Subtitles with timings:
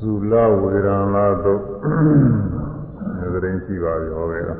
[0.00, 4.56] သုလဝေရံလာတော့ငါတိုင်းရှိပါပြီဟောခဲ့တာ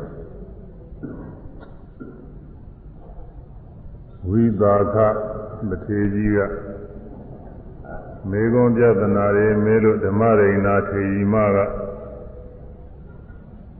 [4.28, 4.96] ဝိသာခ
[5.68, 6.38] မထေကြီးက
[8.30, 11.56] မေကွန်ပြဒနာရေမေလို့ဓမ္မရိဏထေရီမက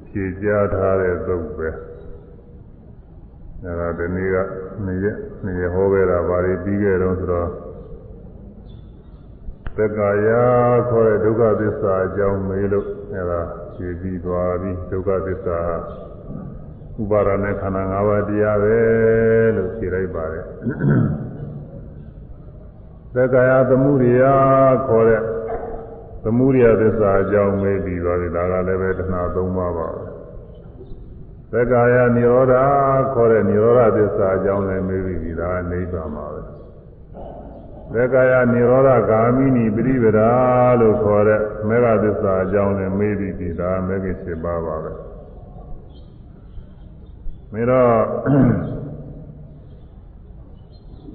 [0.07, 1.69] ဖြေကြားထားတဲ့သုတ်ပဲ
[3.65, 4.37] အဲဒါဒီနေ့က
[4.87, 7.49] နေ့ရက်နေ့ရက်ဟောခဲ့တာဗာရီပြီးခဲ့တော့ဆိုတော့
[9.79, 10.29] သက္ကာယ
[10.91, 13.41] ခေါ်တဲ့ဒုက္ခသစ္စာအကြောင်းမေးလို့အဲဒါ
[13.75, 15.61] ဖြေပြီးသွားပြီဒုက္ခသစ္စာ
[17.03, 18.79] ဥပါဒနဲ့ခန္ဓာ၅ပါးတရားပဲ
[19.57, 20.45] လို့ဖြေလိုက်ပါတယ်
[23.15, 24.25] သက္ကာယသမှုရိယ
[24.89, 25.23] ခေါ်တဲ့
[26.25, 30.05] သမှုရိယသစ္စာအကြောင်းမေးပြီးသွားပြီဒါကလည်းပဲတဏှာ၃ပါးပါပဲ
[31.53, 32.55] သက္ကာယនិရောဓ
[33.15, 36.36] ခေါ်တဲ့និရောဓသစ္စာအကြောင်းလည်းမေးပြီးပြီဒါကနိဗ္ဗာန်ပါပဲ
[37.95, 40.31] သက္ကာယនិရောဓဂာမိနိပရိပဒာ
[40.81, 44.93] လို့ခေါ်တဲ့မေဃသစ္စာအကြောင်းလည်းမေးပြီးပြီဒါမေဃ7ပါးပါပဲ
[47.53, 47.93] မေတော့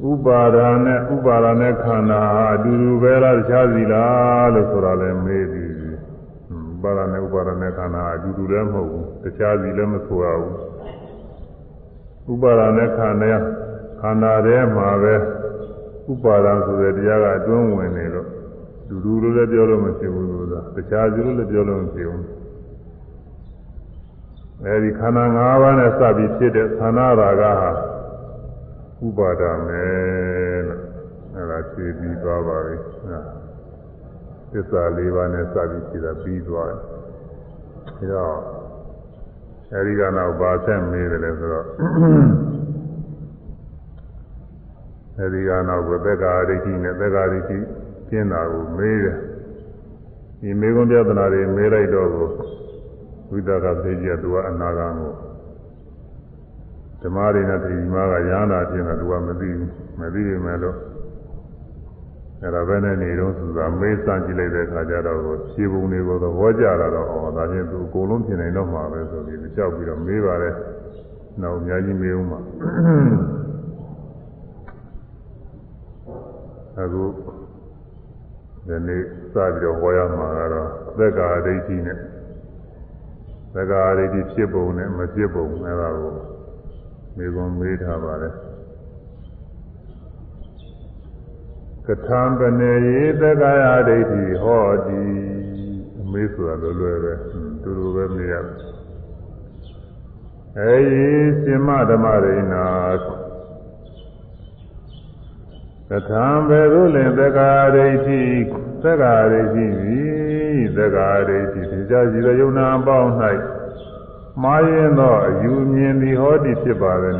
[0.10, 2.22] ဥပါဒာနဲ့ဥပါဒာနဲ့ခန္ဓာ
[2.54, 10.56] အတူတူပဲလားတခြားစီလားလို့ဆိုတာလည်းမေးပြီးပြီဥပါဒာနဲ့ဥပါဒာနဲ့ခန္ဓာအတူတူလည်းမဟုတ်ဘူးတခြားစီလည်းမဆိုရဘူး
[12.32, 13.34] ဥပါဒာနဲ့ခန္ဓာ
[14.02, 15.16] ခန္ဓာထဲမှာပဲ
[16.12, 18.28] ဥပါဒံဆိုတဲ့တရားကအတွင်းဝင်နေလို့
[18.88, 22.26] လူလူလိုလည်းပြောလို့မဖြစ်ဘူးလို့သာတခြားစီလိုလည်းပြောလို့မဖြစ်ဘူး
[24.66, 27.72] အဲဒီခန္ဓာ၅ပါးနဲ့စပြီးဖြစ်တဲ့သန္နာရာဂဟာ
[29.06, 30.82] ဥပါဒမယ်လို့
[31.36, 32.76] အဲဒါဖြည့်ပြီးသွားပါပြီ
[34.52, 36.72] သစ္စာ၄ပါးနဲ့စပြီးဖြစ်တာပြီးသွား
[38.00, 38.38] တယ်ဒါတော့
[39.74, 41.66] အဲဒီကနောက်ဘာဆက်မေးတယ်လဲဆိုတော့
[45.20, 47.58] အဲဒီကနောက်ဘသက်္ကာဒိဋ္ဌိနဲ့သက်္ကာဒိဋ္ဌိ
[48.10, 49.18] ကျင်းတာကိုမေးတယ်
[50.42, 52.28] ဒီမေကွန်ပြဒနာတွေမေးလိုက်တော့ကို
[53.32, 55.14] ဝိသကသေကြီးကသူကအနာဂံကို
[57.02, 59.70] ဓမ္မရိနဲ့တိမာကရဟနာဖြစ်တာသူကမသိဘူး
[60.00, 60.78] မသိပေမဲ့လို့
[62.42, 65.20] အဲ့ဒါပဲနဲ့နေတော့ဆိုတာမေးစမ်းကြည့်လိုက်တဲ့အခါကျတော့
[65.52, 70.56] ဖြေပုံတွေကိုသဘောကျလာတော့ဩဒါချင်းသူအကုန်လုံးပြင်နိုင်တော့မှာပဲဆိုပြီးကြောက်ပြီးတော့မေးပါတယ်
[71.42, 72.40] နောက်အများကြီးမေးဦးမှာ
[76.82, 77.04] အခု
[78.68, 79.04] ဒီနေ့
[79.34, 81.98] စပြီးတော့ဟောရမှာကတော့သက္ကာဒိဋ္ဌိနဲ့
[83.56, 86.14] သက္ကာဒိဋ္ဌိဖြစ်ပုံနဲ့မဖြစ်ပုံအဲ့ဒါကို
[87.18, 88.34] မေကွန်မေးထားပါတယ်
[91.88, 95.02] ကထာပနေယေသက္ကာယဒိဋ္ဌိဟောတိ
[96.02, 98.36] အမေးဆိုတာလွယ်လွယ်ပဲတူတူပဲမေးရ
[100.58, 101.06] အဲဒီ
[101.44, 102.66] စင်မဓမ္မရိနာ
[105.94, 108.22] ကထာဘေရုလင်သက္ကာဒိဋ္ဌိ
[108.84, 113.12] သက္ကာဒိဋ္ဌိသည်သက္ကာဒိဋ္ဌိတရားရှိသောယုံနာပေါင်း၌
[114.42, 117.16] မှားရင်သောအယူမြင်သည်ဟောတိဖြစ်ပါသည်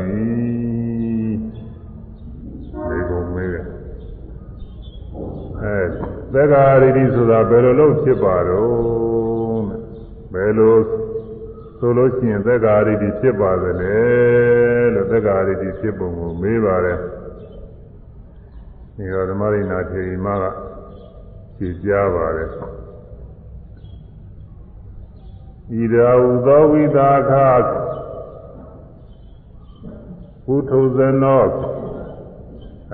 [2.88, 3.66] ဒီကုံမေးတယ်။
[5.62, 5.78] အဲ
[6.34, 8.72] သက္ကာဒိဋ္ဌိဆိုတာဘယ်လိုလုပ်ဖြစ်ပါတော့
[10.32, 10.74] ဘယ်လို
[11.78, 13.96] ဆိုလို့ရှိရင်သက္ကာဒိဋ္ဌိဖြစ်ပါသလဲ
[14.94, 17.00] လို့သက္ကာဒိဋ္ဌိဖြစ်ပုံကိုမေးပါတယ်။
[18.96, 20.44] ဒီတော့ဓမ္မရိနာထေရီမက
[21.56, 22.48] ဖြေကြားပါတယ်။
[25.70, 27.32] ဣရာဟုသောဝိသာခ
[30.44, 31.44] ပုထုဇနော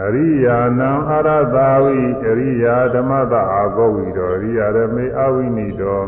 [0.03, 6.07] အရိယာနံအရသာဝိအရိယာဓမ္မတအာဂောဝိတော်အရိယာရမေအဝိနိတော်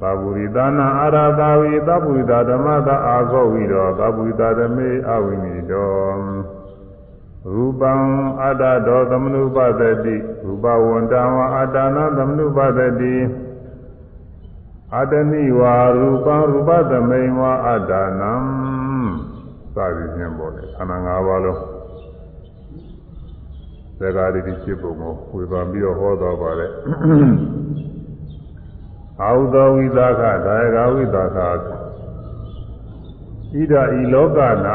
[0.00, 6.57] သဗ္ဗုရိသနာအရသာဝိသဗ္ဗုရိသဓမ္မတအာဂောဝိတော်သဗ္ဗုရိသဓမေအဝိနိတော်
[7.52, 7.92] ရူပံ
[8.42, 13.14] အတ္တတော်သမနုပသတိရူပဝန္တံဝအတ္တနာသမနုပသတိ
[14.96, 18.32] အတ္တနိဝါရူပံရူပသမိန်ဝအတ္တနံ
[19.74, 21.60] စသည်ဖြင့်ပေါ်တယ်ခန္ဓာ၅ပါးလုံး
[23.98, 26.72] သက္ကာရိတိဖြစ်ပုံကိုဝေဖန်ပြီးတော့ဟောတော်ပါတယ်
[29.22, 31.46] အာဟုသောဝိသခဒါယကဝိသခဣ
[33.72, 34.38] ဒဤလောက၌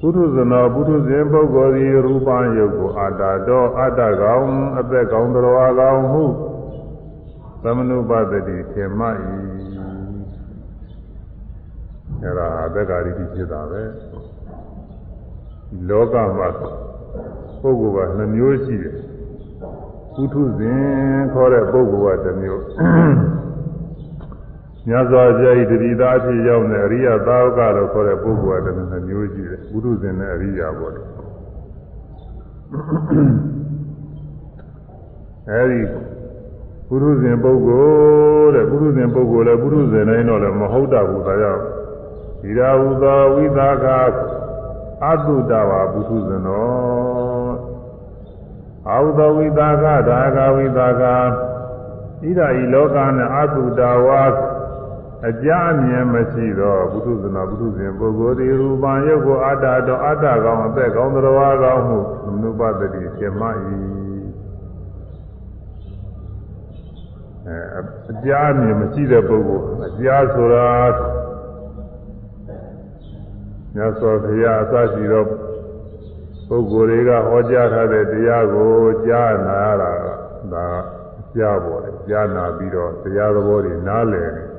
[0.00, 4.48] ပုထုဇနောပုထုဇဉ်ပုဂ္ဂိုလ်သည်ရူပံယုတ်ကိုအတ္တတော်အတ္တကောင်
[4.78, 6.24] အသက်ကောင်တော်ကောင်ဟု
[7.62, 9.10] သမနုပတတိထေမဤ
[12.22, 13.82] အဲ့ဒါအသက်္ကာရိတိဖြစ်တာပဲ
[15.88, 16.48] လောကမှာ
[17.60, 18.96] ပုဂ္ဂိုလ်ကနှမျိုးရှိတယ်
[20.14, 22.62] ပုထုဇဉ်ခေါ်တဲ့ပုဂ္ဂိုလ်ကတစ်မျိုး
[24.88, 31.00] မြတ်စွာဘုရားဤတတိသားအဖြစ်ရောက်တဲ့အရိယသာဝကလို့ခေါ်တဲ့ပုဂ္ဂိုလ်ကတည်းကမျိုးရှိတယ်ပုထုဇဉ်နဲ့အရိယာပေါ့လေ
[35.48, 35.80] အဲဒီ
[36.88, 37.88] ပုရုဇဉ်ပုဂ္ဂို
[38.42, 41.62] လ်တဲ့ပုရုဇဉ်ပုဂ္ဂိုလ်လည်းပုရုဇဉ်တိုင်းတော့လည်းမဟုတ်တာဘူးဒါကြောင့်
[42.42, 43.86] ဒီရာဟုသောဝိသက
[45.06, 47.54] အတုတဝါပုထုဇဉ်တော်
[48.88, 51.02] အာဟုသောဝိသကဒါဂဝိသက
[52.22, 54.22] ဣဒာဤလောကနဲ့အတုတဝါ
[55.28, 61.98] အကြအမြင်မရှိတော့ပုထုဇနာပုထုဇဉ်ပုဂ္ဂိုလ်ဒီရူပံယုတ်ကိုအတ္တတော်အတ္တကောင်းအသက်ကောင်းတော်ကောင်းမှု
[62.42, 62.86] နုပတ္တိ
[63.16, 63.46] ဖြစ်မှ၏
[67.46, 67.58] အဲ
[68.10, 70.68] အကြားမြင်မရှိတဲ့ပုဂ္ဂိုလ်အကြားဆိုတာ
[73.74, 75.24] မြတ်စွာဘုရားအစရှိသော
[76.48, 78.74] ပုဂ္ဂိုလ်တွေကဟောကြားထားတဲ့တရားကို
[79.06, 79.92] ကြားနာရတာ
[80.52, 80.66] ဒါ
[81.36, 84.49] ကြားပေါ်တယ်ကြားနာပြီးတော့တရားသဘောတွေနားလည်တယ်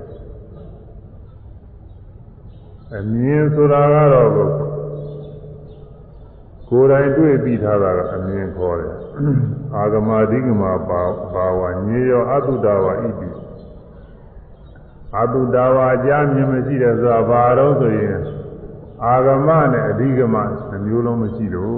[2.97, 8.93] အမြင်ဆိုတာကတော့ကိုယ်တိုင်တွေ့ပြီးထားတာကအမြင်ခေါ်တယ်
[9.75, 11.01] အာဂမအဓိကမပါ
[11.33, 13.29] ပါဝညေယောအတုတဝါဣတိ
[15.19, 18.17] အတုတဝါအကြမြင်မရှိတယ်ဆိုတာဘာတော့ဆိုရင်
[19.05, 20.35] အာဂမနဲ့အဓိကမ
[20.69, 21.75] နှမျိုးလုံးမရှိလို့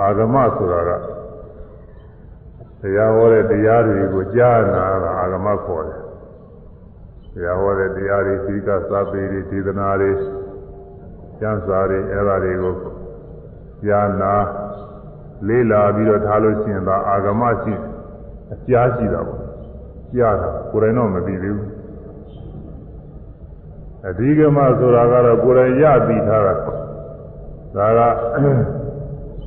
[0.00, 0.90] အာဂမဆိုတာက
[2.80, 6.01] တရားဟောတဲ့တရားတွေကိုကြားနာတာအာဂမခေါ်တယ်
[7.34, 10.10] တရားဟောတဲ့တရားတွေသီကစာပေတွေဒေသနာတွေ
[11.38, 12.74] ကျမ်းစာတွေအဲ့ဒါတွေကို
[13.84, 14.34] ကြားနာ
[15.48, 17.74] လေးလာပြီးတော့ထားလို့ရှိရင်ဒါအာဂမရှိ
[18.52, 19.40] အကြားရှိတာပေါ့
[20.14, 21.70] ကြားတာကိုယ်တိုင်တော့မသိသေးဘူး
[24.08, 26.54] အဓိကမဆိုတာကတော့ကိုယ်တိုင်ရပြီးထားတာ
[27.96, 28.38] ဒါက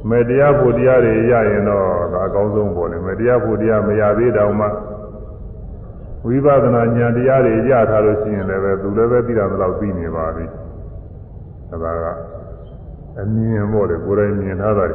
[0.10, 4.68] မေတ္တရားဖို့တရားတွေရရင်တော့ဒါအကောင်းဆုံးပေါ့လေမေတ္တရားဖို့တရားမရသေးတောင်မှ
[6.26, 10.46] ဝိပဿနာဉာဏ်တရားတွေရထားလို့ရှိရင်လည်းပဲသူလည်းပဲသိတာတော့သိနေပါပြီ
[11.70, 12.06] ဒါက
[13.22, 14.86] အမြင်ပေါ့လေကိုယ်တိုင်မြင်ထားတာ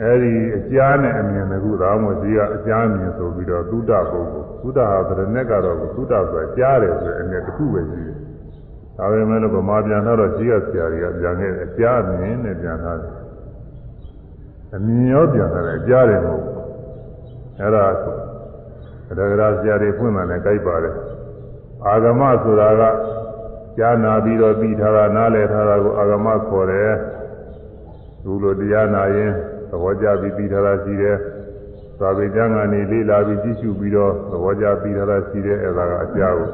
[0.00, 8.16] အဲဒီအကြားနဲ့အမြင်ကသာမို့ဒီကအကြားမြင်ဆိုပြီးတော့သုဒ္ဓပုဂ္ဂိုလ်သုဒ္ဓဟာဗရဏက်ကတော့သုဒ္ဓဆိုတာကြားတယ်ဆိုတဲ့အမြင်တစ်ခုပဲရှိတယ်
[8.96, 13.14] ဒါပေမဲ့လို့ဗမာပြန်တော့ရှိရဆရာတွေကပြန်ခဲ့အကြားမြင်နဲ့ပြန်ထားတယ်
[14.74, 16.44] အမြင်ရောပြန်ထားတယ်အကြားတယ်မဟုတ်
[17.60, 17.84] အဲ့ဒါ
[19.18, 20.94] ဒဂရာဆရာတွေဖွင့်မှလည်းကြိုက်ပါတယ်
[21.86, 22.82] အာဂမဆိုတာက
[23.78, 26.90] ကြားနာပြီးတော့ပြီးထားတာနားလည်ထားတာကိုအာဂမခေါ်တယ်
[28.22, 29.30] သူလိုတရားနာရင်
[29.70, 31.16] သဘောကျပြီးပြီးထားတာရှိတယ်
[31.98, 36.44] သာဝေကျမ်းကနေလေးလာပြီးကြည့်ရှုပြီးတော့သဘောကျပြီးထားတာရှိတယ်အဲ့ဒါကအကြောင်း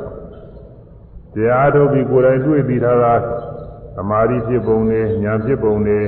[1.35, 3.15] တရားထုတ်ပြီးကိုယ်တိုင်တွေ့ပြီးထားတာ
[3.97, 6.05] သမာဓိဖြစ်ပုံနဲ့ဉာဏ်ဖြစ်ပုံနဲ့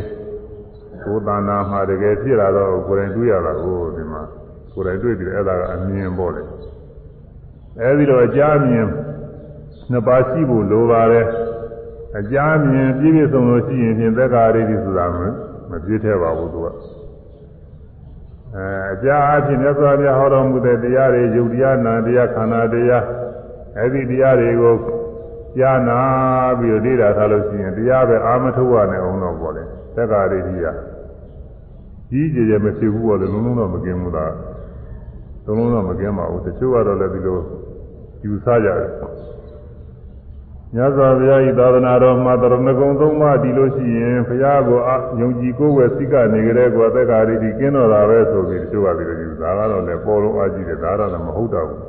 [1.05, 4.23] ကိုယ်တဏ္ဍာမှာတကယ်ဖြစ်လာတော့ကိုယ်တိုင်တွေ့ရတာကိုဒီမှာ
[4.73, 6.43] ကိုယ်တိုင်တွေ့ပြီးအဲ့ဒါကအမြင်ပေါ့လေ
[7.81, 8.87] အဲဒီတော့အကြမြင်
[9.91, 11.27] နှစ်ပါးရှိဖို့လိုပါတယ်
[12.19, 12.37] အကြ
[12.71, 15.07] မြင်ပြည့်ပြည့်စုံစုံရှိရင်ဖြင့်သက်္ကာရိတိဆိုတာ
[15.71, 23.05] မပြည့်ထဲပါဘူးသူကအဲအကြအဖြစ်မြတ်စွာဘုရားဟောတော်မူတဲ့တရားတွေယုတ်တရားနာတရားခန္ဓာတရား
[23.79, 24.77] အဲဒီတရားတွေကို
[25.59, 25.99] ကြားနာ
[26.59, 29.63] ပြီးတော့လေ့လာထားလို့ရှိရင်တရားပဲအာမထုတ်ရနဲ့အောင်တော့ပေါ့လေ
[29.95, 30.67] သက်္ကာရိတိက
[32.11, 34.33] ကြီးကြည်ကြမဖြစ်ဘူးပေါ့လေလုံးလုံးတော့မกินဘူးလား
[35.51, 37.39] လုံးလုံးတော့မกินပါဘူးတချို့ကတော့လည်းဒီလို
[38.25, 38.91] ယူဆကြတယ်
[40.75, 44.79] မြတ်စွာဘုရားဤသာသနာတော်မှာတရဏဂုံသုံးပါးဒီလိုရှိရင်ဘုရားကို
[45.21, 51.81] ယုံကြည်ကိုယ်ဝယ်စိတ်ကနေကြတဲ့ကောသက်္ကာရိတိကင်းတော်တာပဲဆိုပြီးတချို့ကဒီလိုယူဒါကတော့လည်းပေါ်လုံးအားကြီးတယ်ဒါတော့လည်းမဟုတ်တော့ဘူး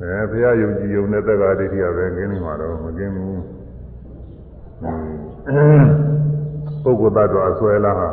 [0.00, 3.40] အဲဘုရားယုံကြည်ယုံတဲ့သက်္ကာရိတိကပဲကင်းနေမှာတော့မကင်းဘူး
[6.82, 8.10] ပုဂ္ဂိုလ်သတ္တဝါအစွဲလားဟာ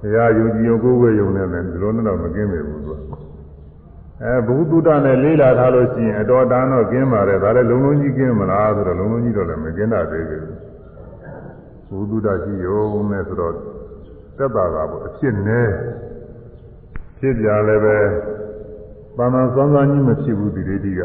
[0.00, 3.23] ဘုရားယုံကြည်ယုံကိုယ်ဝယ်ယုံနေတယ်ဒီလိုနဲ့တော့မကင်းပေဘူးသူက
[4.22, 10.46] အဲဘုသူတ္တနဲ့လေးလာထားလို့ရှိရင်အတော်တန်တော့ကျင်းပါတယ်ဒါလည်းလုံလုံးကြီးကျင်းမလားဆိုတော့လုံလုံးကြီးတော့လည်းမကျင်းတာသေးဘူး
[11.88, 13.52] ဘုသူတ္တရှိရုံနဲ့ဆိုတော့
[14.38, 15.68] သက်သာတာပေါ့အဖြစ်နဲ့
[17.18, 17.98] ဖြစ်ကြလည်းပဲ
[19.16, 21.02] ပါမန်စောင်းစောင်းကြီးမဖြစ်ဘူးဒီလေးကြီးက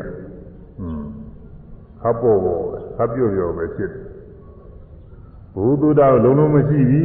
[0.80, 1.04] อืม
[2.02, 2.64] ခပ်ပေါ်ပေါ်
[2.98, 4.04] ခပ်ပြော့ပြော့ပဲဖြစ်တယ်
[5.56, 7.04] ဘုသူတ္တလုံလုံးမရှိပြီ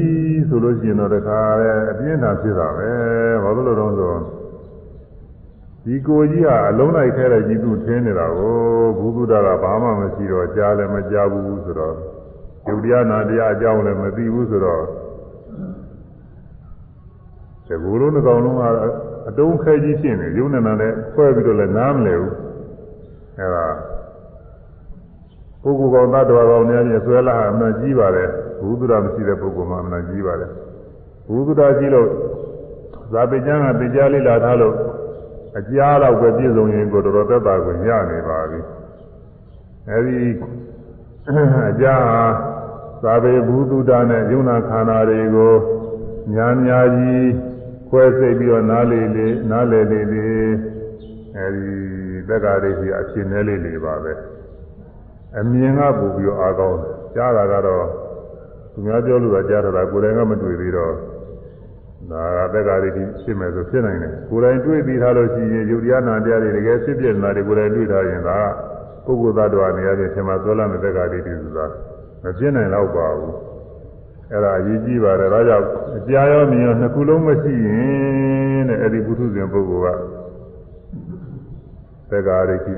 [0.49, 2.91] ဆိုလို့ရှိရင်တော့တခါလဲအပြင်းထန်ဖြစ်တာပဲ
[3.43, 4.13] ဘာလို့လဲတော့ဆို
[5.85, 8.55] ဒီကိုကြီးဟာအလုံးလိုက်ခဲတဲ့ကြီးသူထင်းနေတာကို
[8.99, 11.95] ဘုသူဒ္ဓကဘာမှမရှိတော့ကြားလည်းမကြားဘူးဆိုတော့
[12.67, 14.83] ယုတ်တရားနာတရားအကြောင်းလည်းမသိဘူးဆိုတော့
[17.67, 18.63] ဒီဘုလုံးတစ်ကောင်လုံးက
[19.29, 22.35] အတုံးခဲကြီးဖြစ်နေယုံနေတာနဲ့ဆွဲပြီးတော့လည်းနားမလဲဘူး
[23.39, 23.67] အဲဒါ
[25.63, 28.29] ပုဂ္ဂိုလ်ကောင်သတ္တဝါကောင်များကြီးဆွဲလာအမှန်ကြီးပါတယ်
[28.63, 30.51] ဘုသူဒ္ဓမရှိတဲ့ပုဂ္ဂိုလ်မှအမှန်ကြီးပါတယ်
[31.29, 32.09] ဘုသူဒ္ဓကြီးလို့
[33.13, 34.75] ဇာပိကျမ်းကပိကြားလေးလာထားလို့
[35.59, 38.61] အကြားတော့ပဲပြည့်စုံရင်ကိုတော်တော်သက်သာကိုညနေပါပြီ
[39.91, 40.19] အဲဒီ
[41.71, 42.05] အကြား
[43.03, 45.55] သာဘေဘူးတုဒ္ဒနဲ့ယုံနာခန္ဓာတွေကို
[46.35, 47.29] ညာညာကြီး
[47.89, 50.27] ခွဲစိတ်ပြီးတော့နားလေလေနားလေလေလေ
[51.37, 51.77] အဲဒီ
[52.29, 54.13] သက္ကာရိရှိအဖြစ်နဲ့လေးလေးပါပဲ
[55.39, 57.87] အမြင်ကပို့ပြီးတော့အားကောင်းတယ်ကြားတာကတော့
[58.73, 60.95] သူများပြောလို့တော့ကြားတာကိုယ်တိုင်ကမတွေ့သေးတော့
[62.11, 68.39] ဒါကသက္ကာရိဖြစ်မယ်ဆိုဖြစ်နိုင်တယ်ကိုယ်တိုင်တွေ့ပြီးသားလို့ရှိရင်ယုတ်တရားနာတရားတွေတကယ်ဖြစ်ပြနေတာတွေကိုယ်တိုင်တွေ့ထားရင်ဒါ
[69.05, 71.67] ပုဂ္ဂိုလ်သတ္တဝါနေရာချင်းထင်မှသောလမဲ့သက္ကာရိဆိုတာ
[72.23, 73.35] မဖြစ်နိုင်တော့ပါဘူး
[74.31, 80.01] အဲ့ဒါအရေးကြီးပါတယ်ဒါကြောင့်အပြာရောမြင်ရောနှစ်ခုလုံးမရှိရင်တဲ့အဲ့ဒီပုထုဇဉ်ပုဂ္ဂိုလ်က
[82.11, 82.75] သက္ကာရိရှိ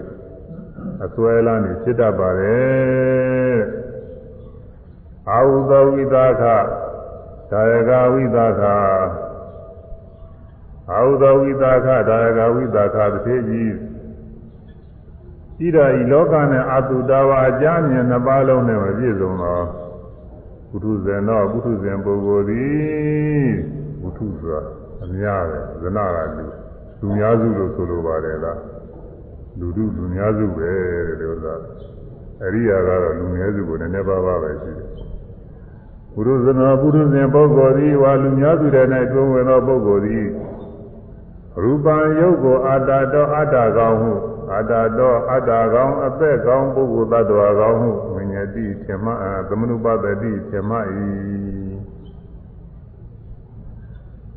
[1.04, 3.58] အစွဲလန်းနေဖြစ်တတ်ပါတယ်
[5.30, 6.42] အာဟုသောဝိသခ
[7.50, 8.62] ဒါယကဝိသခ
[10.90, 13.72] အာဟုသောဝိသခဒါယကဝိသခတစ်သေးကြီး
[15.66, 19.64] ဤတော်ဤလောကနဲ့အတုတဝါအကြမြင်နှစ်ပါးလုံးနဲ့မပြည့်စုံတော့
[20.68, 23.52] ပုထုဇဉ်တော့ပုထုဇဉ်ပုဂ္ဂိုလ်သည်
[24.00, 24.60] ပုထုဆိုတာ
[25.04, 26.46] အများပဲဇနကလူ
[27.00, 28.60] လူများစုလို့ဆိုလိုပါတယ်လား
[29.58, 30.70] လူတို့လူများစုပဲ
[31.06, 31.54] တဲ့ဒီဥစ္စာ
[32.44, 35.05] အရိယာကတော့လူနည်းစုကိုနည်းနည်းပါးပါးပဲရှိတယ်
[36.16, 40.26] ပုရုဇနောပုရုဇဉ်ပုဂ္ဂိုလ်သည်ဝါလူများစုတဲ့၌တွင်ဝင်သောပုဂ္ဂိုလ်သည်
[41.62, 44.12] ရူပံယုတ်ကိုအာတာတော်အတ္တကောင်းဟု
[44.52, 49.06] အာတာတော်အတ္တကောင်းအသက်ကောင်းပုဂ္ဂိုလ်သတ္တဝါကောင်းဟုဝိညာတိဓမ္မ
[49.48, 50.80] သမနုပတတိဓမ္မဤ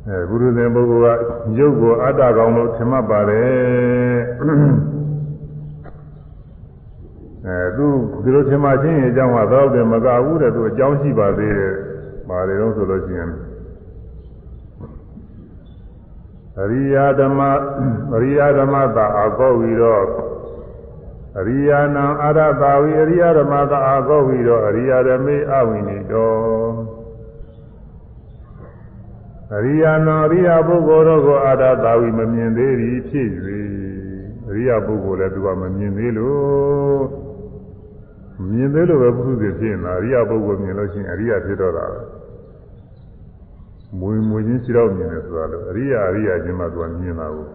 [0.06, 1.18] အဲပုရုဇဉ်ပုဂ္ဂိုလ်
[1.56, 4.89] ကယုတ်ကိုအတ္တကောင်းလို့ထင်မှတ်ပါတယ်
[7.50, 7.86] အဲသူ
[8.22, 11.74] ဒီလိုထင်မှချင်းရင်အကြောင်းကတော့တယ်မကဘူးတဲ့သူအကြောင်းရှိပါသေးတယ်။
[12.28, 13.30] ပါတယ်တော့ဆိုလို့ရှိရင်
[16.62, 17.40] အရိယာဓမ္မ
[18.14, 20.04] အရိယာဓမ္မသာအကောဝီတော့
[21.38, 26.72] အရိယာနံအာရတာဝီအရိယာဓမ္မသာအကောဝီတော့အရိယာဓမေအဝိနိတော်
[29.56, 33.28] အရိယာနံအရိယာပုဂ္ဂိုလ်တို့ကိုအာရတာဝီမမြင်သေးသည်ဖြစ်၍
[34.48, 37.29] အရိယာပုဂ္ဂိုလ်လည်းသူကမမြင်သေးလို့
[38.48, 42.00] မြင်သေးလို့ပဲပုထုဇဉ်ဖြစ်နေတာအရိယာပုဂ္ဂိုလ်မြင်လို့ရှိရင်အရိယာဖြစ်တော့တာပဲ
[43.98, 47.46] မွေမွေချင်းခြေတော့မြင်တယ်ဆိုတာလို့အရိယာအရိယာချင်းမှသူကမြင်တာကို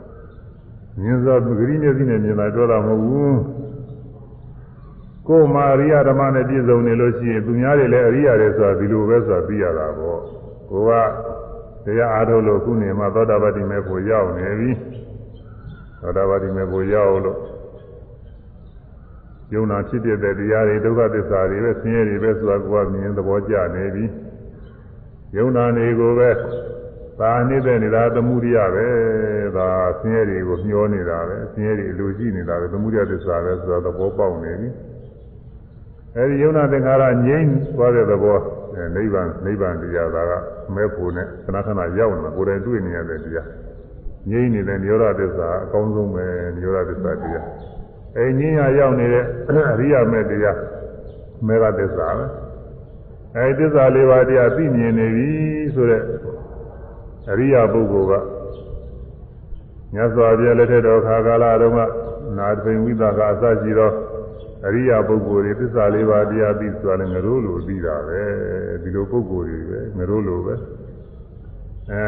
[1.02, 3.40] မြင်သောဂရိမျက်စိနဲ့မြင်တာတော့တာမဟုတ်ဘူး
[5.28, 10.20] ကိုယ်မှာအရိယာဓမ္မနဲ့ပြည့်စုံနေလို့ရှိရင်သူများတွေလည်းအရိယာတွေဆိုတာဒီလိုပဲဆိုတာသိရတာပေါ့
[10.70, 10.92] ကိုက
[11.86, 14.72] တရားအားထုတ်လို့ခုနေမှာသောတာပတိမေဖို့ရောက်နေပြီ
[16.02, 17.40] သောတာပတိမေဖို့ရောက်လို့
[19.54, 24.06] ယုံနာဖြစ်တဲ့တရားတွေဒုက္ခသစ္စာတွေပဲဆင်းရဲတွေပဲဆိုတာကိုကမြင်သဘောကျနေပြီ
[25.38, 26.30] ယုံနာနေကိုပဲ
[27.20, 28.88] သာနေတဲ့နေတာသမှုရိယပဲ
[29.58, 29.68] ဒါ
[30.00, 34.70] ဆင်းရဲတွေကိုမျောနေတာပဲဆင်းရဲတွေလူကြည့်နေတာပဲသမှုရိယသစ္စာပဲဆိုတာသဘောပေါက်နေပြီ
[36.16, 38.40] အဲဒီယုံနာသင်္ခါရငြိမ့်သွားတဲ့သဘော
[38.96, 40.18] နိဗ္ဗာန်နိဗ္ဗာန်တရားက
[40.76, 43.48] မဲ့ဖို့နဲ့ခဏခဏရောက်နေတာကိုယ်တိုင်တွေ့နေရတဲ့တရား
[44.30, 46.26] ငြိမ့်နေတဲ့နိရောဓသစ္စာအကောင်းဆုံးပဲ
[46.56, 47.46] နိရောဓသစ္စာတရား
[48.18, 50.58] အဲငြိမ်းရရောက်နေတဲ့အရိယာမဲ့တရား
[51.48, 52.26] မေဃသစ္စာပဲ
[53.36, 55.30] အဲသစ္စာလေးပါးတရားသိမြင်နေပြီ
[55.76, 56.02] ဆိုတဲ့
[57.32, 58.14] အရိယာပုဂ္ဂိုလ်က
[59.94, 61.80] မြတ်စွာဘုရားလက်ထက်တော်ခါကာလတုန်းက
[62.38, 63.92] နာသင်ဝိသကအစရှိသော
[64.68, 68.22] အရိယာပုဂ္ဂိုလ်တွေသစ္စာလေးပါးတရားသိဆိုတာလည်းငရိုးလိုသိတာပဲ
[68.82, 70.54] ဒီလိုပုဂ္ဂိုလ်တွေပဲငရိုးလိုပဲ
[71.92, 72.08] အဲ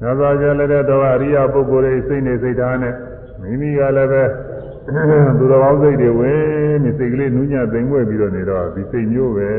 [0.00, 2.94] မြတ်စွာဘုရားလက်ထက်တော်ကအရိယာပုဂ္ဂိုလ်တွေစိတ်နေစိတ်ထားနဲ့
[3.44, 4.22] မိမိကလည်းပဲ
[5.38, 9.50] သူတော်ကောင်းစိတ်တွေဝင်ပြီးစိတ်ကလေးနူးညံ့သိမ်မွေ့ပြီးတော့နေတော့ဒီစိတ်မျိုးပဲ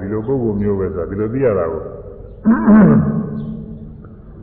[0.00, 1.82] ဒီလိုပုဂ္ဂိုလ်မျိုးပဲဆိုတာဒီလိုသိရတာကို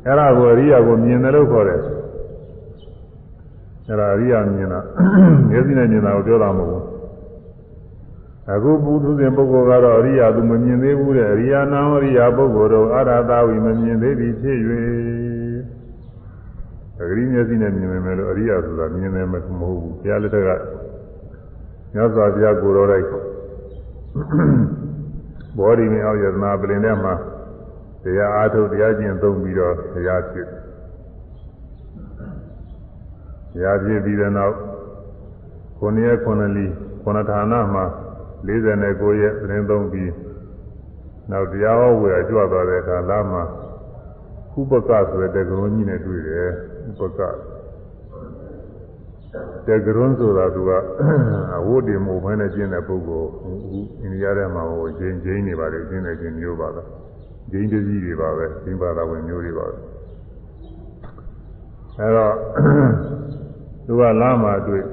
[0.06, 1.80] အဲ့ဒါကိုအရိယာကိုမြင်တယ်လို့ခေါ်တယ်
[3.88, 4.80] အဲ့ဒါအရိယာမြင်တာ
[5.50, 6.84] မျက်စိနဲ့မြင်တာကိုပြောတာမဟုတ်ဘူး
[8.52, 14.58] အခုပုထုဇဉ်ပုဂ္ဂိုလ်ကတော့အရိယာသူမမြင်သေးဘူးတဲ့အရိယာနာအရိယာပုဂ္ဂိုလ်တို့အာရတာဝိမမြင်သေးသည်ဖြစ်၍
[17.02, 20.50] အဂရိမျက်စိနဲ့မြင်မယ်လို့အရိယာဆိုတာမြင်တယ်မဟုတ်ဘူးဘုရားလက်ထက်က
[21.94, 23.06] မြတ်စွာဘုရားကိုယ်တော်လိုက်
[25.58, 27.14] ဘောဓိမင်းအောင်ယတနာပလင်ထဲမှာ
[28.04, 30.48] တရားအားထုတ်တရားကျင့်သုံးပြီးတော့တရားဖြစ်
[33.54, 34.56] တရားဖြစ်ပြီးတဲ့နောက်
[35.80, 36.66] ခုနှစ်ရက်ခုနှစ်လီ
[37.04, 37.86] ခုနှစ်ဌာနမှာ
[38.48, 40.12] 49ရက်ပြင်သုံးပြီး
[41.32, 43.44] နောက်တရားဟောဝေကြွသွားတဲ့အခါလာမှာ
[44.60, 46.52] ဥပကဆိုတဲ့တကရုံးကြီးနဲ့တွေ့တယ်
[46.90, 47.22] ဥပက
[49.68, 50.72] တကရုံးဆိုတာသူက
[51.58, 53.52] အဝတ်တွေမို့ဖဲနဲ့ကျင်းတဲ့ပုဂ္ဂိုလ်အခု
[54.02, 56.82] အိန္ဒိယထဲမှာဟိုဂျင်းဂျင်းနေပါလေကျင်းတဲ့ကျင်းမျိုးပါပဲ
[57.52, 59.76] ဂျင်းတကြီးတွေပါပဲဂျင်းပါတာဝင်မျိုးတွေပါပဲ
[62.00, 62.34] အဲတော့
[63.86, 64.86] သူကလမ်းမှာတွေ့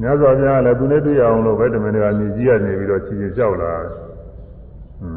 [0.00, 3.92] မြတ်စွာဘုရားလည်းသူနဲ့တွေ့အောင်လို့ပဲတမန်တော်မြည်ကြီးကနေပြီးတော့ခြေခြေလျှောက်လာတယ်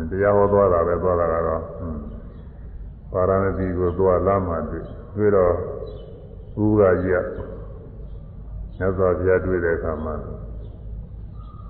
[0.10, 1.62] ။တရားဟောသွားတာပဲသွားတာကတော့
[3.12, 5.54] ပါရဏသီကိုသွားလာမှတွေ့ တွေ့တော့
[6.64, 7.38] ဥကကြီးက
[8.78, 10.16] မြတ်စွာဘုရားတွေ့တဲ့အခါမှာ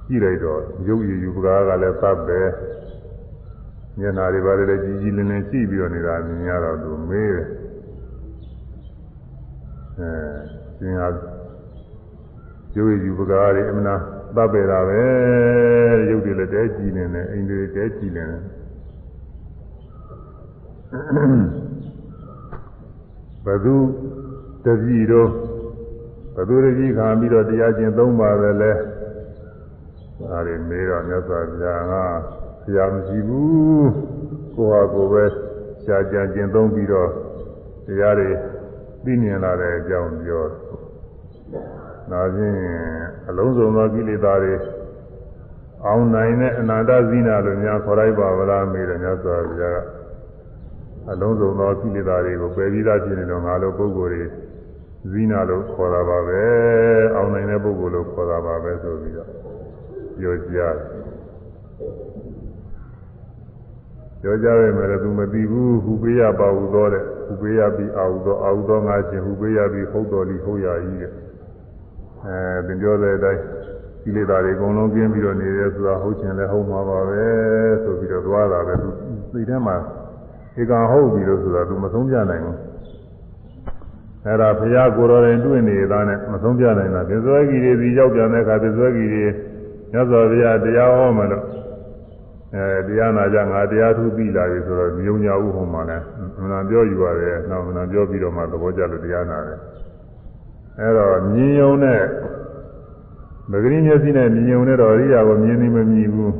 [0.07, 2.41] ကြည့်လိုက်တော့ရုပ်ရည်ယူပကားကလည်းသတ်ပဲ
[3.99, 7.47] မျက်နာတွေပါတယ်လည်းကြီးကြီးလင်းလင်းကြည့်ပြီးတော့နေတာမြင်ရတော့သူမေးတယ်
[9.99, 10.09] အဲ
[10.77, 11.07] ရှင်ဟာ
[12.75, 13.95] ရုပ်ရည်ယူပကားတွေအမနာ
[14.35, 15.01] သတ်ပဲတာပဲ
[16.09, 18.41] ရုပ်တွေလည်းတဲကြည့်နေတယ်အိမ်တွေတဲကြည့်နေတယ်
[23.45, 23.75] ဘသူ
[24.65, 25.29] တပည့်တော့
[26.35, 28.71] ဘသူတပည့်ခံပြီးတော့တရားကျင့်သုံးပါပဲလဲ
[30.29, 31.93] ဒါတွေမေးတော့မြတ်စွာဘုရားက
[32.63, 33.91] ဆရာမရှိဘူး
[34.55, 35.23] ကိုဟာကိုပဲ
[35.83, 37.09] ရှားကြံကျင့်သုံးပြီးတော့
[37.87, 38.29] တရားတွေ
[39.03, 40.43] သိမြင်လာတဲ့အကြောင်းပြော
[42.11, 42.57] ဒါချင်း
[43.29, 44.55] အလုံးစုံသောကိလေသာတွေ
[45.85, 50.00] အောင်နိုင်တဲ့အနာတဇိနာလို့များခေါ်လိုက်ပါဗလားမေးတယ်မြတ်စွာဘုရားက
[51.09, 54.23] အလုံးစုံသောကိလေသာတွေကိုပယ်ပြီးသားဖြစ်နေတော့ငါလိုပုဂ္ဂိုလ်တွေ
[55.11, 56.43] ဇိနာလို့ခေါ်တာပါပဲ
[57.15, 59.29] အောင်နိုင်တဲ့ပုဂ္ဂိုလ်လို့ခေါ်တာပါပဲဆိုပြီးတော့
[60.17, 60.75] ပြောကြတယ်
[64.21, 71.11] ပြောကြရမယ်လည်းသူမသိဘူးဟူပေးရပါဟုသောတဲ့ဟူပေးရပြီးအာဟုသောအာဟုသောငါချင်းဟူပေးရပြီးဟုတ်တော်လီဟုတ်ရကြီးတဲ့
[72.25, 73.41] အဲသင်ပြောတဲ့အတိုင်း
[74.03, 77.23] ကိလေသာတွေအကုန်လုံးကျင်းပြီးတော့နေရဲဆိုတာဟုတ်ချင်လည်းဟုတ်မှာပါပဲ
[77.83, 78.89] ဆိုပြီးတော့သွားတာပဲသူ
[79.33, 79.75] သိတဲ့မှာ
[80.59, 82.57] ဧကံဟုတ်ပြီလို့ဆိုတာသူမဆုံးပြနိုင်ဘူး
[84.25, 89.25] အဲ့ဒါဘုရားကိုယ်တော်တိုင်တွေ့နေတာနဲ့မဆုံးပြနိုင်တာပြဇွဲကြီးတွေဒီရောက်ပြန်တဲ့အခါပြဇွဲကြီးတွေ
[89.91, 91.43] မြတ်စွာဘုရားတရားဟောမလို့
[92.55, 95.97] အဲတရားနာကြငါတရားထုသိလာပြီဆိုတော့မြုံညာဥဟောမှာလဲ
[96.41, 99.59] မနာပြောယူရတယ်နောက်မနာပြောပြီးတော့မှသဘောကျလို့တရားနာတယ်
[100.79, 102.01] အဲ့တော့မြင်ယုံနဲ့
[103.51, 106.33] မဂရိမျက်စိနဲ့မြင်ယုံနဲ့တော့အရိယာကိုမြင်နေမမြင်ဘူး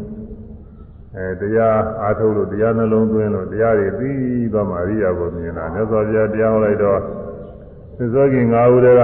[1.17, 4.11] အဲတရားအားထုတ်လို့တရားနှလုံးသွင်းလို့တရားတွေသိ
[4.53, 6.99] သွားမှအရိယာကိုမြင်တာမြတ်စွာဘုရားတရားဟောလိုက်တော့
[7.97, 9.01] သစ္စာခင်၅ဦးတည်းက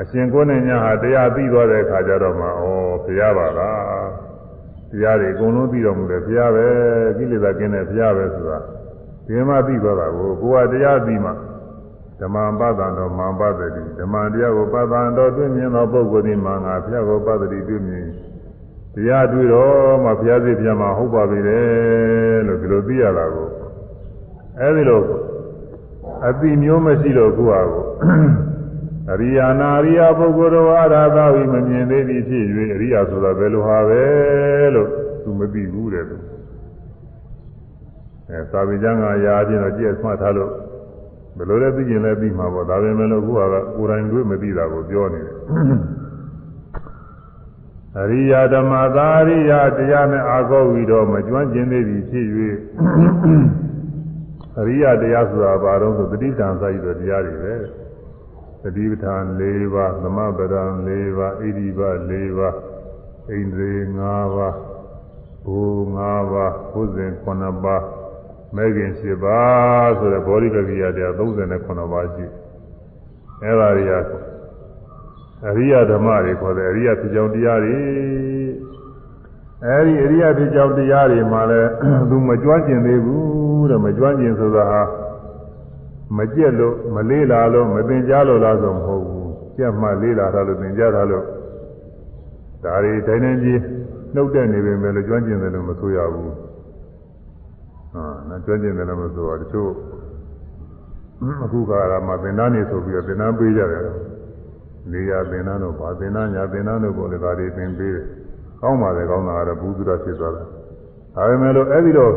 [0.00, 2.50] အရှင်ကိုယ်နဲ့ညာဟာတရားသိသွားတဲ့အခါကျတော့မှဩ
[3.04, 4.08] ဘုရားပါလား
[4.90, 6.66] တရားတွေအကုန်လုံးသိတော်မူတယ်ဘုရားပဲ
[7.16, 8.58] ကိလေသာကင်းတဲ့ဘုရားပဲဆိုတာ
[9.26, 11.30] ဒီမှာသိသွားတာကိုကိုယ်ကတရားသိမှ
[12.20, 18.06] ဓမ္မပဒံတော်မာပဒတိဓမ္မတရားကိုပဒံတော်တွေ့မြင်သောပုဂ္ဂိုလ်ဒီမှာငါဘုရားကိုပဒတိတွေ့မြင်
[18.94, 21.60] တရားတွေ့တော့မှဘုရားသိပြန်မှာဟုတ်ပါပြီလေ
[22.46, 23.48] လို့ဒီလိုသိရတာကို
[24.60, 25.02] အဲဒီလို
[26.26, 27.84] အတိမျိုးမရှိတော့ကိုယ့်ဟာကို
[29.12, 34.02] အရိယာနာရိယာပုဂ္ဂိုလ်တော်အာရသာဝိမမြင်သေးသည်ဖြစ်၍အရိယာဆိုတာဘယ်လိုဟာပဲ
[34.74, 34.88] လို့
[35.22, 36.16] သူမသိဘူးတဲ့သူ
[38.30, 40.50] အဲသာဝေကျမ်းကရာချင်းတော့ကြည့်ဆွတ်ထားလို့
[41.36, 43.40] ဘယ်လိုလဲသိကျင်လဲသိမှာပေါ့ဒါပေမဲ့လို့ခုက
[43.76, 45.36] ကိုယ်တိုင်တွေ့မသိတာကိုပြောနေတယ်
[48.00, 52.26] အရိယာဓမ္မသာအရိယာတရားနဲ့အာကောဝီတော့မကျွမ်းကျင်သေးသည်ဖြစ်၍
[54.58, 57.54] အရိယာတရားဆိုတာဘာတော့ဆိုတတိတံစာရည်တော်တရားတွေပဲ
[58.62, 59.42] သတိပဋ္ဌာန်၄
[59.74, 62.10] ပါးသမဗရံ၄ပါးဣရိပ၄ပါးဣ
[63.36, 64.00] န္ဒြေ၅
[64.36, 64.54] ပါး
[65.44, 65.58] ဘူ
[65.96, 65.98] ၅
[66.32, 67.82] ပါးဘုဇင်9ပါး
[68.56, 72.24] မဲခင်7ပါးဆိုတဲ့ဘောဓိပကိယတရား39ပါးရှိ
[73.42, 73.92] အဲဒါတွေက
[75.48, 77.76] အရိယဓမ္မတွေခေါ်တယ်အရိယဖြစ်ကြောင်းတရားတွေ
[79.66, 81.70] အဲဒီအရိယဖြစ်ကြောင်းတရားတွေမှာလည်း
[82.10, 84.82] သူမကြွကျင်သေးဘူးတဲ့မကြွကျင်ဆိုတာဟာ
[86.16, 91.24] မကြက်လို့မလေးလာလို့မသင်ကြားလို့လားဆိုမဟုတ်ဘူးကြက်မှလေးလာတာလို့သင်ကြားတာလို့
[92.64, 93.60] ဒါတွေတိုင်းတိုင်းကြီး
[94.14, 96.32] နှုတ်တဲ့နေပေမဲ့လည်းကြွကျင်တယ်လို့မဆိုရဘူး
[97.92, 99.70] ဟာနော်ကြွကျင်တယ်လို့မဆိုတော့တချို့
[101.44, 103.82] အခုကလာမှသင်္ဍာနေဆိုပြီးတော့သင်္ဍာပေးကြတယ်
[104.91, 108.05] နေရသင်္นานတို့ဘာသင်္นานညာသင်္นานတို့ကိုလည်းဒါတွေသင်ပေးတယ်
[108.61, 110.43] ကောင်းပါလေကောင်းတာကတော့ဘုသူရဖြစ်သွားတာ
[111.15, 112.13] ဒါပေမဲ့လို့အဲ့ဒီတော့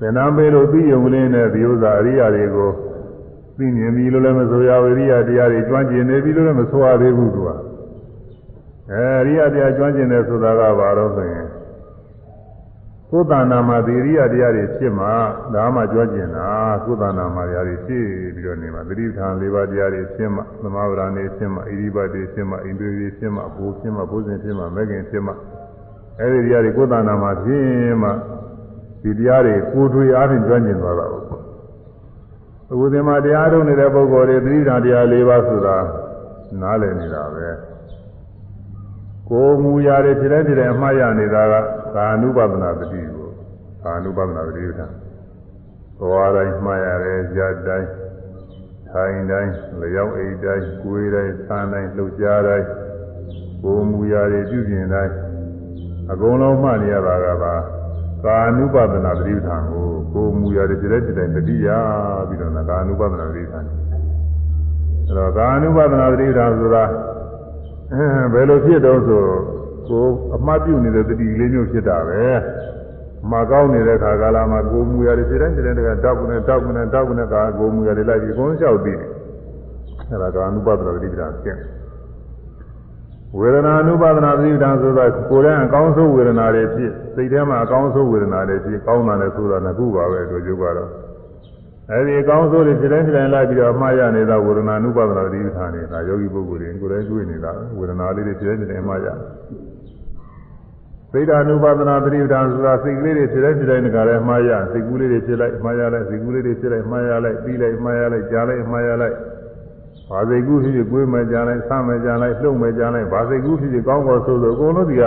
[0.00, 2.70] သင်္นานပေးလို့သိယုံလေးနဲ့ဒီဥစ္စာအရိယာတွေကို
[3.58, 7.48] သိမြင်ပြီလို့လည်းမဆိုရဘူးအရိယာတရားတွေကျွမ်းကျင်နေပြီလို့လည်းမဆိုရသေးဘူးသူက
[8.90, 11.46] အဲအရိယာတရားကျွမ်းကျင်တယ်ဆိုတာကဘာလို့ဆိုရင်
[13.13, 15.07] ကိုယ်တဏ္ဍာမှာဒီအရိယာတရားတွေဖြစ်မှ
[15.53, 16.49] ဒါမှကျွမ်းကျင်တာ
[16.85, 25.33] ကိုယ်တဏ္ဍာမှာတရားတွေဖြစ်ပြီးတော့နေမှာသတိပဋ္ဌာန်၄ပါးတရားတွေဖြစ်မှသမဝရဏတွေဖြစ်မှဣရိပတ်တွေဖြစ်မှဣန္ဒြေတွေဖြစ်မှဘူဖြစ်မှဘုဇင်ဖြစ်မှမဂ္ဂင်ဖြစ်မှ
[26.19, 28.09] အဲဒီတရားတွေကိုယ်တဏ္ဍာမှာဖြစ်မှ
[29.03, 31.23] ဒီတရားတွေကိုယ်တွေ့အားဖြင့်ကျွမ်းကျင်သွားတာပေါ့
[32.71, 35.77] အခုဒီမှာတရားထုတ်နေတဲ့ပုဂ္ဂိုလ်တွေသတိဓာတရား၄ပါးဆိုတာ
[36.61, 37.70] နားလည်နေတာပဲ
[39.31, 41.53] ကိုယ်မူရာတွေဖြစ်တဲ့ဖြစ်တဲ့အမှားရနေတာက
[41.95, 43.29] ကာနုပဒနာတတိကို
[43.83, 44.69] ကာနုပဒနာတတိက
[45.99, 47.89] ဘဝတိုင်းမှားရတယ်ဇာတ်တိုင်း
[48.89, 52.67] ထိုင်တိုင်းလျောက်အိတ်တိုင်းကိုယ်တိုင်းဆန်းတိုင်းလှုပ်ရှားတိုင်း
[53.63, 55.13] ကိုယ်မူရာတွေပြုပြင်တိုင်း
[56.11, 57.55] အကုန်လုံးမှတ်နေရတာကပါ
[58.25, 61.69] ကာနုပဒနာသတိပဋ္ဌာန်ကိုကိုမူရတဲ့တဲ့တဲ့တတိယ
[62.27, 63.65] ပြီးတော့ကာနုပဒနာသတိပဋ္ဌာန်
[65.07, 66.83] အဲတော့ကာနုပဒနာသတိပဋ္ဌာန်ဆိုတာ
[68.33, 69.23] ဘယ်လိုဖြစ်တော့ဆို
[69.87, 72.23] ကိုအမှတ်ပြုနေတဲ့တတိလေးမျိုးဖြစ်တာပဲ
[73.29, 78.99] မှာကောင်းနေတဲ့ခါကာလမှာကိုမူရတဲ့တဲ့တဲ့တဲ့တောက်ကုနဲ့တောက်ကုနဲ့တောက်ကုနဲ့ကာကိုမူရတဲ့လိုက်ပြီးအကုန်လျှောက်ပြီး
[80.09, 81.57] အဲဒါကာနုပဒနာသတိပဋ္ဌာန်ဖြစ်
[83.37, 90.89] ဝေဒနာအနုပါဒနာသတိပဋ္ဌာန်ဆိုတာကိုယ်တည်းအကောင်းဆုံးဝေဒနာတွေဖြစ်စိတ်ထဲမှာအကောင်းဆုံးဝေဒနာတွေဖြစ်ကောင်းတာလည်းဆိုတာနှစ်ခုပါပဲတို့ကျုပ်ကတော့
[91.93, 99.07] အဲဒီအကောင်းဆုံးတွေဖြစ်တိုင်းဖြစ်တိုင်းလိုက်ပြီးတော့အမှားရနေတာဝေဒနာအနုပါဒနာသတိပဋ္ဌာန်တွေဒါယောဂီပုဂ္ဂိုလ်တွေကိုယ်တည်းတွေ့နေတာဝေဒနာလေးတွေဖြစ်တိုင်းဖြစ်တိုင်းအမှားရ
[101.11, 109.15] စိတ်ဓာအနုပါဒနာသတိပဋ္ဌာန်ဆိုတာစိတ်ကလေးတွေဖြစ်တိုင်းဖြစ်တိုင်းတခါလဲအမှားရစိတ်ကူးလေးတွေဖြစ်လိုက်အမှားရလိုက်စိတ်ကူးလေးတွေဖြစ်လိုက်အမှားရလိုက်ပြီးလိုက်အမှားရလိုက်ကြားလိုက်အမှားရလိုက်
[110.09, 115.03] ဘာစိတ်ကူးဖြစ်ဖြစ်ကိုယ်မှကြလိုက်ဆမ်းမှကြလိုက်လှုပ်မှကြလိုက်ဘာစိတ်ကူးဖြစ်ဖြစ်ကောင်းကောင်းဆိုဆိုအကုန်လုံးဒီက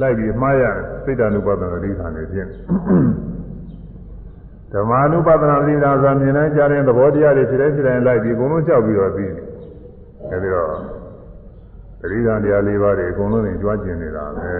[0.00, 0.64] လိုက်ပြီးမှားရ
[1.04, 2.48] စိတ်တ ानु ပဒနာတိခါနေဖြင့်
[4.76, 9.32] ဓမ္မာနုပဒနာတိခါဆိုမြင်တိုင်းကြားတဲ့သဘောတရားတွေဖြစ်တဲ့ဖြစ်တိုင်းလိုက်ပြီးအကုန်လုံးကြောက်ပြီးတော့ပြီး
[10.30, 10.68] အဲဒီတော့
[12.00, 14.54] သတိဓာန်တရား၄ပါးတွေအကုန်လုံးသင်ကြွားကျင်နေတာပဲ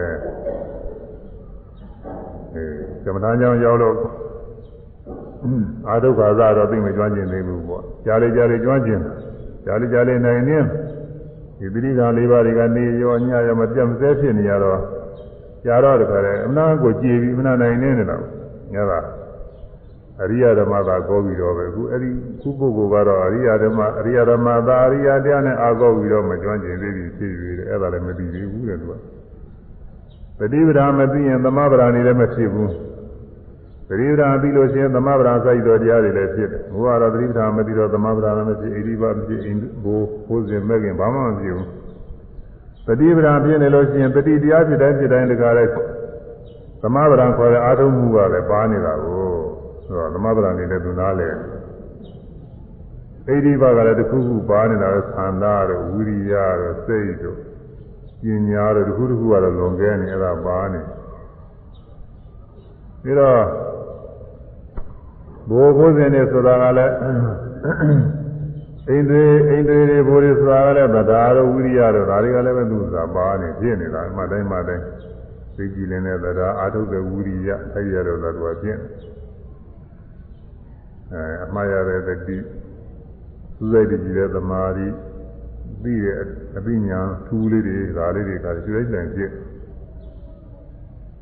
[2.54, 2.64] အဲ
[3.04, 3.96] ကမ္မထာကြောင့်ရောက်လို့
[5.88, 9.14] အာဒုက္ခသာတော့သိမကြွားကျင်သေးဘူးပေါ့ကြားလေကြားလေကြွားကျင်တယ်
[9.64, 10.58] ကြာလိကြာလိနိုင်နေ
[11.58, 14.80] ဒီတိရိဓာလေးပါးတွေကနေရောညရောမပြတ်မစဲဖြစ်နေရတော့
[15.64, 18.22] ကြာတော့တခါလေအမနာကိုကြည်ပြီးအမနာနိုင်နေတယ်လို့
[18.74, 18.92] ညက
[20.22, 28.92] အရိယဓမ္မသာကောပြီးတော့ပဲခုအဲ့ဒီခုပုဂ္ဂိုလ်ကတော့အရိယဓမ္မအရိယဓမ္မသာအရိယတရားနဲ့အာကောပြီးတော့မကျွမ်းကျင်သေးဘူးဖြစ်ပြီးတယ်အဲ့ဒါလည်းမသိသေးဘူးတဲ့သူက
[30.38, 32.72] ပฏิပဒါမသိရင်သမဗရာနေလည်းမဖြစ်ဘူး
[33.88, 39.40] သတိပ္ပာပြီးလို့ရှိရင်သမဗရာစိုက်တော်တရားတွေလည်းဖြစ်တယ်။ဘုရားတော်သတိပ္ပာမသိတော့သမဗရာလည်းမဖြစ်ဣတိပမဖြစ်
[39.84, 41.68] ဘိုးဘိုးစဉ်မဲ့ခင်ဘာမှမဖြစ်ဘူး။
[42.86, 45.64] သတိပ္ပာဖြစ်နေလို့ရှိရင်တတိတရားဖြစ်တိုင်းဖြစ်တိုင်းတကားလဲ
[46.82, 49.35] သမဗရာခေါ်တဲ့အာထုံမှုကလည်းပါနေတာကို
[49.86, 51.28] ဆိုတော့သမဗရာနေတဲ့သူနာလဲ
[53.26, 57.38] ဣတိပကလည်းတစ်ခုခုပါနေတာပဲသန္တာတို့ဝိရိယတို့စိတ်တို့
[58.22, 60.80] ပညာတို့တစ်ခုတစ်ခုကတော့လွန်ကဲနေအဲ့ဒါပါနေ
[63.02, 63.42] ပြီးတော့
[65.48, 66.94] ဘိုးဘိုးစဉ်တွေဆိုတာကလည်း
[68.88, 74.84] အိန္ဒြေအိန္ဒြေတွေဘိုးတွေဆိုတာကလည်းဗဒါတို့ဝိရိယတို့ဒါတွေကလည်းပဲသူသာပါနေဖြစ်နေတာအမှတိုင်းမှတိုင်း
[75.56, 78.78] သိကြည်လင်းတဲ့ဗဒါအာထုတဲ့ဝိရိယအဲဒီရတော့သာသူကဖြစ်
[81.12, 82.38] အဲအမှားရတဲ့တတိ
[83.56, 84.86] သူစိတ်တည်တဲ့သမာဓိ
[85.82, 86.20] ပြီးတဲ့
[86.56, 89.32] အပညာထူးလေးတွေဒါလေးတွေကရွှေတိုင်းဖြစ်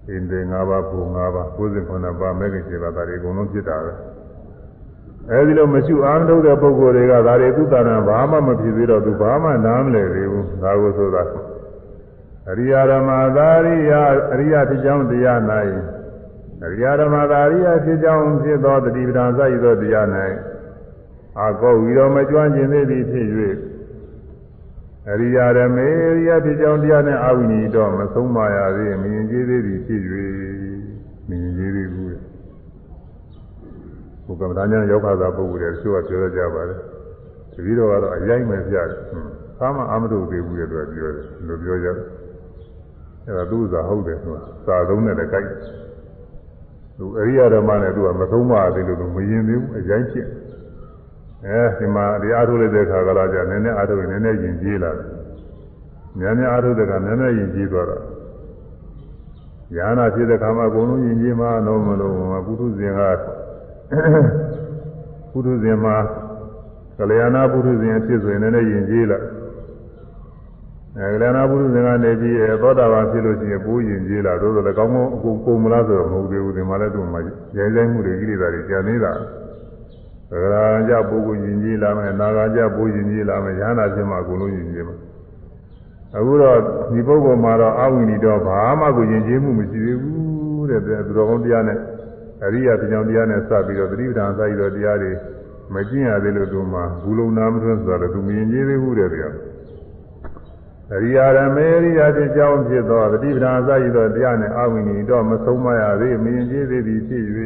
[0.08, 3.92] အိန္ဒြေ၅ပါးပုံ၅ပါး69ပါးမဲခင်7ပါးဒါတွေအကုန်လုံးဖြစ်တာပဲ
[5.30, 11.22] အဲဒီလိုမရှိအားမထုတ်တဲ့ပုဂ္ဂိုလ်တွေကဒါတွေသူတဏ္ဍာဘာမှမဖြစ်သေးတော့သူဘာမှနားမလည်သေးဘူးဒါကိုဆိုတာ
[12.50, 13.92] အရိယာဓမ္မသာရိယ
[14.32, 15.40] အရိယဖြစ်ကြောင်းတရား၌
[16.64, 20.06] အရိယာဓမ္မသာရိယဖြစ်ကြောင်းဖြစ်သောတတိပဒံစာရသောတရား၌
[21.38, 23.26] အာကောဝီတော်မကျွမ်းကျင်သေးသည်ဖြစ်၍
[25.10, 30.00] အရိယာဓမေအရိယဖြစ်ကြောင်းတရားနဲ့အာဝိနိတော့မဆုံးမရသေးမြင်ကြီးသေးသည်ဖြစ်၍
[31.28, 32.10] မြင်ကြီးသေးဘူး
[34.26, 36.78] ဘုကမ္မဒါညာရောက်ခါသာပုဂ္ဂိုလ်တွေသူကပြောကြပါတယ်
[37.54, 38.88] တတိတော်ကတော့အရင်ပဲပြတယ်
[39.58, 41.96] ဘာမှအာမထုတ်သေးဘူးရဲ့သူကပြောတယ်လို့ပြောကြတယ်
[43.26, 45.48] အဲ့ဒါသူ့ဥစားဟုတ်တယ်သူကစာသုံးနဲ့လည်းကြိုက်
[46.98, 50.28] သူအရိယာဓမ္မနဲ့သူကမသုံးပါသေးလို့သူမရင်သေးဘူးအရင်ဖြစ်
[51.46, 55.06] အဲဒီမှာဒီအားထုတ်လိုက်တဲ့ခါကလာကြနည်းနည်းအားထုတ်ရင်နည်းနည်းယဉ်ကျေးလာတယ်
[56.18, 58.02] များများအားထုတ်တဲ့ခါနည်းနည်းယဉ်ကျေးသွားတော့
[59.74, 62.14] ညာနာဖြစ်တဲ့ခါမှာအကုန်လုံးယဉ်ကျေးမှတော့မလို့
[62.46, 63.00] ပုထုဇဉ်က
[65.32, 65.96] ပုထုဇဉ်မှာ
[66.98, 69.18] ကလျာဏပုထုဇဉ်ဖြစ်ဆိုရင်လည်းယဉ်ကျေးလာ
[70.98, 77.20] အဲကလျာဏပုထုဇဉ်ကနေပြီးသောတာပန်ဖြစ်လို့ရှိရင်ပိုးယဉ်ကျေးလာသို့သောလည်းကောင်းကောင်းအကုန်ကုန်မလားဆိုတော့မဟုတ်သေးဘူးဒီမှာလည်းသူ့မှာ
[77.56, 79.12] ရိုင်းဆိုင်မှုတွေကိလေသာတွေကျန်နေတာ
[80.30, 84.96] သဂရာကြပုဂ္ဂိုလ်ယဉ်ကျေးလာမယ်နာဂာကြပိုးယဉ်ကျေးလာမယ်ရဟနာဖြစ်မှအကုန်လုံးယဉ်ကျေးမှာ
[86.16, 86.58] အခုတော့
[86.92, 91.78] ဒီပုဂ္ဂိုလ်မှာတော့အဝိနိတော့ဘာမှကိုယဉ်ကျေးမှုမရှိသေးဘူးတဲ့သူတော်ကောင်းတရားနဲ့
[92.44, 95.12] အရိယာတရားတရားနဲ့စပြီးတော့သတိပဋ္ဌာန်စပြီးတော့တရားတွေ
[95.74, 99.34] မကျင့်ရသေးလို့သူမှဘူးလုံးနာမထွန်းဆိုတော့သူမြင်ကြီးသေးဘူးတဲ့တရား
[100.92, 107.24] အရိယာရမေရိယာဖြစ်ကြောင်းဖြစ်သောသတိပဋ္ဌာန်စပြီးတော့တရားနဲ့အာဝိနိတော့မဆုံးမရသေးမြင်ကြီးသေးသည်ဖြစ်၍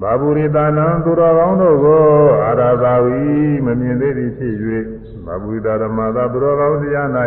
[0.00, 2.02] ဘာဘူးရိတာနံသူတော်ကောင်းတို့ကို
[2.46, 3.18] အာရသာဝီ
[3.66, 4.54] မမြင်သေးသည်ဖြစ်၍
[5.26, 7.08] ဘာဘူးရိတာဓမ္မသာသူတော်ကောင်းတရား၌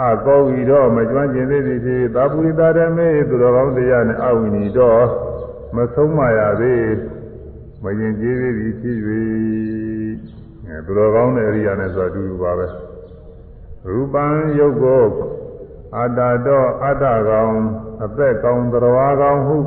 [0.00, 5.04] အကောဝီတော့မကျွမ်းကျင်သေးသည်ဖြစ်သာပုရိသဓမေသူတော်ကောင်းတရားနဲ့အဝိနီတော့
[5.76, 6.86] မဆုံးမရသေး
[7.82, 8.96] မရင်ကျေးသေးသည်ဖြစ်၍
[10.68, 12.91] အဲသူတော်ကောင်းတဲ့အရိယာနဲ့ဆိုအတူတူပါပဲ
[13.88, 14.24] ရူပံ
[14.58, 15.04] ယုတ်ကို
[15.96, 17.56] အတ္တတော့အတ္တကောင်
[18.04, 19.58] အသက်ကောင်းသရဝါကောင်းဟု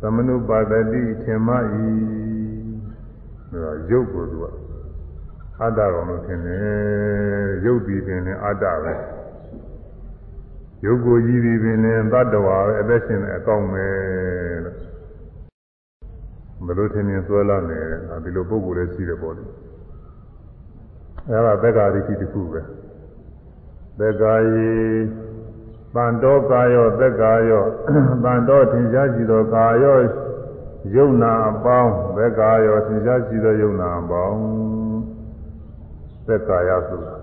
[0.00, 1.54] သမနုပါဒတိထင်မှ၏
[3.52, 4.44] ဒါရုပ်ကိုသူက
[5.60, 8.94] အတ္တကောင်လို့ထင်တယ်ရုပ်ပြီးပင်လည်းအတ္တပဲ
[10.84, 13.86] ရုပ်ကိုကြီးပြီးပင်လည်းတတ္တဝါပဲအသက်ရှင်တဲ့အကောင်းပဲ
[14.64, 14.76] လို့
[16.66, 17.78] ဘယ်လိုထင်ရင်ဆွဲလာနေ
[18.24, 19.44] ဒီလိုပုံကိုယ်လည်းရှိတယ်ပေါ့လေ
[21.30, 22.60] အဲဒါသက္ကာရိတိတစ်ခုပဲ
[23.98, 24.70] သက္ကာယီ
[25.94, 27.64] တန်တော်ကာယောသက္ကာယော
[28.24, 29.96] တန်တော်ထင်ရှားကြည့်သောကာယော
[30.94, 34.38] ယုံနာအပေါင်းသက္ကာယောထင်ရှားကြည့်သောယုံနာအပေါင်း
[36.28, 37.16] သက္ကာယဆိုတာ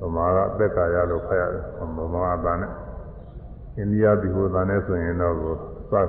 [0.00, 1.64] ဗမာကသက္ကာယလို့ဖတ်ရတယ်
[2.12, 2.72] ဗမာအတန်နဲ့
[3.76, 5.54] အိန္ဒိယပြည်ဟိုတန်နဲ့ဆိုရင်တော့ကို
[5.90, 6.08] သတ်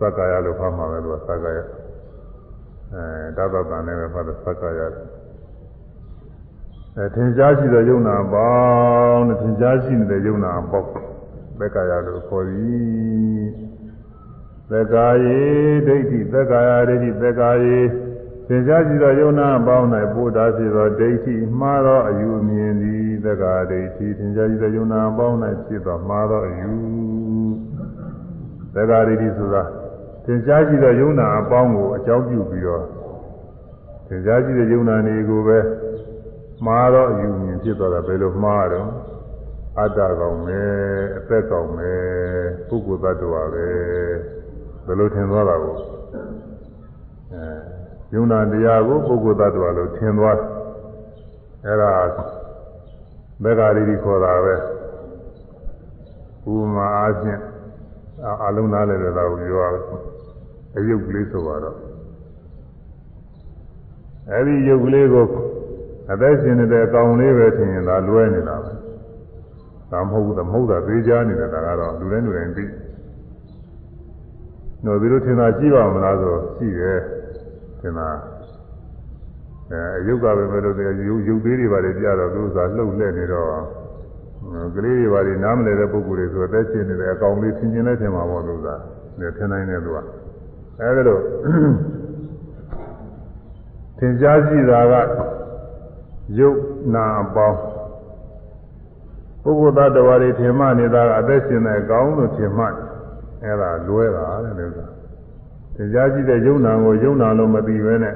[0.00, 1.58] သက္ကာယလို့ဖတ်မှာပဲလို့သက္ကာယ
[2.94, 4.80] အဲဒါသတန်နဲ့ပဲဖတ်တဲ့သက္ကာယ
[6.98, 8.50] အဲထင်ရှားရှိတဲ့ယုံနာပေါ
[9.10, 10.88] င်းနဲ့ထင်ရှားရှိနေတဲ့ယုံနာပေါက်
[11.58, 13.44] သက္ကာယလို့ခေါ်သည်
[14.70, 15.40] သက္ကာယေ
[15.86, 17.78] ဒိဋ္ဌိသက္ကာယဒိဋ္ဌိသက္ကာယေ
[18.48, 26.72] သင်္ချာရှိသောယုံနာပေါင်း၌ပို့တာဖြစ်သောဒိဋ္ဌိမှားသောအယူအမြင်သည်သက္ကာဒိဋ္ဌိသင်္ချာရှိသောယုံနာပေါင်း၌ဖြစ်သောမှားသောအယူ
[28.74, 29.62] သက္ကာဒိဋ္ဌိဆိုတာ
[30.24, 32.84] သင်္ချာရှိသောယုံနာအပေါင်းကိုအကြောင်းပြုပြီးတော့
[34.08, 35.58] သင်္ချာရှိတဲ့ယုံနာတွေကိုပဲ
[36.64, 38.88] မှားတော့အယူမြင်ဖြစ်သွားတာဘယ်လိုမှားတော့
[39.80, 40.60] အတ္တကောင်ပဲ
[41.18, 41.92] အသက်ကောင်ပဲ
[42.68, 43.66] ပုဂ္ဂိုလ်သတ္တဝါပဲ
[44.86, 45.76] ဘယ်လိုထင်သွားတာကို
[47.32, 47.44] အဲ
[48.14, 50.38] ယုံနာတရားကိုပုဂ္ဂိုလ်သတ္တဝါလို့ထင်သွား
[51.64, 51.92] အဲ့ဒါ
[53.42, 54.54] မေဃာရီခေါ်တာပဲ
[56.52, 57.40] ဥပမာအားဖြင့်
[58.44, 59.74] အလုံးသားလည်းတော့ပြောရ
[60.76, 61.76] အယုတ်ကလေးဆိုတော့
[64.30, 65.26] အဲ့ဒီယုတ်ကလေးကို
[66.12, 68.72] အသက်ရှင်နေတဲ့အကောင်လေးပဲထင်ရင်ဒါလွဲနေတာပဲ
[69.92, 72.64] ဒါမဟုတ်ဘူးသမဟုတ်တာသေးချာနေတယ်ဒါကတော့လူတိုင်းလူတိုင်းသိ
[74.84, 76.98] တော့ဒီလိုထင်တာရှိပါမလားဆိုရှိတယ်
[77.80, 78.08] ထင်တာ
[79.70, 83.48] အဲအယုတ်ကပဲမလို့တဲ့ရုပ်ရုပ်သေးတွေပါလေကြတော့သူကလှုပ်လှဲ့နေတော့
[84.74, 88.74] ကလေးတွေပါလေနားမလည်တဲ့ပုံကိုယ်တွေဆိုအသက်ရှင်နေတဲ့အကောင်လေးသင်ကျင်လဲထင်မှာပေါ့လို့သာ
[89.20, 89.98] နေထင်နိုင်တယ်သူက
[90.80, 91.20] အဲဒါလို့
[93.98, 94.94] သင်ကြားရှိတာက
[96.38, 96.58] ယုတ်
[96.94, 97.58] နာအပေါင်း
[99.42, 102.64] ပုဂ္ဂိုလ်သားတော်ရီထင်မှနေတာကအသက်ရှင်တဲ့အကောင်းလို့ထင်မှ
[103.42, 104.72] အဲ့ဒါလွဲတာတဲ့လို့
[105.76, 108.14] ဆိုတရားကြည့်တဲ့ယုံနာကိုယုံနာလို့မသိဘဲနဲ့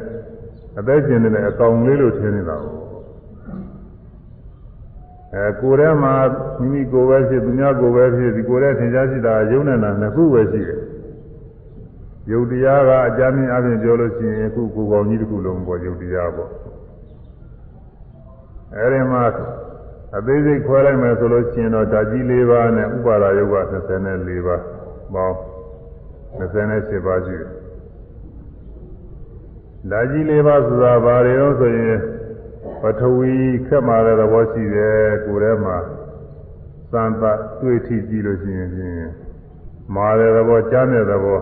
[0.79, 2.75] အသက်ရှင်နေတဲ့အကောင်လေးလို့ထင်နေတာကို
[5.35, 6.14] အဲကိုယ်ထဲမှာ
[6.59, 10.81] မိမိကိုယ်ပဲဖြစ်သူများကိုယ်ပဲဖြစ်ဒီကိုယ်ထဲထင်ရှားရှိတာယုံနေတာနှစ်ခုပဲရှိတယ်
[12.31, 16.51] ယုတ်တရားကအကြမ်းမြင်အပြင်ပြောလို့ရှိရင်အခုကိုယ်ကောင်ကြီးတစ်ခုလုံးပေါ်ယုတ်တရားပေါ့
[18.77, 19.25] အဲဒီမှာ
[20.17, 23.57] အသေးစိတ်ခွဲလိုက်မယ်ဆိုလို့ရှိရင်တော့ဓာကြီး၄ပါးနဲ့ဥပါဒယုတ်က
[24.07, 24.63] 24ပါး
[25.15, 25.37] ပေါင်း
[26.39, 27.51] 28ပါးရှိတယ်
[29.91, 31.99] ဓာကြီး၄ပါးဆိုတာဘာတွေတော့ဆိုရင်
[32.83, 33.33] ပထဝီ
[33.67, 35.77] ခက်မာတဲ့သဘောရှိတယ်ကိုယ်ထဲမှာ
[36.93, 37.23] သံသ
[37.61, 39.11] တွေ့ထိကြည့်လို့ရှိရင်ဖြင့်
[39.95, 41.41] မာတဲ့သဘောကြားတဲ့သဘော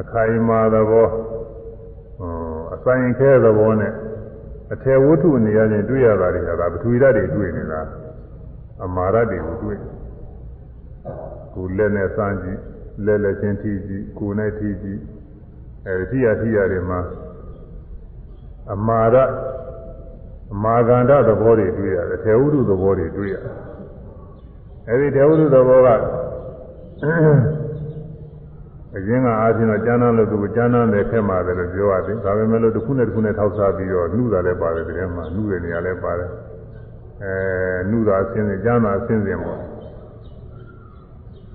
[0.00, 1.08] အခိုင်မာသဘော
[2.74, 3.92] အဆိုင်ခဲသဘောနဲ့
[4.72, 7.80] အထေဝတ္ထုနေရာချင်းတွေ့ရတာတွေကဒါပထဝီဓာတ်တွေတွေ့နေတာ
[8.84, 9.78] အမာရတွေကိုတွေ့
[11.54, 12.60] ကိုလက်နဲ့စမ်းကြည့်
[13.04, 15.00] လက်လက်ချင်းထိကြည့်ကိုယ်နဲ့ထိကြည့်
[15.86, 17.00] အဲဒီထိရထိရတွေမှာ
[18.72, 19.16] အမာရ
[20.52, 23.54] အမာကန္တသဘောတွေတွေ့ရတယ်ထေဝတ္ထုသဘောတွေတွေ့ရတယ်
[24.88, 25.88] အဲဒီထေဝတ္ထုသဘောက
[28.96, 36.30] အရင်ကအားဖြင့်တော့ကျမ်းမ်းလို့သူကကျမ်းမ်းတယ်ခက်ပါတယ်လို့ပြောရတယ်ဒါပေမဲ့လို့တစ်ခုနဲ့တစ်ခုနဲ့ထောက်စားပြီးတော့နှုတာလည်းပါတယ်တဲ့မှာနှုတဲ့နေရာလည်းပါတယ်
[37.22, 37.34] အဲ
[37.90, 39.60] နှုတာအစဉ်စဉ်ကျမ်းသာအစဉ်စဉ်ပေါ့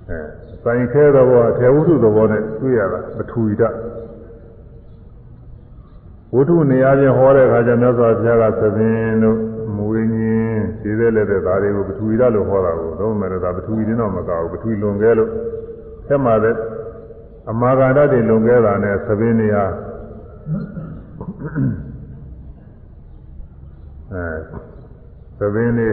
[0.08, 0.18] အဲ
[0.62, 3.76] ဆိုင်ခဲသောဘောအထေဝုဒ္ဓသဘောနဲ့တွေ့ရတာပထဝီဓာတ်
[6.34, 9.38] ဝုဒ္ဓနေရာချင်းဟောတဲ့အခါကျမြတ်စွာဘုရားကသဘင်တို့
[9.76, 15.30] မူရင်းချင်းခြေသေးလည်းတဲ့ဒါတွေကိုပထဝီဓာတ်လို့ဟောတာကိုတော့မဲ့ဒါပထဝီတင်းတော့မကဘူးပထဝီလွန်ခဲလို့
[16.06, 16.54] ဆက်မှာတဲ့
[17.50, 19.64] အမာဂါဓာတ်တွေလွန်ခဲ့တာနဲ့သဘင်းနေရာ
[24.12, 24.26] အဲ
[25.38, 25.88] သဘင်းနေ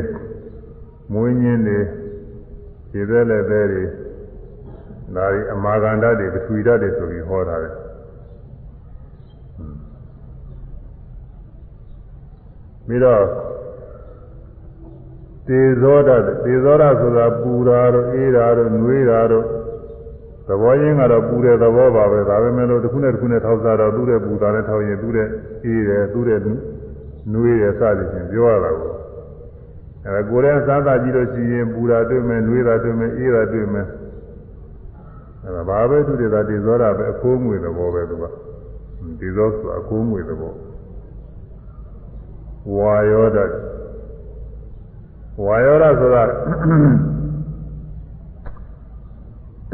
[1.13, 1.79] မွေးညင်းနေ
[2.91, 3.83] ခြေသေးလည်းသေးတွေ
[5.15, 7.73] ဒါဒီအမာဂန္ဓာတ်တွေပထဝီဓာတ်တွေဆိုပြီးဟောထားတယ်
[12.87, 13.23] ပြီးတော့
[15.47, 19.45] တေဇောဓာတ်တေဇောဓာတ်ဆိုတာပူတာတို့အေးတာတို့နှွေးတာတို့
[20.47, 25.27] သဘောရင်းကတော့ပူတဲ့သဘောပါပဲဒါပဲမဲ့လို့တစ်ခုနဲ့တစ်ခုနဲ့ထောက်စားတော့သူ့တဲ့ပူတာနဲ့ထောက်ရင်သူ့တဲ့
[25.65, 26.39] အေးတယ်သူ့တဲ့
[27.33, 28.91] နွေးတယ်စသည်ဖြင့်ပြောရတာကို
[30.05, 33.87] အဲကိုယ်ရဲ့စားသာကြည့်လို့ရှိရင်ပူတာတွေ့မယ်၊နှွေးတာတွေ့မယ်၊အေးတာတွေ့မယ်
[35.45, 38.23] အဲဒါဘာပဲသူတွေသာဒီဇောတာပဲအခိုးငွေသဘောပဲသူက
[39.19, 40.53] ဒီဇောဆိုအခိုးငွေသဘော
[42.75, 43.37] ဝါယောဒ
[45.45, 46.23] ဝါယောဒဆိုတာ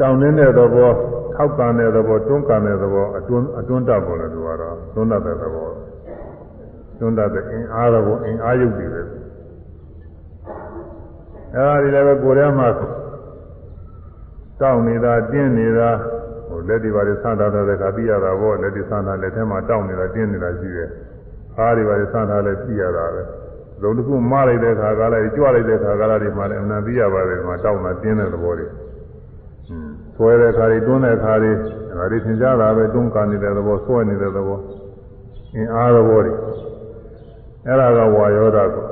[0.00, 0.90] တောင်းနေတဲ့သဘော
[1.34, 5.68] ထောက်ကန်တဲ့သဘောတွန်းကန်တဲ့သဘောအတွန်းအတွန်းတတ်ပေါ်လို့သူကတော့တွန်းတတ်တဲ့သဘော
[6.98, 9.02] တွန်းတတ်တဲ့အင်အားသဘောအင်အားယုတ်တွေပဲ
[11.54, 12.68] အဲဒီလည်းပဲကိုယ်ထဲမှာ
[14.60, 15.90] တောင်းနေတာတင်းနေတာ
[16.48, 20.88] ဟိုလက်တွေပါလေဆန်းထားတဲ့ခါသိရတာပေါ့လက်တွေဆန်းထားလက်ထဲမှာတောင်းနေတာတင်းနေတာရှိတယ်
[21.58, 23.22] အားတွေပါလေဆန်းထားလဲသိရတာပဲ
[23.82, 28.66] လုံးတစ်ခုမလိုက်တဲ့ခါကလည်းကြွလိုက်တဲ့ခါကလည်းဒီမှာလည်းအမှန်သိရပါတယ်ဒီမှာတောင်းတာတင်းတဲ့သဘောတွေ
[30.22, 34.58] ဆွဲတဲ့ခါတွေတွန်းတဲ့ခါတွေဒါတွေသင်ကြတာပဲတွန်းကန်နေတဲ့သဘောဆွဲနေတဲ့သဘော
[35.54, 36.32] အင်းအားသဘောတွေ
[37.66, 38.84] အဲ့ဒါကဝါယောဓာကို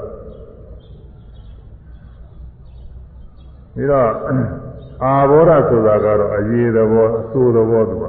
[3.75, 4.09] ပြီးတော့
[5.05, 8.05] အာဘောဓဆိုတာကတော့အရေးသဘောအဆိုးသဘောသူက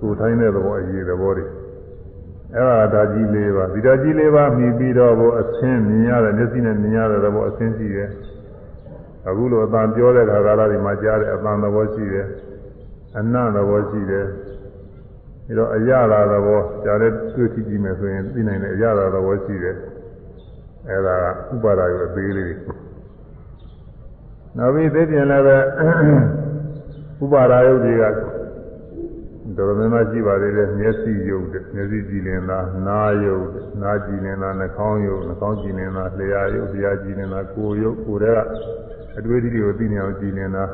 [0.00, 1.44] သူထိုင်းတဲ့သဘောအရေးသဘောတွေ
[2.54, 8.08] အဲ့ဒါဓာကြီး၄ပါးဒီဓာကြီး၄ပါးမြည်ပြီးတော့ဘုအဆင်းမြင်ရတဲ့မျက်စိနဲ့မြင်ရတဲ့သဘောအဆင်းရှိတယ်
[9.28, 12.26] အခုလိုအတန်ပြောတဲ့ခါကာလဒီမှာကြားတဲ့အတန်သဘောရှိတယ်
[13.18, 14.26] အနတ်သဘောရှိတယ်
[15.46, 19.76] ပြီးတော့အရသာသဘောကြားတဲ့တွေ့ကြည့်ကြည့်မယ်ဆိုရင်သိနိုင်တဲ့အရသာသဘောရှိတယ်
[20.88, 21.16] အဲ့ဒါ
[21.48, 22.74] ကဥပါဒရောအသေးလေးတွေ
[24.56, 25.58] နောက်ပြီးသိပြန်လည်းပဲ
[27.24, 28.04] ဥပါဒယုတ်တွေက
[29.56, 33.46] တော်တော်များများရှိပါသေးတယ်မျက်စိယုတ်တဲ့မျက်စိကြည်လင်တာနားယုတ်
[33.82, 38.40] နားကြည်လင်တာနှာခေါင်းယုတ်နှာခေါင်းကြည်လင်တာလျှာယုတ်လျှာကြည်လင်တာကိုယ်ယုတ်ကိုယ်တွေက
[39.18, 40.64] အတွေ့အထိတွေကိုသိနေအောင်ကြည်လင်တာ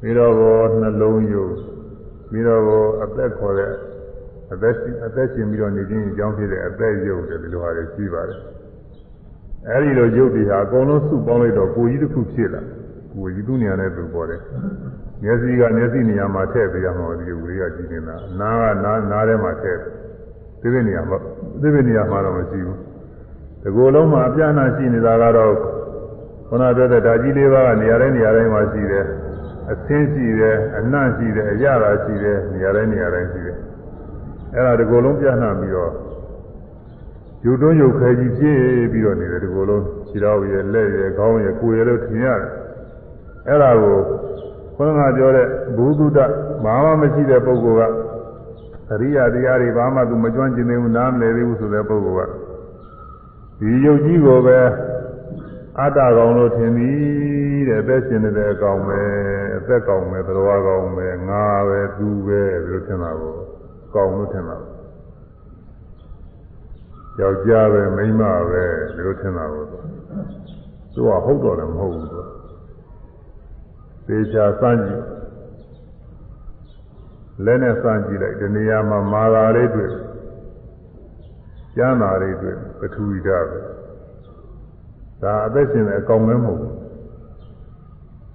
[0.00, 1.52] ပြီးတော့ဘောနှလုံးယုတ်
[2.30, 3.72] ပြီးတော့ဘောအသက်ခေါ်တဲ့
[4.52, 4.74] အသက်
[5.06, 8.40] အသက်ရှင်ပြီးတော့နေခြင်းအကြောင်းဖြစ်တဲ့အသက်ယုတ်တယ်ဒီလိုဟာတွေရှိပါတယ်
[9.68, 12.62] အဲဒီလိုယုတ်တွေဟာအကုန်လုံးစုပေါင်းလိုက်တော့ကိုယ်ကြီးတစ်ခုဖြစ်လာ
[13.12, 14.40] ကိုယ်ကြီးသူ့နေရာနဲ့သူပေါ်တယ်
[15.22, 19.78] မျက်စိကမျက်စိနေရာမှာထည့်ပေးရမှာဒီလူတွေကကြည့်နေတာနားကနားနားထဲမှာထည့်
[20.60, 21.18] သိတဲ့နေရာမှာ
[21.60, 22.78] သိတဲ့နေရာမှာတော့မရှိဘူး
[23.62, 25.52] ဒီကိုယ်လုံးမှာအပြာဏရှိနေတာကတော့
[26.48, 29.04] ခန္ဓာပြောတဲ့ဓာကြီးလေးပါးကနေရာတိုင်းနေရာတိုင်းမှာရှိတယ်
[29.70, 33.56] အသင်းရှိတယ်အနှံ့ရှိတယ်အရသာရှိတယ်နေရာတိုင်းနေရာတိုင်းရှိတယ်
[34.54, 35.92] အဲ့ဒါဒီကိုယ်လုံးပြန့်နှံ့ပြီးတော့
[37.44, 38.60] ယူတွန်းယူခဲကြီးပြည့်
[38.92, 42.50] ပြီးတော့နေတယ်ဒီကိုယ်လုံးခြေတော်ရဲ့လက်ရဲ့ခေါင်းရဲ့ကိုယ်ရဲ့လို့ထင်ရတယ်
[43.48, 43.98] အဲ့ဒါကို
[44.76, 46.18] ခွန်းကပြောတဲ့ဘုဒ္ဓတ
[46.64, 47.94] ဘာမှမရှိတဲ့ပုဂ္ဂိုလ်က
[48.92, 52.32] အရိယာတရားတွေဘာမှသူမကျွမ်းကျင်သေးဘူးနားမလည်သေးဘူးဆိုတဲ့ပုဂ္ဂိုလ်က
[53.60, 54.58] ဒီယုတ်ကြီးကိုပဲ
[55.80, 59.00] အတ္တကောင်လို့ထင်သည်တဲ့အသက်ရှင်နေတဲ့အကောင်ပဲ
[59.56, 63.34] အသက်ကောင်ပဲသတော်ကောင်ပဲငါပဲသူပဲဒီလိုထင်တာကို
[63.94, 64.58] ကောင်လို့ထင်တာ
[67.20, 68.64] ယောက်ျားပဲမိန်းမပဲ
[68.94, 69.78] ဒီလိုထင်တာကိုသူ
[71.08, 72.22] ကဟုတ်တော့လည်းမဟုတ်ဘူးသူ
[74.06, 75.04] သေချာစမ်းကြည့်
[77.44, 79.92] လက်နဲ့စမ်းကြည့်လိုက်ဒီနေရာမှာမာသာလေးတွေ့
[81.76, 83.77] ကျမ်းသာလေးတွေ့ပထဝီဓာတ်ပဲ
[85.22, 86.74] ဒါအသက်ရှင်တဲ့အကောင်မဲမဟုတ်ဘူး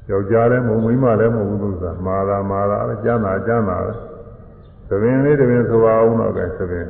[0.09, 3.93] ယောက်ျားလည်းမဟုတ်မိန်းမလည်းမဟုတ်ဘူးလို့ဆိုတာမာသာမာသာပဲကျမ်းသာကျမ်းသာပဲ
[4.89, 6.85] သဘင်လေးတပင်ဆိုပါအောင်တော့ပဲသဘင်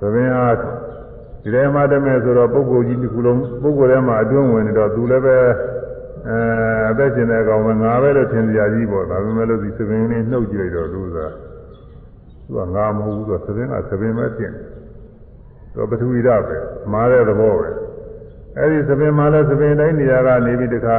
[0.00, 5.36] သဘင်အားဒီထဲမှာတမဲ့ဆိုတော့ပုဂ္ဂိုလ်ကြီးတစ်ခုလုံးပုဂ္ဂိုလ်ထဲမှာအတွင်းဝင်နေတော့သူလည်းပဲ
[6.28, 6.38] အဲ
[6.90, 11.18] အသက်ရှင်တဲ့ကောင်ပဲငါပဲလို့ထင်ကြကြီးပေါ့ဒါပေမဲ့လို့ဒီသဘင်လေးနှုတ်ကြည့်လိုက်တော့သူက
[12.46, 14.52] သူကငါမဟုတ်ဘူးသူကသဘင်ကသဘင်ပဲပြင်
[15.72, 16.56] သူပထဝီဓာတ်ပဲ
[16.92, 17.68] မာတဲ့သဘောပဲ
[18.58, 20.96] အဲ့ဒီသပင်မှာလည်းသပင်တိုင်းနေရာကနေပြီးတခါ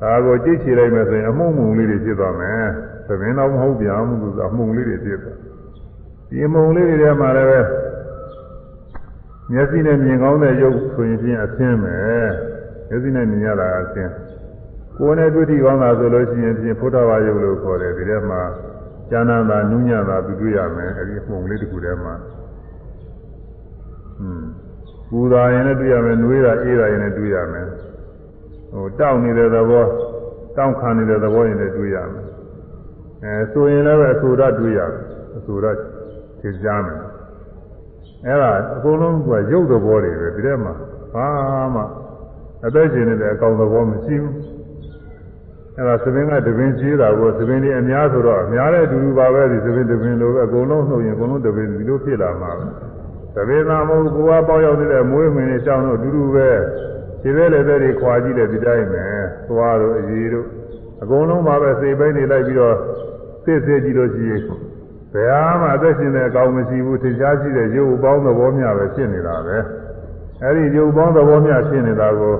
[0.00, 2.64] ဒါကိုကြိတ်ချလိုက်မယ်ဆိုရင်အမှုံမှုလေးတွေဖြစ်သွားမယ်
[3.08, 5.36] သပင်တော့မဟုတ်ပြန်ဘူးသူကအမှုံလေးတွေဖြစ်သွား
[6.28, 7.60] ဒီအမှုံလေးတွေထဲမှာလည်းပဲ
[9.52, 11.96] မျက်စိနဲ့မြင်ကောင်းတဲ့ရုပ်ဆိုရင်ဖြင့်အသင်းပဲ
[12.88, 14.12] မျက်စိနဲ့မြင်ရတာအသင်း
[14.96, 18.42] ကိုယ်နဲ့တွေ့ထိကောင်းတာဆိုလို့ရှိရင်ဖြင့်ဖုဒ္ဓဘာယုတ်လို့ခေါ်တယ်ဒီထဲမှာ
[19.10, 22.35] ဉာဏ်သာနုညံ့သာပြီးတွေ့ရမယ်အဲဒီအမှုံလေးတစ်ခုထဲမှာอืม
[25.10, 27.66] ပူတာရင်လည်းတွေ့ရမယ်နှွေးတာအေးတာရင်လည်းတွေ့ရမယ်
[28.72, 29.84] ဟိုတောက်နေတဲ့သဘော
[30.56, 32.24] တောင့်ခံနေတဲ့သဘောရင်လည်းတွေ့ရမယ်
[33.24, 35.02] အဲဆိုရင်လည်းပဲအဆိုရတွေ့ရမယ်
[35.36, 35.66] အဆိုရ
[36.40, 37.00] သင်ကြားမယ်
[38.26, 40.72] အဲ့ဒါအကုန်လုံးကရုပ်သဘောတွေပဲဒီထဲမှာ
[41.14, 41.28] ဘာ
[41.74, 41.82] မှ
[42.66, 44.34] အသက်ရှင်နေတဲ့အကောင်သဘောမရှိဘူး
[45.76, 52.66] အဲ့ဒါသဘင်ကတပင်ကြီးတာကိုသဘင်တွေအများဆိုတော့အများတဲ့အတူတူပါပဲဒီသဘင်တပင်လိုပဲအကုန်လုံးနှုတ်ရင်အကုန်လုံးတပင်ဒီလိုဖြစ်လာမှာပဲ
[53.36, 56.48] သဘေသာမဟုတ်ကိုယ်ကပေါရောက်နေတဲ့မွေးမင်းနဲ့ရှောင်းတို့အတူတူပဲ
[57.22, 59.04] ခြေပဲလက်တွေခွာကြည့်တယ်ဒီတိုင်းပဲ
[59.48, 60.46] သွားတို့အကြီးတို့
[61.02, 62.76] အကုန်လုံးပါပဲစိတ်ပိုင်းနေလိုက်ပြီးတော့
[63.44, 64.42] စစ်စစ်ကြည့်လို့ရှိရင်
[65.12, 69.56] ဘယ်ဟာမှအသက်ရှင်တဲ့အကောင်မရှိဘူးထင်ရှားရှိတဲ့ရုပ်ပေါင်းသဘောများပဲဖြစ်နေတာပဲ
[70.42, 72.34] အဲ့ဒီရုပ်ပေါင်းသဘောမျှဖြစ်နေတာကို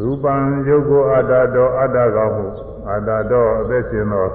[0.00, 0.34] ရူပံ
[0.68, 2.46] ရုပ်ကိုအတ္တတော်အတ္တကောင်းမှု
[2.90, 4.26] အတ္တတော်အသက်ရှင်သော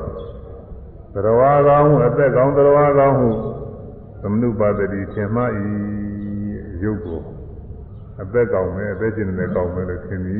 [1.14, 3.30] သရဝါကောင်းမှုအသက်ကောင်းသရဝါကောင်းမှု
[4.28, 5.45] သမနုပါဒတိထင်မှဤ
[6.84, 7.21] ရုပ်ကို
[8.21, 10.38] အသက်ကောင်းမယ်အသက်ရှင်နေကောင်းမယ်လို့ထင်သည်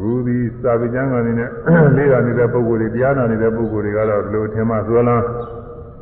[0.00, 1.50] ရူဒီစာပကျမ်းကနေနဲ့
[1.96, 5.24] လေးတာနေတဲ့ပုဂ္ဂိုလ်တွေတရားနာနေတဲ့ပုဂ္ဂိုလ်တွေကတော့ဒီလိုထင်မှသွလန်း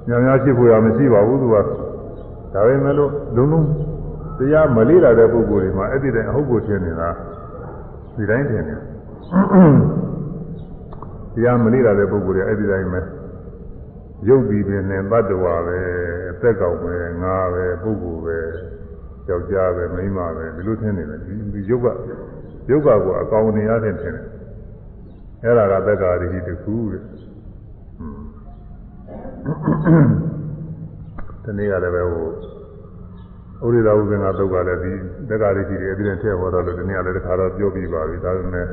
[0.09, 1.57] ညောင်များဖြစ်ဖို့ရမရှိပါဘူးသူက
[2.53, 3.67] ဒါပေမဲ့လို့လုံးလုံး
[4.39, 7.09] တရားမလေးလာတဲ့ပုဂ္ဂိုလ်တွေမှာအဲ့ဒီတိုင်အဟုတ်ကိုထင်နေတာ
[8.17, 8.75] ဒီတိုင်းထင်နေ
[11.35, 13.01] တရားမလေးလာတဲ့ပုဂ္ဂိုလ်တွေအဲ့ဒီတိုင်းပဲ
[14.29, 15.79] ရုပ်ပြီးပင်နဲ့တတ္တဝါပဲ
[16.31, 18.39] အသက်ကောင်ပဲငါပဲပုဂ္ဂိုလ်ပဲ
[19.29, 21.21] ယောက်ျားပဲမိန်းမပဲဒီလိုထင်နေတယ်
[21.55, 21.87] ဒီရုပ်က
[22.71, 24.27] ရုပ်ကကိုအကောင်နေရတဲ့ထင်တယ်
[25.45, 27.03] အဲ့ဒါကသက်္ကာရည်တခုတဲ့
[31.45, 32.29] ဒီနေ့ကလည်းပဲဟို
[33.65, 34.93] ဥရိသာဥပ္ပင်္ဂသုတ်ကလည်းဒီ
[35.29, 38.67] သက်္ကာရည်တွေအပြည့်နဲ့ထည့်ဟောတော့လို့ဒီနေ့ကလည်းတစ်ခါတော့ပြောပြီးပါပြီဒါပေမဲ့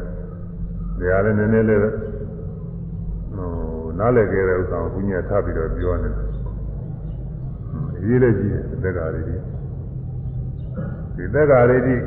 [0.99, 3.68] ဒီဟာလည်းနည်းနည်းလေးဟို
[3.99, 6.27] နားလည်ခဲ့တဲ့ဥစ္စာကိုဘုညာထားပြီးတော့ပြောနေတယ်
[8.05, 9.35] ရေးလည်းကြီးတယ်သက်္ကာရည်ဒီ
[11.33, 12.01] သက်္ကာရည်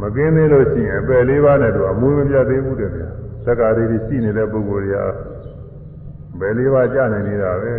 [0.00, 3.08] မကင်းသေးလို့ရှိရင်အပယ်လေးပါးနဲ့တော့အမွေးမပြတ်သေးဘူးတဲ့ဗျာ
[3.46, 5.06] သက္ကာရီတွေရှိနေတဲ့ပုဂ္ဂိုလ်တွေက
[6.40, 7.72] ဘယ်လေးပါးကြာနေနေတာပဲ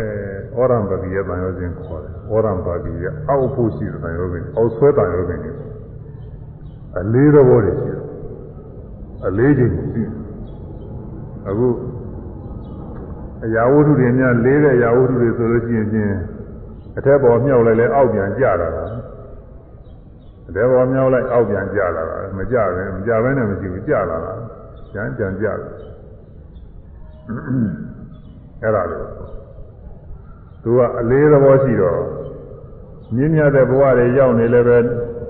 [0.56, 5.52] ဩရံပတိယတန်ရောစဉ်ခေါ်တယ်ဩရံပတိယအောက်ဖို့ရှိတဲ့တန်ရောစဉ်အောက်ဆွဲတန်ရောစဉ်တွေ
[7.00, 8.02] အလေးသဘောတွေရှိတယ်
[9.26, 10.02] အလေးချိန်ရှိ
[11.48, 11.66] အခု
[13.44, 16.16] အရာဝတ္ထုတွေများလေးတဲ့အရာဝတ္ထုတွေဆိုလို့ရှိရင်ချင်း
[16.98, 18.84] အထက်ပေါ်မြှောက်လိုက်လဲအောက်ပြန်ကျလာတာ
[20.54, 24.32] တဲပေါ်မြောက်လိုက်အောက်ပြန်ကျလာတာမကြပဲမကြဘဲနဲ့မရှိဘူးကျလာတာ
[24.92, 25.56] ကျန်ကျန်ကျတယ်
[28.62, 29.06] အဲ့ဒါလို့
[30.62, 32.00] သူကအလေးသဘောရှိတော့
[33.14, 34.78] မြင့်မြတ်တဲ့ဘဝတွေရောက်နေလည်းပဲ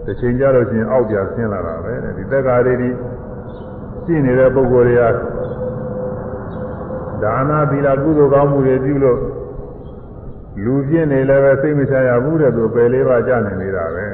[0.04, 2.88] တစ်ချိန်ကြလို့ချင်းအောက်ပြန်ဆင်းလာတာပဲဒီသက်္ကာတွေဒီ
[4.04, 5.02] ရှိနေတဲ့ပုဂ္ဂိုလ်တွေက
[7.22, 9.20] ဒါနာသီလကုသိုလ်ကောင်းမှုတွေပြုလို့
[10.64, 14.06] လူပြင်းနေလည်းပဲစိတ်မချရဘူးတဲ့သူပယ်လေးပါးကြနေနေတာပဲ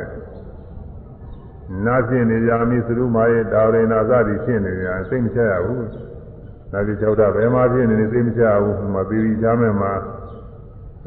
[1.87, 5.83] နာဖြစ်နေကြမိသရုမာရဲ့တာဝရိနာစသည်ဖြစ်နေကြစိတ်မချရဘူး။
[6.73, 9.93] နာဖြစ်၆တာဘယ်မှာဖြစ်နေနေစိတ်မချရဘူး။မသီရိချမ်းမဲ့မှာ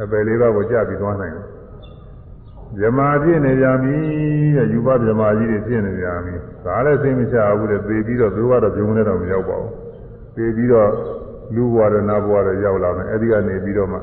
[0.01, 1.45] အပယ်လေးပါးကိုကြပြီးသွားနိုင်တယ်။
[2.79, 3.95] ဇမာဖြစ်နေကြမိ
[4.55, 6.33] တဲ့ယူပဇမာကြီးတွေဖြစ်နေကြမိ။
[6.65, 9.71] ဒါလည်းစိတ်မချရဘူးတဲ့သေပြီးတော့သူကတော့ပြုံးနေတော့မရောက်ပါဘူး။
[10.35, 10.91] သေပြီးတော့
[11.55, 13.99] လူဘဝရနာဘဝရရောက်လာမယ်။အဲဒီကနေပြီးတော့မှ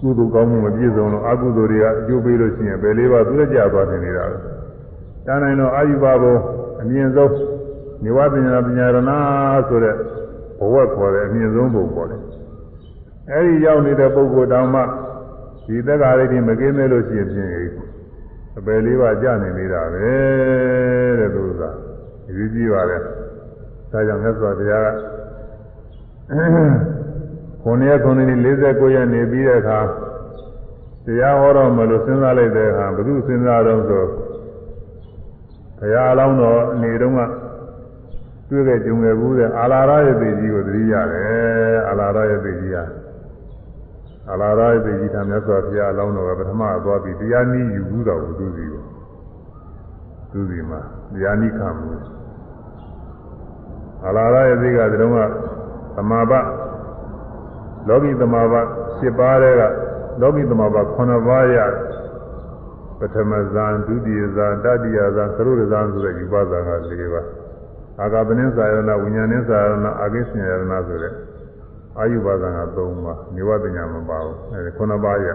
[0.00, 4.36] ကုသိုလ်ကောင်းမှုမပြည့်စုံလို့အကုသိုလ်တွေကအကျိုးပေးလို့ရှိရင်ဘယ်လေးပါးသူလည်းကြာသွားနေနေတာပဲ။
[5.26, 6.34] တန်းနိုင်တော့အာယုဘဘုံ
[6.80, 7.32] အမြင့်ဆုံး
[8.04, 8.98] နေဝပညာပညာရဏ
[9.68, 9.94] ဆိုတဲ့
[10.58, 12.22] ဘဝခေါ်တဲ့အမြင့်ဆုံးဘုံပေါ်တယ်
[13.30, 14.80] အဲဒီရောက်နေတဲ့ပုဂ္ဂိုလ်တောင်မှ
[15.66, 17.50] ဒီသက်္ကာရိတိမကင်းသေးလို့ရှိရင်ဖြင့်
[18.58, 20.08] အပယ်လေးပါကြာနေနေတာပဲ
[21.18, 21.62] တဲ့သူက
[22.36, 25.13] ယူကြည့်ပါလေဒါကြောင့်မြတ်စွာဘုရားက
[26.26, 29.80] ခုနှစ်ရက်ခုနှစ်နှစ်49ရက်နေပြီးတဲ့အခါ
[31.04, 34.04] တရားဟောတော့မလို့စဉ်းစားလိုက်တဲ့အခါဘုသူစဉ်းစားတော့ဆို
[35.78, 37.20] ဘုရားအလောင်းတော်အနေတုန်းက
[38.48, 42.76] တွေ့ခဲ့ကြုံခဲ့ဘူးတဲ့အာလာရရဲ့သေကြီးကိုသတိရတယ်အာလာရရဲ့သေကြီးက
[44.30, 48.82] အာလာရရဲ့သေကြီးထာမြတ်စွာဘုရားအလောင်းတော်ကပထမသွားပြီးတရားနည်းယူဘူးတော်သူစီကို
[50.32, 50.80] သူစီမှာ
[51.12, 51.88] တရားနည်းခံမှု
[54.04, 55.18] အာလာရရဲ့သေကဒီတုန်းက
[55.96, 56.32] သမာဘ
[57.88, 58.54] လောကီသမာဘ
[59.00, 59.62] 7ပါးတဲ့က
[60.20, 61.58] လောကီသမာဘ9ပါးရ
[62.98, 67.26] ပထမဇန်ဒုတိယဇန်တတိယဇန်သရုပ်ဇန်ဆိုတဲ့ယူပါဇန်က၄ပါး
[68.00, 71.14] အာဂပနင်းစာယနာဝိညာဉ်င်းစာယနာအာကိစ္စယနာဆိုတဲ့
[71.98, 75.28] အာယုပါဇန်က၃ပါးနေဝတညာမပါဘူးအဲဒီ9ပါးရ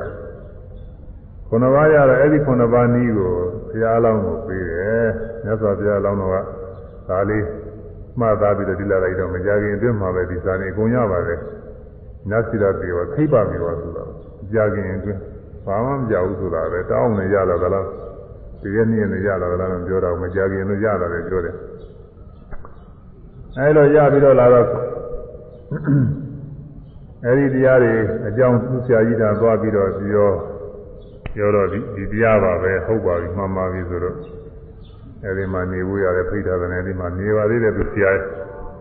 [1.51, 3.31] 9ပါးရတော့အဲ့ဒီ9ပါးနည်းကို
[3.69, 5.07] ဘုရားအလောင်းကိုပေးတယ်
[5.43, 6.37] မြတ်စွာဘုရားအလောင်းတော်က
[7.09, 7.45] ဒါလေး
[8.19, 11.39] မှတ်သားပြီးတော့ဒီလာလိုက်တော့မကြခင်အတွင်းမှာပဲဒီစာနေအကုန်ရပါတယ်
[12.29, 14.09] နတ်စီရပြေဝခိပ္ပပြေဝဆိုတော့
[14.53, 15.21] ကြာခင်အတွင်း
[15.65, 17.85] ဘာမှမကြောက်ဘူးဆိုတာပဲတောင်းနေရတော့ကလား
[18.61, 21.55] ဒီရက်နေ့နဲ့ရတော့ကလားမပြောတော့မကြခင်လို့ရတာပဲပြောတယ်
[23.57, 24.67] အဲလိုရပြီးတော့လာတော့
[27.25, 27.93] အဲဒီတရားတွေ
[28.27, 30.29] အကြောင်းသူဆရာကြီးတာသွားပြီးတော့ပြော
[31.35, 34.15] ပြောတော့ဒီဒီတရားပါပဲဟုတ်ပါပြီမှန်ပါပြီဆိုတော့
[35.25, 38.11] အဲဒီမှာနေဖို့ရတယ်ဖိထားတယ်အဲဒီမှာနေပါသေးတယ်သူဆရာ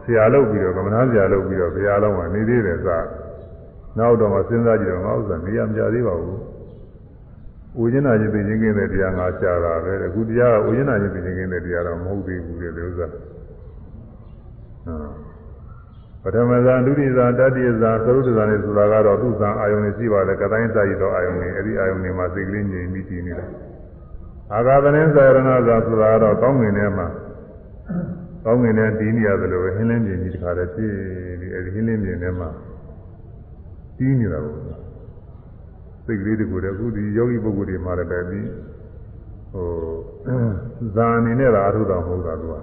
[0.04, 2.88] ဆရာလုပ်ပြီးတော့ကမ္မနာဆရာလုပ်ပြီးတော့ဘုရားလုံးကနေသေးတယ်စ
[3.98, 6.38] နောက်တော့မှစဉ်းစားကြည့်တော့ငါဥစ္စာနေရမကြသေးပါဘူး
[7.82, 13.06] ဥကျင်နာခြင်းသိခြင်းကင်းတဲ့တရားငါရှားတာပဲအခုတရားကဥကျင်နာခြင်းသိခြင်းကင်းတဲ့တရားတော့မဟုတ်သေးဘူးလေဒီဥစ္စာ
[16.22, 23.46] ပထမဇာဒုတိယဇာတတိယဇာသရုပ်ဇာနဲ့ဆိုတာကတော့သူ့ဇာအာယုန်တွေရှိပါတယ်ကတိုင်းစာရည်သောအာယုန်တွေအဲ့ဒီအာယုန်တွေမှာစိတ်ကလေးငြိမ်ပြီးတည်နေတာ
[24.54, 27.06] အာဂါသနင်းဇာရဏဇာဆိုတာကတော့ကောင်းငင်ထဲမှာ
[28.44, 30.92] ကောင်းငင်ထဲတည်နေရတယ်လို့ပဲဟင်းလင်းပြင်ကြီးတစ်ခါတည်းဖြစ်
[31.40, 32.48] ပြီးအဲ့ဒီဟင်းလင်းပြင်ထဲမှာ
[33.98, 34.56] တည်နေတာပေါ့
[36.04, 38.48] စိတ်ကလေးတကူတည်းအခုဒီယောဂီပုဂ္ဂိုလ်တွေမှာလည်းပဲပြီး
[39.52, 39.66] ဟို
[40.94, 42.54] ဇာအနေနဲ့သာအထုတော်မဟုတ်တာသူက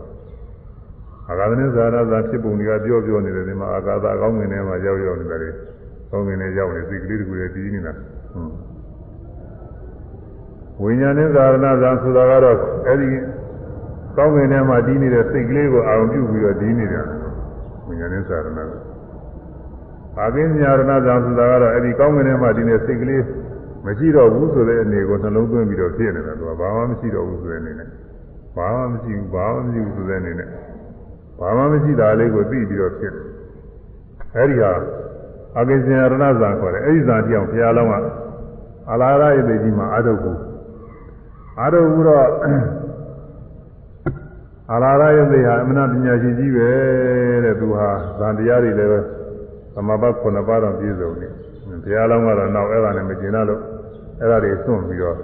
[1.30, 5.54] အာဂါသနဇာရဇာဖြစ်ပုံတွေကပြောပြောနေတယ်ဒီမှာအာဂါသအကောင်းငင်ထဲမှာရောက်ရောက်နေတယ်
[6.12, 7.94] ကောင်းငင်ထဲရောက်နေစိတ်ကလေးတကူတည်းတည်နေတာ
[8.34, 8.65] ဟုတ်
[10.82, 12.58] ဝိညာဉ်နဲ့ဇာရဏဇာဆိုတာကတော့
[12.88, 13.10] အဲဒီ
[14.18, 17.06] ကောင်းငင်ထဲမှာတည်နေတဲ့စိတ်ကလေးကိုအာရုံပြုပြီးတော့တည်နေတယ်
[17.88, 18.64] ဝိညာဉ်နဲ့ဇာရဏဇာ
[20.20, 23.24] အာကိညာရဏဇာဆိုတာကတော့အဲဒီကောင်းငင်ထဲမှာတည်နေတဲ့စိတ်ကလေး
[23.86, 27.90] မရှိတော့ဘူးဆိုတဲ့အနေကိုနှလုံးသွင်းပြီးတော့ဖြစ်နေတယ်သူကဘာမှမရှိတော့ဘူးဆိုတဲ့အနေနဲ့
[28.58, 30.50] ဘာမှမရှိဘူးဘာမှမရှိဘူးဆိုတဲ့အနေနဲ့
[31.40, 33.24] ဘာမှမရှိတာလေးကိုသိပြီးတော့ဖြစ်တယ်
[34.36, 34.72] အဲဒီဟာ
[35.58, 37.94] အာကိညာရဏဇာခေါ်တယ်အဲဒီဇာတိအောင်ဘုရားလုံးက
[38.92, 40.38] အလာရရဲ့ပေကြီးမှာအာထုတ်ဘူး
[41.60, 42.28] အာထုတ်ဘူးတော့
[44.74, 46.70] အလာရရဲ့ပေဟာအမနာပညာရှိကြီးပဲ
[47.44, 47.90] တဲ့သူဟာ
[48.20, 49.00] ဇာတရားတွေလည်းပဲ
[49.74, 51.32] သမဘတ်ခုနှစ်ပါးတော့ပြည့်စုံတယ်
[51.84, 53.62] ဘုရားလုံးကတော့နောက်အဲ့ဒါနဲ့မကျင်တော့လို့
[54.20, 55.18] အဲ့ဒါတွေစွန့်ပြီးတော့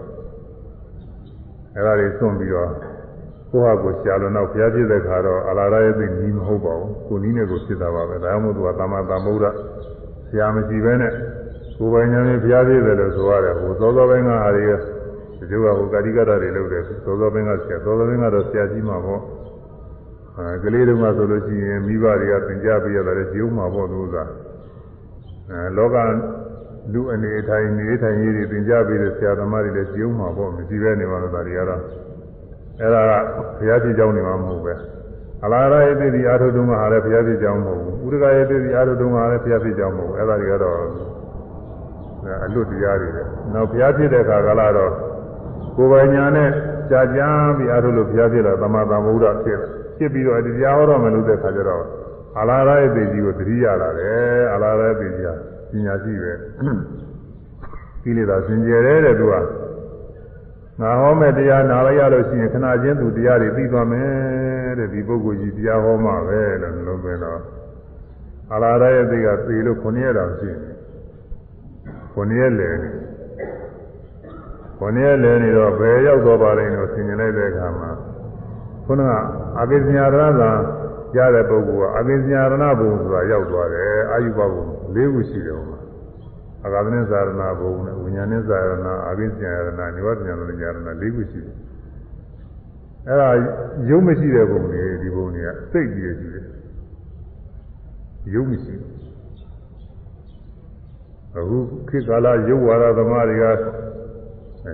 [1.76, 2.70] အဲ့ဒါတွေစွန့်ပြီးတော့
[3.52, 9.46] ကိုယ့်ဟာကိုယ်ရှာလို့နောက်ဘုရားပြည့်တဲ့ခါတော့အလာရရဲ့ပေကြီးမဟုတ်ပါဘူးကိုနည်းနဲ့ကိုဖြစ်တာပါပဲဒါမှမဟုတ်သူကသမ္မာသမ္ဗုဒ္ဓ
[10.28, 11.14] ဆရာမရှိဘဲနဲ့
[11.78, 14.50] ကိုယ်ပိုင်ဉာဏ်နဲ့ဘုရားပြည့်တယ်လို့ဆိုရတယ်ဟိုသောသောပိုင်းကဟာ
[15.42, 19.22] တွေဒီလိုကဟိုကာတိကတာတွေလုပ်တယ်သောသောပိုင်းကဆရာသောသောပိုင်းကတော့ဆရာကြီးမှာပေါ့
[20.38, 24.18] အဲကလေးတုန်းကဆိုလို့ရှိရင်မိဘတွေကသင်ကြားပေးရတယ်ကျုံမှာပေါ့သူက
[25.50, 25.96] အဲလောက
[26.94, 31.82] လူအနေထိုင်နေထိုင်ရေးတွေသင်ကြားပေးတဲ့ဆရာသမားတွေလည်းကျုံမှာပေါ့မရှိပဲနေပါလို့ဒါတွေကတော့
[32.80, 33.12] အဲ့ဒါက
[33.58, 34.74] ဘုရားပြည့်ကြောင်းနေမှာမဟုတ်ပဲ
[35.44, 40.78] အလားရရဲ့တည်ဒီအာထုတုံးကဟာလည်းဘုရားပြည့်ကြောင်းမဟုတ်ဘူးဥဒကရဲ့တည်ဒီအာထုတုံးကဟာလည်းဘုရားပြည့်ကြောင်းမဟုတ်ဘူးအဲ့ဒါတွေကတော့
[42.46, 43.24] အလွတ်တရားတွေပဲ
[43.54, 44.92] နောက်ဘုရားပြည့်တဲ့အခါကလာတော့
[45.76, 46.50] ကိုယ်ပိုင်ညာနဲ့
[46.92, 49.60] ကြာကြာပြီးအာထုလို့ဘုရားပြည့်တာသမသာမုဒ္ဒဖြစ်
[49.98, 51.84] ဖြစ်ပြီးတော့တရားဟောတော့မယ်လို့တဲ့ခါကျတော့
[52.40, 55.30] အလားရရဲ့တည်ကြီးကိုသတိရလာတယ်အလားရရဲ့တည်ကြီးက
[55.72, 56.32] ပညာရှိပဲ
[58.04, 59.34] ကိလေသာစင်ကြယ်တဲ့သူက
[60.82, 67.42] ငါဟောမဲ့တရားနာလိုက်ရလို့ရှိရင်ခဏချင်းသူတရားတွေပြီးသွားမယ်တဲ့ဒီပုဂ္ဂိုလ်ကြီးတရားဟောမှပဲလို့နှလုံးသွင်းတော့
[68.54, 70.72] အလားရရဲ့သိကသေလို့ခုနှစ်ရက်တောင်ရှိနေ
[72.14, 72.70] ခုနှစ်ရက်လေ
[74.82, 77.90] ခုနှစ်ရက်လေနေတော့ဘယ်ရောက်သွားပါလိမ့်လို့ဆင်ញင်လိုက်တဲ့အခါမှာ
[78.86, 79.12] ခုနက
[79.60, 80.52] အဘိဇညာရဏသာ
[81.18, 84.64] ရတဲ့ပုဂ္ဂိုလ်ကအဘိဇညာရဏဘုံဆိုတာရောက်သွားတယ်အာယုဘဘုံ
[84.96, 85.80] ၄ခုရှိတယ်ဟိုမှာ
[86.64, 90.42] အာဂါသနိသာရဏဘုံနဲ့ဝိညာဉ်နိသာရဏအာဘိဇညာရဏနိဝတ္တညာရဏ
[91.02, 91.56] ၄ခုရှိတယ်
[93.08, 93.30] အဲ့ဒါ
[93.90, 96.46] ရုပ်မရှိတဲ့ဘုံတွေဒီဘုံတွေကစိတ်ကြီးရှိတယ်
[98.34, 98.76] ရုပ်မရှိ
[101.38, 101.58] အခု
[101.90, 103.46] ခေတ်ကာလရုပ်ဝါဒသမားတွေက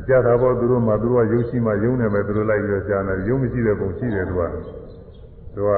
[0.07, 4.41] ကြားတာပေါ့သူတို့မှသူတို့ကရုပ်ရှိမှရုပ်နဲ့ပဲသူတို့လိုက်ပြီးတော့ကြားနေရုပ်မရှိတဲ့ပုံရှိတယ်သူက
[5.55, 5.71] သူက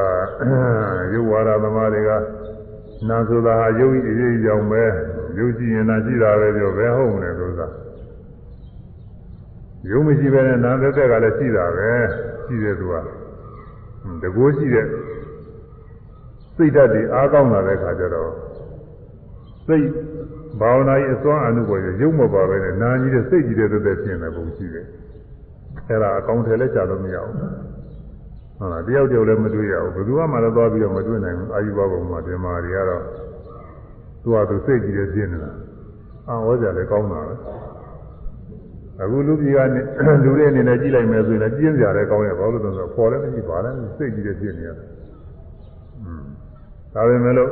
[1.14, 2.12] ရုပ်ဝါဒသမားတွေက
[3.10, 4.84] နာဆိုတာဟာရုပ်အရေးကြောင့်ပဲ
[5.38, 7.62] ရုပ်ရှိရင်နာရှိတာပဲပြောဘယ်ဟုတ်မလဲသူက
[9.89, 11.89] ရုပ်မရှိပဲနဲ့နာသက်သက်ကလည်းရှိတာပဲ
[12.45, 12.93] ရှိတယ်သူက
[14.22, 14.86] တကိုးရှိတဲ့
[16.55, 18.32] စိတ်ဓာတ်တွေအားကောင်းလာတဲ့ခါကျတော့
[19.66, 19.88] စိတ်
[20.60, 24.86] ဘာဝနာရေးအစွမ်းအမှုပေါ်ရုပ်မပါပဲနဲ့နာကြီးတဲ့စိတ်ကြီးတဲ့သက်သက်ဖြစ်နေပုံရှိတယ်
[25.88, 27.36] အဲ့ဒါအကောင်းထဲလဲကြာလို့မရဘူး
[28.57, 33.03] ဟုတ်လားတယောက်တယောက်လည်းမတွေ့ရဘူးဘယ်သူမှလည်းသွားပြီးတော့မတွေ့နိုင်ဘူးအာယုဘဘုံမှာတင်မာတွေကတော့
[34.22, 35.51] သူ့ဟာသူစိတ်ကြီးတဲ့ဖြစ်နေတာ
[36.28, 37.34] အာဟောကြလည်းကောင်းတာပဲ
[39.01, 39.60] အခုလူကြီးက
[40.24, 44.88] လူတွေအနေနဲ့ကြည့်လိုက်မယ်ဆိုရင်လည်းပြင်းစရာလည်းကောင်းရဘာလို့လဲဆိုတော့ပေါ်လည်းမရှိပါလည်းစိတ်ကြီးတဲ့ဖြစ်နေရတယ်
[46.03, 46.24] อืม
[46.93, 47.51] ဒါပေမဲ့လို့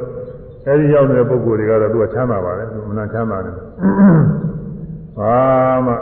[0.68, 3.56] အဲဒီရောက်နေတဲ့ပုဂ္ဂိုလ်တွေကတော့သူကချမ်းသာပါတယ်သူမနာချမ်းသာတယ်
[5.20, 5.38] ဘာ
[5.86, 5.94] မှ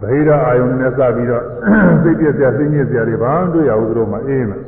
[0.00, 1.44] ဗဟိရအာယုန်နဲ့စပြီးတော့
[2.02, 4.62] စိတ်ပြည့်စရာစိတ်ညစ်စရာတွေဘာမှတွေ့ရဘူးသူတို့မှအေးမယ်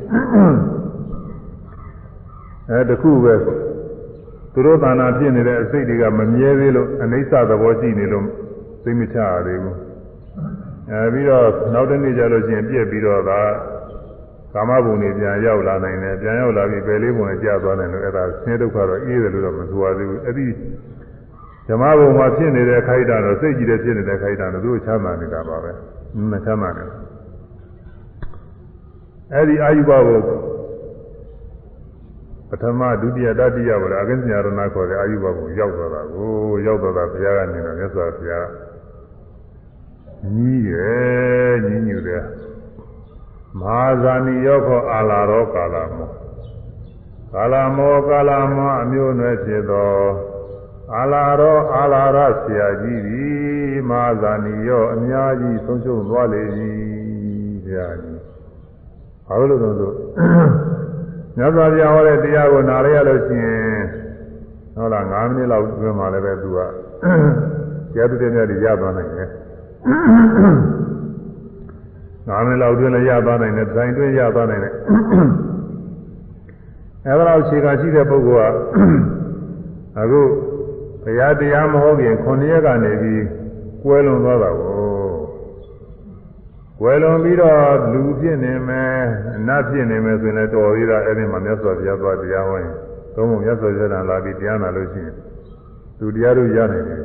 [2.70, 3.34] အဲတခုပဲ
[4.52, 8.26] သူတို့သာနာဖြစ်နေတဲ့အစိတ်တွေကမမြဲသေးလို့အနိစ္စသဘောရှိနေလို့
[8.84, 9.76] သိမချရသေးဘူး
[10.90, 13.40] အဲပြီးတော့နောက်တစ်နေ့ကျလို့ရှိရင်ပြည့်ပြီးတော့ဒါ
[14.56, 20.46] ကာမဘုံတွေပြန်ရောက်လာနိုင်တယ်ပြန်ရောက်လာပြီးပယ်လေးဘုံနဲ့ကြာသွားတယ်လို့အဲ့ဒါဆင်းဒုက္ခတော့အေးတယ်လို့တော့မဆိုရသေးဘူးအဲ့ဒီ
[21.68, 25.70] ဓမ္မဘုံမှာဖြစ်နေတဲ့ခိုက်တာတော့စိတ်ကြည့်တဲ့ဖြစ်နေတဲ့ခိုက်တာတော့သူ့ချမ်းသာနေတာပါပဲ
[26.30, 26.88] မချမ်းသာနဲ့
[29.32, 30.18] အဲ့ဒီအာယုဘဘုံ
[32.48, 36.30] ပထမဒုတိယတတိယဘောလားအကင်းစညာရဏခေါ်တဲ့အာယုဘဘုံရောက်သွားတာကို
[36.66, 38.48] ရောက်သွားတာဘုရားကနေတော့မြတ်စွာဘုရား
[40.22, 42.22] ကြီးရဲ့ကြီးညူတယ်
[43.60, 46.08] မဟာဇာနိယောခောအာလာရောကာလမော
[47.32, 49.94] ကာလမောကာလမောအမျိုးနွယ်ဖြစ်သော
[50.94, 56.42] အာလာရောအာလာရဆရာကြီးသည်မာဇာနီရောအများကြီးဆုံးရှုံးသွားလေ၏
[57.64, 58.20] ဆရာကြီး
[59.26, 59.92] ဘာလို့လဲဆို
[61.36, 63.80] မြတ်စွာဘုရားဟောတဲ့တရားကိုနားရရလို့ရှိရင်
[64.74, 69.28] ဟုတ်လား9မိနစ်လောက်တွင်မှလည်းပဲသူကတရားသူတဲ့မြတ်ကြီးရသွားနိုင်တယ်
[72.26, 74.74] 9မိနစ်လောက်တွင်လည်းရသွားနိုင်တယ်ဒိုင်တွင်ရသွားနိုင်တယ်
[77.06, 78.54] အဲဒါတော့ခြေကရှိတဲ့ပုဂ္ဂိုလ်က
[80.00, 80.22] အခု
[81.02, 83.24] ဘုရားတရားမဟုတ်ခင်9ရက်ကနေပြီး
[83.82, 84.76] ကွဲလွန်သွားတာကို
[86.80, 87.60] ကွယ်လွန်ပြီးတော့
[87.92, 88.98] လူဖြစ်နေမယ်
[89.36, 92.72] အနတ်ဖြစ်နေမယ်ဆိုရင်လည်းတော်သေးတာအဲ့ဒီမှာမြတ်စွာဘုရားသွားတရားဟောရင်
[93.14, 95.14] သုံးဖို့မြတ်စွာဘုရားလာပြီးတရားနာလို့ရှိရင်
[95.98, 97.02] သူတရားတို့ရနိုင်တယ်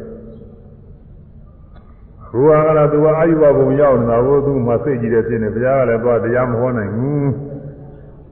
[2.31, 7.29] ဘုရားကလည်းသူကအာယုဘဘုံရောက်နေတာကိုသူမှစိတ်ကြည့်တယ်ဖြစ်နေဘုရားကလည်းသွားတရားမဟောနိုင်ဘူး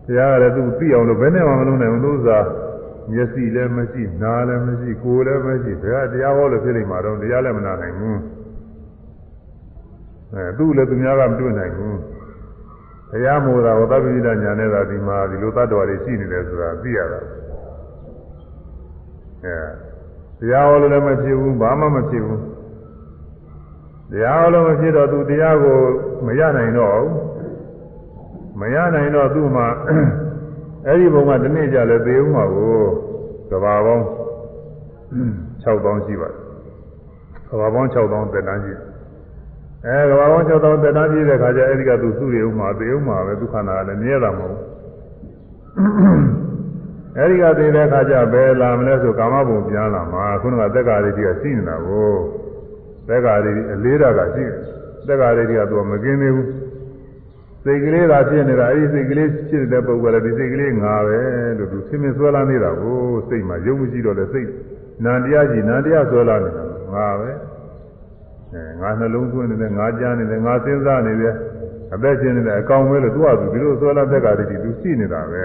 [0.06, 2.46] ဘုရားကလည်းသူသိအောင်လို့ဘယ်နဲ့မှမလုပ်နိုင်ဘူးသူစား
[3.12, 8.20] မျက်စိလည်းမရှိနားလည်းမရှိကိုယ်လည်းမရှိဘယ်ကတရားဟောလို့ဖြစ်နေမှာတော့တရားလည်းမနာနိုင်ဘူး
[10.34, 11.98] အဲသူ့လည်းသူများကမတွေ့နိုင်ဘူး
[13.12, 17.20] ဘုရားမို့တာဟောသဗ္ဗိဒညာနဲ့သာဒီမှာဒီလိုတ attva တွေရှိနေတယ်ဆိုတာသိရတာ
[19.44, 19.58] အဲ
[20.40, 22.42] တရားဟောလို့လည်းမဖြစ်ဘူးဘာမှမဖြစ်ဘူး
[24.12, 25.80] တရားဟောလို့မဖြစ်တော့သူတရားကို
[26.26, 27.14] မရနိုင်တော့ဘူး
[28.60, 29.68] မရနိုင်တော့သူ့မှာ
[30.86, 32.78] အဲ့ဒီဘုံကဒီနေ့ကြလဲသေဦးမှာကို
[33.50, 34.06] ကဘာပေါင်း
[35.64, 36.36] 6000ရှိပါတယ်
[37.50, 38.84] ကဘာပေါင်း6000တက်တန်းရှိတယ်
[39.86, 44.64] အဲကဘာပေါင်း6000တက်တန်းပြည့်တဲ့ခါကျအဲဒီကသူစုရဥမှာသေဥမှာပဲဒုက္ခနာလည်းမြဲတာမဟုတ်ဘူး
[47.18, 52.12] အဲဒီကသေတဲ့ခါကျဘယ်လာမလဲဆိုကာမဘုံပြန်လာမှာခုနကသက်္ကာရိတိကရှိနေတာကို
[53.10, 54.54] သက်္ကာရိတိအလေးတာကရှိတယ်
[55.08, 56.48] သက်္ကာရိတိကသူကမกินသေးဘူး
[57.64, 61.20] စိတ်ကလေးသာဖြစ်နေတာအဲဒီစိတ်ကလေးဖြစ်တဲ့ပုဂ္ဂိုလ်လည်းဒီစိတ်ကလေးငါပဲ
[61.58, 62.98] လို့သူဆင်းမဆွဲလာနေတာကို
[63.30, 64.48] စိတ်မှာယုံမရှိတော့လေစိတ်
[65.04, 67.30] နန္တရားကြီးနန္တရားဆွဲလာနေတာငါပဲ
[68.54, 71.36] အဲငါနှလုံးသွင်းနေတယ်ငါကြားနေတယ်ငါစဉ်းစားနေတယ်
[71.94, 75.44] အသက်ရှင်နေတယ်အကောင်ပဲလို့သူကသူဒီလိုဆွဲလာတဲ့ကတည်းကသူရှိနေတာပဲ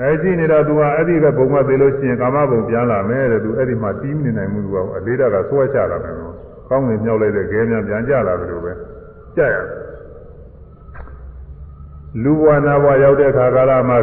[0.00, 6.34] အဲရှိနေတာသူကအဲ့ဒီကဘုံမသေးလို့ရှိရင်ကာမဘုံပြန်လာမယ်တဲ့သူအဲ့ဒီမှာတီးမနေနိုင်ဘူးသူကအလေးတာကဆွဲချလာတယ်နော်
[6.68, 8.72] ကောင်းငင်မြောက်လိုက်တဲ့ခဲများပြန်ကြလာတယ်လို့ပဲ
[9.36, 9.56] ကြက်ရ
[12.22, 13.98] လူဘဝနာဘဝရောက်တဲ့အခါကာလမှာ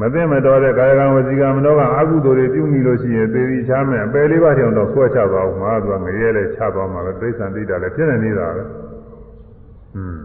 [0.00, 8.62] မသိမတော်တဲ့ကာယကံဝစီကံမနောကအကုသိုလ်တွေပြုမိလို့ရှိရင်သေပြီးချမ်းမယ်အပယ်လေးပါးတောင်တော့ဆွဲချသွားအောင်မှာသူကငရဲလဲချသွားမှာပဲသိစ္ဆန်သိတာလည်းဖြစ်နေနေတာပဲ
[9.96, 10.16] อืม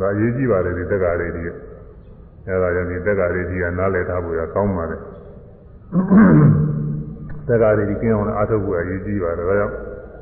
[0.00, 1.65] ဒါအရေးကြီးပါတယ်ဒီတက္ကရာလေးကြီး
[2.46, 4.96] အဲဒါကြောင့်ဒီတက္ကရာလေးကြီးကနားလည်ထားဖို့ရကောင်းပါလေ
[7.48, 9.74] တက္ကရာလေးကြီးကျင်းအောင်အားထုတ်ဖို့အရေးကြီးပါတယ်ဒါကြောင့်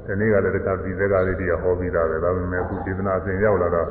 [0.07, 3.89] ဒီနေ့ကလည်းတက္ကရာဒီတက္ကရာလေးကြီးကဟောပြီးသားပဲဒါပေမဲ့အခုဒေသနာအစဉ်ရောက်လာတော့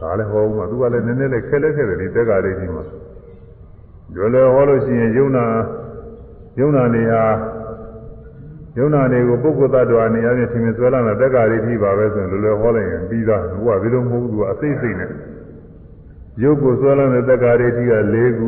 [0.00, 2.84] ဒါလည်းဟောဦးမှာသူကလည်းနည်းနည်းလေးခက်လက်ခဲ့တယ်ဒီတက္ကရာလေးကြီးမှာ
[4.14, 5.44] လွယ်လွယ်ဟောလို့ရှိရင်ယုံနာ
[6.60, 7.24] ယုံနာနေဟာ
[8.78, 15.10] ယုံနာတွေကိုပုဂ္ဂိုလ်သတ္တဝါနေရာချင်းသင်္ဆွဲလာတဲ့တက္ကရာကြီးပါပဲဆိုရင်လွယ်လွယ်ဟောလိုက်ရင်ပြီးသားသူကဒီလိုမဟုတ်ဘူးသူကအသိစိတ်နဲ့
[16.42, 18.46] ယုတ်ကိုဆွဲလာတဲ့တက္ကရာကြီးက၄ခု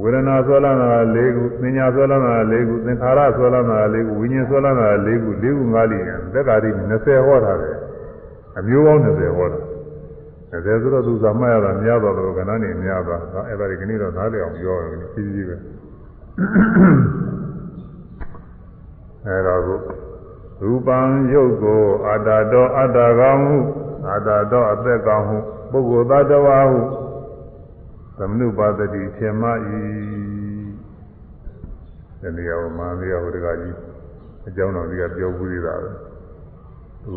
[0.00, 7.76] ဝေဒနာဆွဲလာတာ၄ခုပညာဆွဲလာတာ၄ခုသင်္ခါရဆွဲလာတာ၄ခုဝိညာဉ်ဆွဲလာတာ၄ခု၄ခု၅လိရင်တက္ကရာကြီး20ဟောထားတယ်
[8.58, 9.60] အမျိုးပေါင်း20ဟောတာ
[10.52, 15.56] အဲဒါဆိုတော့သူသာမှတ်ရတာများတော့လို့ကဏ္ဍနေများသွားဒါအဲ့ဒါဒီကနေ့တော့နားလည်အောင်ပြောရတယ်ကြီးကြီးပဲ
[19.26, 19.78] အဲတော့ကို
[20.62, 20.98] ရူပံ
[21.32, 23.58] ယုတ်ကိုအာတာတော်အတ္တကောင်ဟု
[24.08, 25.38] အာတာတော်အသက်ကောင်ဟု
[25.70, 26.80] ပုဂ္ဂိုလ်သတ္တဝါဟု
[28.18, 29.52] သမနုပါဒတိထေမဤ
[32.20, 33.76] ဒီနေရာမှာမင်းရဟိုတကကြီး
[34.48, 35.90] အကြောင်းတော်ကြီးကပြောဘူးသေးတာပဲ
[37.04, 37.12] သူ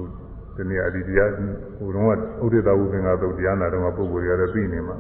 [0.55, 1.29] ဒီနေ့အဒီတရား
[1.77, 2.11] ဟိုတုန်းက
[2.43, 4.97] ဥဒိတဝုသင်္ကသုတ်တရားနာတော့ပုဂ္ဂိုလ်တွေလည်းသိနေမှာ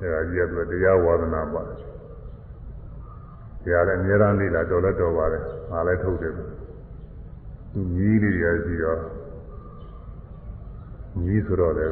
[0.00, 1.78] အဲဒါကြီးကသူတရားဝါဒနာပါတယ်
[3.64, 6.42] တရားလည်းအများအားလေးလာတော်လည်းတော်ပါတယ်ငါလည်းထုတ်တယ်သူ
[7.94, 9.00] ကြီးလေးတွေရှိတော့
[11.20, 11.90] ကြီးဆိုတော့လည်း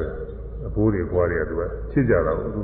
[0.67, 2.61] အပိုးတွေပွားတွေကသူကချစ်ကြတာကိုသူ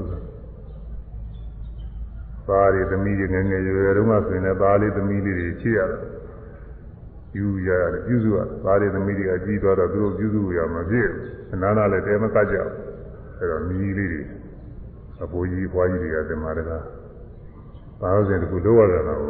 [2.47, 6.01] သားတွေသမီးတွေငယ်ငယ်ရွယ်ရွယ်တုန်းကဆိုရင်လည်းသားလေးသမီးလေးတွေချစ်ရတယ်
[7.37, 11.09] ယူရရတယ်ပြုစုရသားတွေသမီးတွေကကြီးသွားတော့သူတို့ပြုစုရမှာပြည့်
[11.53, 12.71] အနာနာလည်းတဲမကကြဘူး
[13.39, 14.21] အဲတော့မြည်လေးတွေ
[15.23, 16.83] အပိုးကြီးပွားကြီးတွေကတင်มาတကား
[18.01, 19.21] ဘာလို့လဲတကူလို့ရတာတော့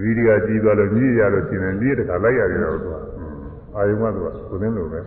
[0.00, 2.94] ဝီဒီကကြီးသွားလို့မြည်ရလို့ရှင်တယ်လေးတခါလိုက်ရတယ်တော့သူက
[3.74, 5.00] အာယုံကသူကကိုင်းလို့ပဲ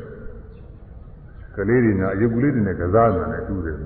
[1.55, 3.77] ကလေးတွေကအယုတ်ကလေးတွေနဲ့ကစားနေတယ်တူတယ်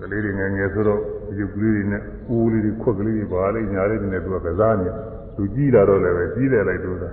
[0.00, 2.02] ကလေးတွေငယ်ငယ်ဆိုတော့အယုတ်ကလေးတွေနဲ့
[2.34, 4.96] ဦးလေးတွေခွက်ကလေးတွေဘာလေးညာလေးတွေနဲ့သူကကစားနေတယ်
[5.36, 7.10] သူကြီးလာတော့လည်းပဲကြီးတယ်လိုက်လို့သာ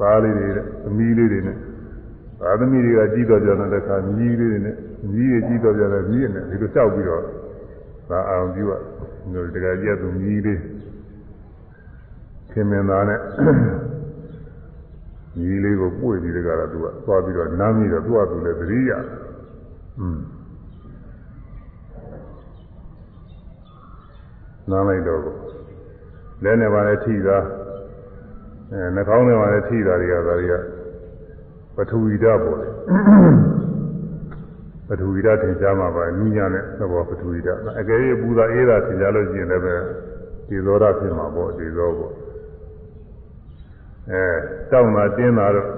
[0.00, 1.56] သားလေးတွေနဲ့သမီးလေးတွေနဲ့
[2.40, 4.76] သာသမီးတွေကကြီးတော့ကြတဲ့ခါမြီးလေးတွေနဲ့
[5.12, 7.22] မြီးတွေကြီးတော့ကြတဲ့မြီးနဲ့ဒီလိုကြောက်ပြီးတော့
[8.10, 8.72] ဒါအောင်ပြုရ
[9.34, 10.60] တို့တကယ်ကြက်သူမြည်လေး
[12.52, 13.89] ခင်မင်သားနဲ့မြ
[15.38, 18.92] ည်လေးကိုပွေပြီးတကတော့သူကသွားပြီးတော့နားပြီးတော့သူ့အတူလည်းသတိရ
[20.00, 20.18] อืม
[24.70, 25.20] နားလိုက်တော့
[26.44, 27.38] လဲနေပါလေထိတာ
[28.72, 30.54] အဲနှာခေါင်းထဲမှာလည်းထိတာတွေကဒါတွေက
[31.76, 32.72] ပထဝီဓာတ်ပေါ်တယ်
[34.88, 39.74] ပထဝီဓာတ်ထင်ရှားမှာပါနူးညံ့တဲ့သဘောပထဝီဓာတ်အကယ်၍ပူတာအေးတာထင်ရှားလို့ရှိရင်လည်းပဲ
[40.48, 42.12] ဒီသောဓာတ်ဖြစ်မှာပေါ့ဒီသောပေါ့
[44.12, 44.24] အဲ
[44.70, 45.68] တောင်းတာတင်းတာတော့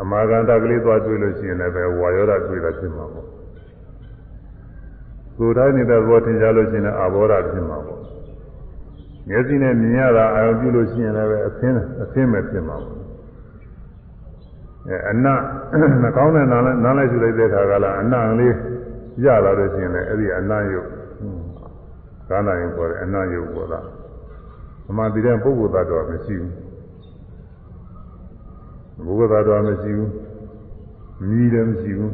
[0.00, 3.26] အမာကန်တကလေးသွားတွေ့လို့ရှိရင်လည်းပဲဝါယောဓာတ်တွေ့တာဖြစ်မှာပေါ့
[5.36, 8.00] ကိုယ်တိုင်းနေတဲ့ဘောထင်ရှားလို့ရှိရင်အာဘောဓာတ်ဖြစ်မှာပေါ့
[9.28, 12.94] မျက်စိနဲ့မြင်ရတာအာရုံပြုလို့ရှိရင်လည်းပဲအသင်းအသင်းပဲဖြစ်မှာပေါ့
[14.88, 15.26] အဲအန
[16.02, 18.54] နှကောင်းတဲ့နားနားလိုက်ယူလိုက်တဲ့ခါကလာအနလေး
[19.24, 20.88] ရလာလို့ရှိရင်လည်းအဲ့ဒီအနယုတ်
[22.28, 23.80] ကာနာရင်ပေါ်တဲ့အနယုတ်ပေါ်တာ
[24.88, 26.63] အမှန်တည်းပုဂ္ဂိုလ်သတ္တဝါမရှိဘူး
[29.05, 30.11] ပုဂ္ဂိုလ်သတ္တဝါမရှိဘူး
[31.27, 32.13] မြည်လည်းမရှိဘူး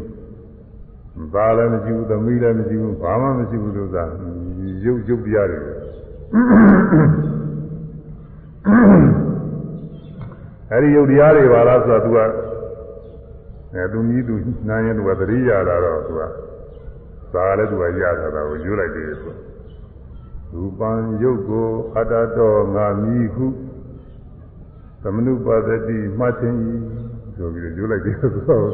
[1.34, 4.04] ဘာလည်းမရှိဘူးသမီးလည်းမရှိဘူးဘာမှမရှိဘူးလို့သာ
[4.86, 5.60] ရုပ်ရုပ်တရားတွေ
[10.72, 12.20] အဲဒီယုတ်တရားတွေပါလားဆိုတော့ तू က
[13.74, 14.36] အဲသူမြည်သူ
[14.70, 16.22] နာရင် तू ကသတိရတာတော့ तू က
[17.34, 19.34] သာလည်း तू ကရတာတော့ယူလိုက်တယ်ဆို
[20.54, 20.92] ရူပံ
[21.22, 23.46] ယုတ်ကိုအတ္တတော်ငါမြည်ဟု
[25.03, 26.59] သမနုပါဒတိမှတ်ခြင်း
[27.37, 28.65] ဆိုပြီးယူလိုက်တယ်ဆိုတော့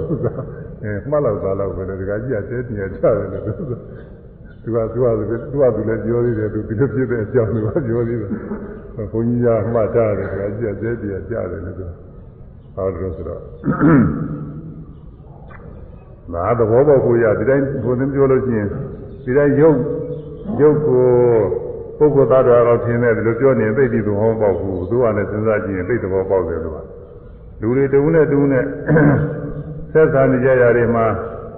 [0.82, 3.44] အဲမှတ်လောက်သားလောက်ပဲလေဒီကကြီးကတဲတင်ရချတယ်လို့
[4.62, 8.30] သူကသူကသူကသူကသူလည်းပြောသေးတယ်သူဒီလိုဖြစ်တဲ့အကြောင်းသူကပြောသေးတယ်
[9.12, 11.86] ဘုန်းကြီးကမှတ်ထားတယ်ဒီကကြီးကတဲတင်ရချတယ်လို့သူ
[12.74, 13.42] ဟောတယ်ဆိုတော့
[16.32, 18.68] ငါသဘောပေါက်ကိုရဒီတိုင်းဘုန်းကြီးပြောလို့ရှိရင်
[19.24, 19.78] ဒီတိုင်းရုပ်
[20.60, 21.65] ရုပ်ကို
[21.98, 26.76] ပုဂ္ဂိုလ်သားတော်တော်ထင်တယ်ဒီလိုပြောနေသိပြီသဘောပေါက်ဘူးသူကလည်းစဉ်းစားကြည့်ရင်သိသဘောပေါက်တယ်သူက
[27.60, 28.64] လူတွေတူနဲ့တူနဲ့
[29.92, 31.06] ဆက်ဆံနေကြရတွေမှာ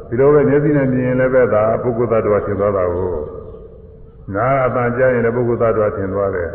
[0.09, 3.12] ဒီလိုပဲမျက်စိနဲ့မြင်ရင်လည်းပဲဒါပုဂ္ဂိုလ်သားတော်ထင်သွားတာကို
[4.34, 6.51] နားအပန်ကြားရင်လည်းပုဂ္ဂိုလ်သားတော်ထင်သွားတယ်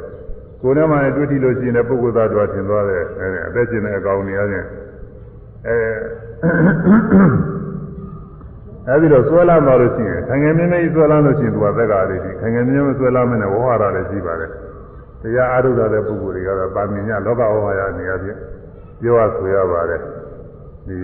[0.61, 4.67] ကိုယ်နဲ့မှလည်းတွေ့ထိလို့ရှိရင်လည်းပုဂ္ဂိုလ်သားတော်ထင်သွားတယ်အဲအသက်ရှင်တဲ့အကောင်နေရခြင်း
[5.67, 5.77] အဲ
[8.87, 14.51] အဲဒီတော့ဆွဲလာမှလို့ရှိရင်ခံငယ်မြင်းမြင်းဆွဲလာလို့ရှိရင်သူကသက်္ကာလေးကြီးခံငယ်မြင်းမြင်းဆွဲလာမယ်နဲ့ဝဟရလည်းရှိပါတယ်
[15.21, 18.39] တရားအားထုတ်တဲ့ပုဂ္ဂိုလ်တွေကတော့ပါမင်ညလောကဝဟရနေရာချင်း
[19.01, 20.01] ပြောရဆိုရပါတယ်
[20.87, 20.97] ဒီ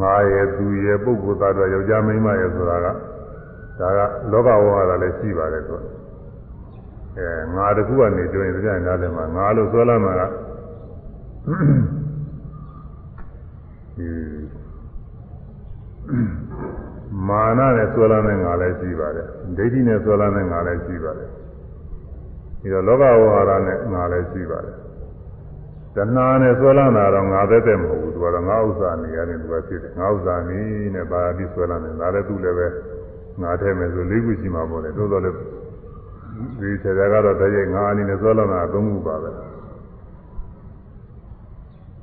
[0.00, 2.86] ငါရဲ့သူရဲ့ပုဂ္ဂိုလ်သားတော်ယောက်ျားမိန်းမရဲ့ဆိုတာက
[3.80, 4.00] ဒါက
[4.32, 5.80] လောကဝဟရလည်းရှိပါတယ်ဆို
[7.18, 10.22] အဲငါတခုကနေကြိုရင်တရားနားတယ်မှာငါလို့ဆွဲလာမှာက
[13.96, 14.08] ဒီ
[17.28, 21.30] မာနနဲ့ဆွဲလာတဲ့ငါလည်းရှိပါတယ်ဒိဋ္ဌိနဲ့ဆွဲလာတဲ့ငါလည်းရှိပါတယ်
[22.60, 24.76] ဒီတော့လောကဝဟာရနဲ့ငါလည်းရှိပါတယ်
[25.96, 30.60] တဏှာနဲ့ဆွဲလာတာတော့ငါသက်သက်မဟုတ်ဘူးသူကတော့ငါဥစ္စာနေရတယ်သူကဖြစ်တယ်ငါဥစ္စာနေ
[30.94, 32.66] နဲ့ပါပြီးဆွဲလာတယ်ဒါလည်းသူ့လည်းပဲ
[33.42, 35.36] ငါထဲမယ်ဆိုလေးခုရှိမှာပေါ့လေသို့တော်လည်း
[36.60, 39.30] ဒီဆရာကတော့တည်းရဲ့ငါအနေနဲ့ဆွဲလာတာအသုံးခုပါပဲ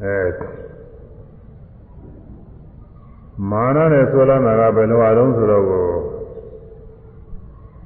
[0.03, 0.15] အဲ
[3.51, 5.85] မာနနဲ့ဆွဲလန်းတာကဘယ်လိုအလုံးဆိုတော့ကို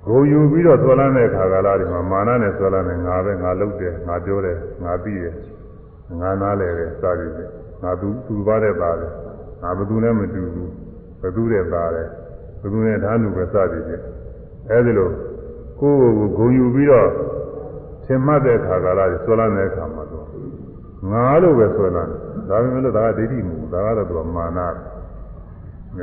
[0.08, 5.36] ဂုံယူပြီးတော့ဆွဲလန်းတဲ့ခါကာလဒီမှာမာနနဲ့ဆွဲလန်းတယ်ငါပဲငါလုပ်တယ်ငါပြောတယ်ငါသိတယ်
[6.22, 7.52] ငါနားလဲတယ်စသည်ဖြင့်
[7.84, 9.12] ငါသူသူပါတဲ့သားတယ်
[9.62, 10.72] ငါဘသူနဲ့မတူဘူး
[11.22, 12.08] ဘသူတဲ့သားတယ်
[12.62, 14.04] ဘသူနဲ့ဓာတ်လူပဲစသည်ဖြင့်
[14.70, 15.10] အဲဒီလို
[15.80, 17.10] ကိုယ်ကိုဂုံယူပြီးတော့
[18.06, 20.28] သင်မှတ်တဲ့ခါကာလဆွဲလန်းတဲ့ခါမှာတော့
[21.12, 24.97] ငါလို့ပဲဆွဲလန်းတယ်ဒါပေမဲ့လို့ဒါကဒိဋ္ဌိမဟုတ်ဘူးဒါကတော့သူကမာနတယ်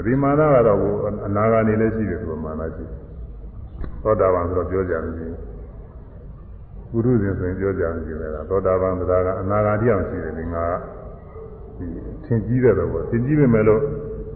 [0.07, 0.79] ဒီမာနကတော့
[1.27, 2.85] အနာဂါနေလည်းရှိတယ်သူကမာနရှိ
[4.03, 5.27] သောတာပန်ဆိုတော့ပြောကြမရှိ
[6.91, 10.65] ဘူးပုရုဇဉ်ဆိုရင်ပြောကြမရှိတယ်သောတာပန်ဆိုတာကအနာဂါတရားရှိတယ်ဒီငါ
[11.77, 11.87] ဒီ
[12.25, 13.81] သင်ကြီးတဲ့တော့သင်ကြီးပဲမဲ့လို့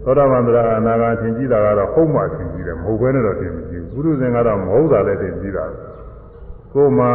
[0.03, 5.65] သောတာပန်ဆိုတာအနာဂါသင်ကြီးတာကတော့ဟုတ်မှသင်ကြီးတယ်မဟုတ်ဘဲနဲ့တော့သင်မကြီးဘူးပုရုဇဉ်ကတော့မဟုတ်တာလည်းသင်ကြီးတာ
[6.73, 7.11] ကိုယ်မှာ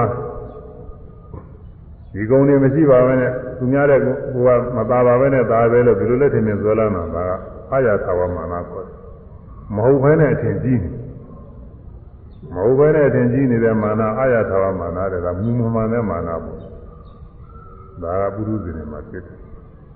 [2.14, 4.14] ဒီကုံတွေမရှိပါဘဲနဲ့သူများတဲ့ကို
[4.46, 8.96] ကမသာပါဘဲနဲ့သာပဲလို့ဒီလိုလက်ထင်မြင်ဆွဲလာမှာက အာရသာဝမာနခေါ်တယ်
[9.74, 10.90] မဟုတ်ဘဲနဲ့အထင်ကြီးနေ
[12.54, 16.58] မဟုတ်ဘဲနဲ့အထင်ကြီးနေတဲ့မာနအာရသာဝမာနတွေကမူမမှန်တဲ့မာနပေါ့
[18.02, 19.38] ဒါကပုရုဇဉ်တွေမှာဖြစ်တယ်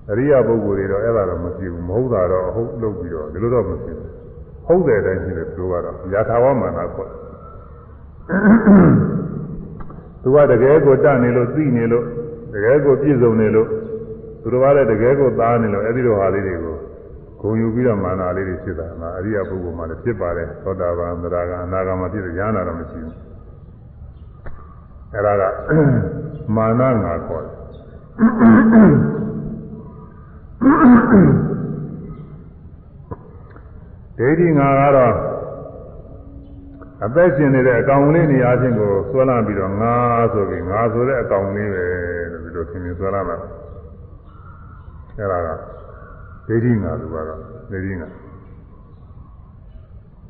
[0.09, 4.11] အရိယပုဂ္ဂိုလ်တွေတော့အဲ့ဒါတော့မဖြစ်ဘူးမဟုတ်တာတော့အဟုတ်လုပ်ပြီးတော့ဒီလိုတော့မဖြစ်ဘူး
[4.67, 7.17] ဟုတ်တဲ့အတိုင်းရှိတယ်သူကတော့ယာထာဝမာနခေါ်တယ်
[10.21, 12.05] သူကတကယ်ကိုတတ်နေလို့သိနေလို့
[12.53, 13.67] တကယ်ကိုပြည့်စုံနေလို့
[14.41, 16.75] သူတော်ကလည်းတကယ်ကိုသားနေလို့အဲ့ဒီလိုဟာလေးတွေကို
[17.41, 23.15] ဂုံယူပြီးတော့မာနလေးတွေဖြစ်တာငါအရိယပုဂ္ဂိုလ်မှလည်းဖြစ်ပါတယ်သောတာပန်သရဂံအနာဂံမှာဖြစ်တယ်ဉာဏ်တော့မရှိဘူး
[25.13, 25.43] အဲ့ဒါက
[26.55, 27.55] မာနငါခေါ်တယ်
[34.17, 35.13] ဒိဋ္ဌိငါကတော့
[37.05, 39.93] အသက်ရှင်နေတဲ့အကောင်လေးနေရာချင်းကိုဆွဲလာပြီးတော့ငါ
[40.33, 41.85] ဆိုပြီးငါဆိုတဲ့အကောင်လေးပဲ
[42.31, 43.37] လို့ဒီလိုသင်မြင်ဆွဲလာမှာ
[45.17, 45.78] အဲ့ဒါက
[46.49, 47.39] ဒိဋ္ဌိငါလူကတော့
[47.71, 48.07] ဒိဋ္ဌိငါ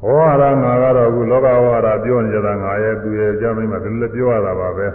[0.02, 4.88] ဟောရငါကတော့အခုလောကဝါဒပြောနေကြတာငါရဲ့သူရဲ့ကြမ်းမိမဒီလိုပြောရတာပါပဲ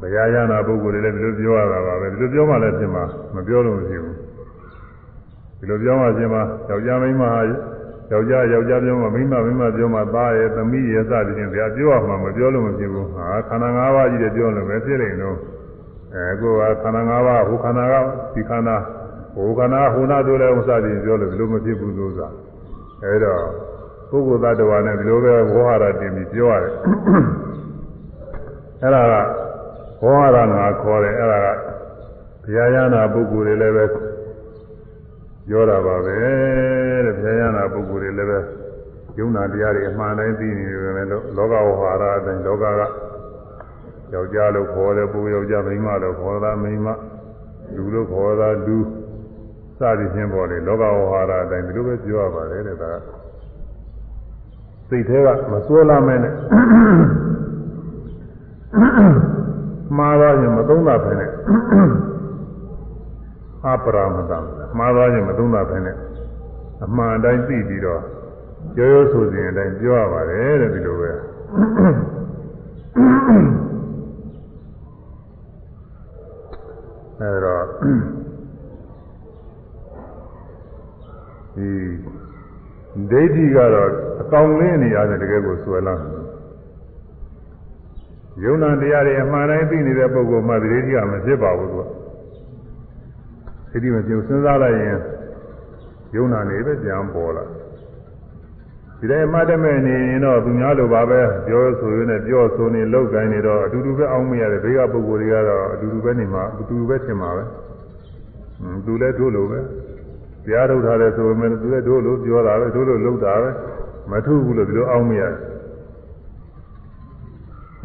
[0.00, 3.04] ဘုရားရနာပုဂ္ဂိုလ်တွေလည်းဒီလိုပြောရတာပါပဲဒီလိုပြောမှလည်းဖြစ်မှာ
[3.34, 4.16] မပြောလို့မရှိဘူး
[5.58, 7.24] ဒီလိုပြောမှဖြစ်မှာယောက်ျားမိန်းမ
[8.12, 15.36] ယောက်ျားယောက်ျားပြောမှမိန်းမမိန်းမပြောမှသားရဲ့သမီးရဲ့စသည်ဖြင့်ဗျာပြောရမှာမပြောလို့မဖြစ်ဘူးဟာခန္ဓာ၅ပါးကြီးတွေပြောလို့ပဲဖြစ်နေတော့
[16.14, 17.94] အဲကိုကခန္ဓာ၅ပါးဟိုခန္ဓာက
[18.34, 18.76] ဒီခန္ဓာ
[19.38, 22.28] ဟိုခန္ဓာဟိုနာတို့လည်းဥစ္စာတွေပြောလို့ဘယ်လိုမဖြစ်ဘူးလို့ဆိုတာ
[23.04, 23.42] အဲတော့
[24.10, 26.72] ပုဂ္ဂိုလ်သတ္တဝါနဲ့ဒီလိုပဲဝေါဟာရတင်ပြီးပြောရတယ်
[28.82, 29.14] အဲ့ဒါက
[30.02, 31.46] ဝေါဟာရငါခေါ်တယ်အဲ့ဒါက
[32.44, 33.84] ဘုရားရဟနာပုဂ္ဂိုလ်တွေလည်းပဲ
[35.48, 36.14] ပြောတာပါပဲ
[37.04, 38.38] တဲ့ဘုရားရဟနာပုဂ္ဂိုလ်တွေလည်းပဲ
[39.18, 41.02] ယုံနာတရားတွေအမှန်တိုင်းသိနေတယ်ပဲ
[41.36, 42.82] လောကဝေါဟာရအတိုင်းလောကက
[44.14, 46.88] ယောက်ျားလို့ခေါ်တယ်ပုဂ္ဂိုလ်ယောက်ျားမိန်းမလို့ခေါ်တာမိန်းမ
[47.74, 48.78] လူလို့ခေါ်တာလူ
[49.78, 53.06] စသည်ဖြင့်ပေါ်လေလောကဝေါဟာရအတိုင်းဒီလိုပဲပြောရပါတယ်တဲ့ဒါက
[54.88, 56.34] စိတ်ထဲကမစွဲလာမဲနဲ့
[59.96, 61.30] မှားသွားရင်မသုံးတာပဲနဲ့
[63.66, 64.38] အပရာမတံ
[64.78, 65.96] မှားသွားရင်မသုံးတာပဲနဲ့
[66.84, 68.02] အမှန်တိုင်းသိပြီးတော့
[68.78, 71.10] ရိုးရိုးဆိုစဉ်အတိုင်းပြောရပါတယ်တဲ့ဒီလိုပဲ
[77.20, 77.64] အဲတော့
[81.58, 81.72] ဒီ
[83.10, 83.90] ဒိဋ္ဌိကတော့
[84.22, 86.12] အကောင်လင်းနေရတယ်တကယ်ကိုဆွဲလာတယ်
[88.44, 91.84] ယုံနာတရားတွေအမှန်တိုင်းသိနေတဲ့ပုဂ္ဂိုလ်မှဒိဋ္ဌိကမဖြစ်ပါဘူးသူက
[93.70, 94.98] ဒိဋ္ဌိမဖြစ်စဉ်းစားလိုက်ရင်
[96.14, 97.44] ယုံနာနေပဲပြန်ပေါ်လာ
[98.98, 107.44] ဒီတိုင်းမှတ်တဲ့မဲ့နေရင်တော့သူများလိုပါပဲပြောဆိုရင်းနဲ့ပြောဆိုနေလောက်ကိုင်းနေတော့အတူတူပဲအောင်းမရတယ်ဘေးကပုဂ္ဂိုလ်တွေကတော့အတူတူပဲနေမှာအတူတူပဲထင်မှာပဲ
[108.60, 109.62] ဟွန်းသူလည်းတို့လိုပဲတ
[110.52, 113.50] ရားထုတ်ထားတယ်ဆိုပေမဲ့သူလည်းတို့လိုပြောတာပဲတို့လိုလုပ်တာပဲ
[114.10, 115.34] မထုဘူးလို့ဒီလိုအောင်းမရတယ်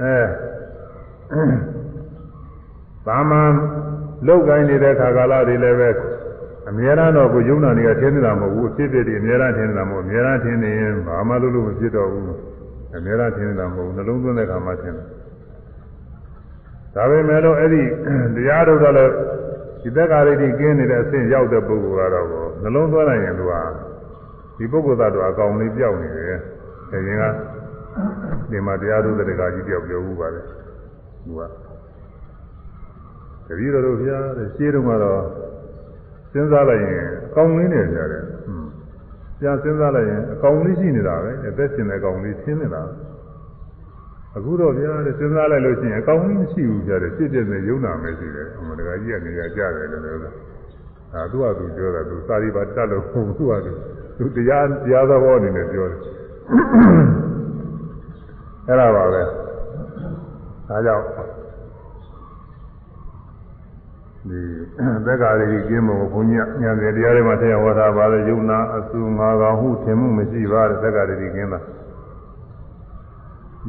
[0.01, 1.43] အဲ
[3.07, 3.51] သာမန်
[4.27, 5.89] လောက်ကိုင်းနေတဲ့ခါကာလတွေလည်းပဲ
[6.69, 12.25] အများအားတော့ကိုယုံနာနေကထင်းနေတာမဟုတ်ဘူးဖြစ်ဖြစ်ဒီအများအားထင်းနေတာမဟုတ်အများအားထင်းနေရင်ဘာမှလုပ်လို့မဖြစ်တော့ဘူး
[12.95, 15.07] အများအားထင်းနေတာမဟုတ်နှလုံးသွင်းတဲ့ခါမှထင်းတယ်
[16.95, 17.81] ဒါပေမဲ့လို့အဲ့ဒီ
[18.35, 19.13] တရားထုတ်တော့လည်း
[19.83, 22.27] ဒီသက်္ကာရိတိကင်းနေတဲ့အဆင့်ရောက်တဲ့ပုဂ္ဂိုလ်ကတော့
[22.61, 23.53] နှလုံးသွင်းလိုက်ရင်သူက
[24.57, 26.35] ဒီပုဂ္ဂိုလ်သတ္တဝါအကောင်လေးပြောက်နေတယ်။
[26.91, 27.23] အဲရင်က
[28.51, 30.41] ဒီမှာတရားထုတ်တဲ့ကကြီးပြောက်ပြောဘူးပါလေ။
[31.23, 31.41] သူက
[33.47, 35.21] တတိတော်တို့ဘုရားတဲ့ရှင်းတော့ကတော့
[36.31, 38.69] စဉ်းစားလိုက်ရင်အကောင်လေးနေကြတယ်။ဟွန်း
[39.39, 42.83] ပြန်စဉ်းစားလိုက်ရင်အကောင်လေးရှိနေတာပဲ။အသက်ရှင်တဲ့အကောင်လေးရှင်းနေတာ။
[44.35, 50.31] အခုတော့ဗျာတဲ့စဉ်းစားလိုက်လို့ရှိရင်အကောင်ကြီးမရှိဘူးကြတယ်ဖြစ်ဖြစ်နဲ့ယုံနာမယ်ရှိတယ်အမတကကြီးကနေရာကြတယ်လို့ပြောတာ
[51.13, 53.71] အာသူကသူပြောတာသူစာရီပါတတ်လို့ဟုတ်သူကသူ
[54.17, 55.99] သူတရားတရားသဘောအနေနဲ့ပြောတယ်
[58.67, 59.21] အဲ့ဒါပါပဲ
[60.69, 61.05] ဒါကြောင့်
[64.29, 64.39] ဒီ
[65.05, 71.59] သက္ကာရိကင်းမို့ဘုန်းကြီးညံတယ်တရားတွေမှာထည့်ဟောတာပါလေယုံနာအဆူငါကောင်ဟုထင်မှုမရှိပါတဲ့သက္ကာရိကင်းတာ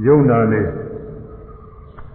[0.07, 0.63] ယုံနာနေ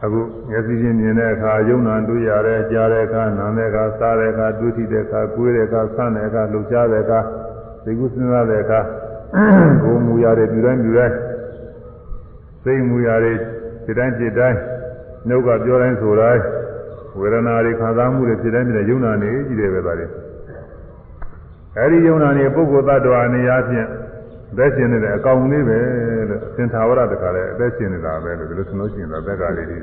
[0.04, 7.20] အခုမျက်စိချင်းမြင်တဲ့အခါယုံနာတွေ့ရတယ်ကြားတဲ့အခါနားတဲ့အခါစားတဲ့အခါတွေ့ထိတဲ့အခါကိုယ်တဲ့အခါဆန်းတဲ့အခါလှုပ်ရှားတဲ့အခါ
[7.84, 8.80] သိကုစဉ်းစားတဲ့အခါ
[9.84, 11.16] ကိုယ်မူရတဲ့ပြုတိုင်းပြုတိုင်း
[12.64, 13.36] စိတ်မူရတဲ့
[13.86, 14.60] ဒီတိုင်းจิตတိုင်း
[15.28, 16.42] နှုတ်ကပြောတိုင်းဆိုတိုင်း
[17.20, 20.08] ဝေဒနာတွေခံစားမှုတွေဖြစ်တိုင်းဖြစ်တဲ့ယုံနာနေကြည့်တယ်ပဲဒါတွေ
[21.78, 23.88] အဲဒီယုံနာနေပုဂ္ဂိုလ်သတ္တဝါနေရာဖြင့်
[24.52, 25.80] အသက်ရှင်နေတဲ့အကောင်လေးပဲ
[26.30, 29.80] လို့သင်္ထာဝရတခါလဲအသက်ရှင်နေတာပဲလို့ဒီလိုဆိုလို့ရှိရင်တော့သက်ကလေးတွေ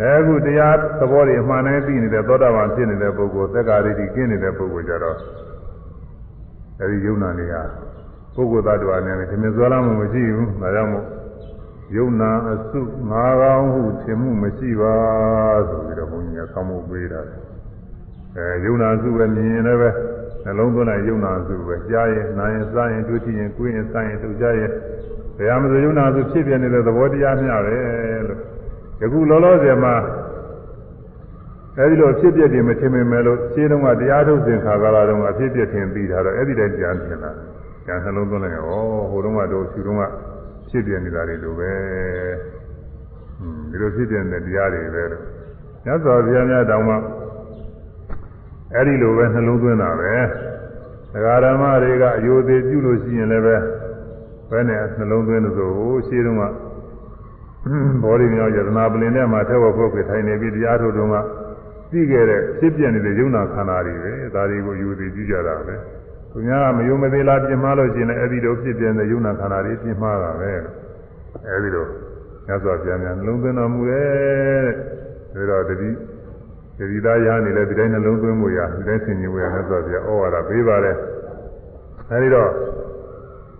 [0.00, 5.16] အဲအခုတရားသဘောတွေအမှန်တည်းသိနေတဲ့သောတာပန်ဖြစ်နေတဲ့ပုဂ္ဂိုလ်သက်ကလေးတွေကင်းနေတဲ့ပုဂ္ဂိုလ်ကြတော့
[6.80, 7.62] အဲဒီယုံနာနေဟာ
[8.34, 11.06] ပုဂ္ဂိုလ်သတ္တဝါနဲ့ဒီမြစွာလာမှုမရှိဘူးဒါကြောင့်မို့
[11.96, 14.94] ယုံနာအစုငါးကောင်းဟုထင်မှုမရှိပါ
[15.68, 17.20] ဆိုပြီးတော့ဘုန်းကြီးကဆောင်းမှုပေးတာ
[18.36, 24.70] အဲယုံနာစုပဲမြင်ရင်လည်း နှလုံးသွင်းလိုက်ယုံနာစုပဲကြားရင်နားရင်စားရင်တွေ့ထိရင်ကိုယ်ရင်စားရင်ထုတ်ကြရင်
[25.36, 27.76] ဘယ်ဟာမဆိုယုံနာစုဖြစ်ပြနေတဲ့သဘောတရားမျှပဲ
[28.28, 28.40] လို့
[29.02, 29.94] ယခုလောလောဆယ်မှာ
[31.78, 37.30] အဲဒီလိုဖြစ်ပြတယ်မထင်မိမဲ့လို့ရှင်းတော့ကတရားထုတ်စဉ်ခါကာလတုန်းကအဖြစ်ပြထင်ပြီးထားတော့အဲ့ဒီတည်းကြံထင်တာ
[37.86, 38.66] ကြံနှလုံးသွင်းလိုက်ရော
[39.10, 40.02] ဟိုတုန်းကတော့ဖြူတုန်းက
[40.70, 41.72] ဖြစ်ပြနေတာတွေလိုပဲ
[43.70, 45.22] ဒီလိုဖြစ်ပြနေတဲ့တရားတွေပဲလို့
[45.84, 46.94] ညသောဘုရားများတောင်းမှ
[48.74, 50.14] အဲ့ဒီလိုပဲနှလုံးသွင်းတာပဲ
[51.12, 53.56] ဒကာဓမ္မတွေကအယိုသေးပြုလို့ရှိရင်လည်းပဲ
[54.50, 56.42] ဘယ်နဲ့နှလုံးသွင်းလို့ဆိုဟိုရှင်းတော့က
[58.02, 61.16] ဘောဓိမြောက်ယတနာပလင်ထဲမှာထဲဝဖို့ပြထိုင်နေပြီးတရားထုတ်တုန်းက
[61.90, 65.74] သိခဲ့တဲ့ဖြစ်ပြနေတဲ့ယုံနာခန္ဓာတွေပဲဒါတွေကိုယူသိကြည့်ကြတာပဲ
[66.32, 70.50] သူများကမယုံမသေးလားပြင်မှားလို့ရှိရင်လည်းအဲ့ဒီလိုဖြစ်ပြနေတဲ့ယုံနာခန္ဓာတွေပြင်မှားတာပဲ
[71.48, 71.86] အဲ့ဒီလို
[72.46, 74.66] ညစွာပြန်ပြန်နှလုံးသွင်းတော်မူရဲ့
[75.34, 75.90] ဒါတော့တတိ
[76.78, 80.96] တတိသားရနေလဲဒီတိုင်းနှလုံးသွင်းမှုရဒီတိုင်းဆင်ခြင်မှုရညစွာပြန်ဩဝါဒပေးပါတယ်
[82.10, 82.50] အဲ့ဒီတော့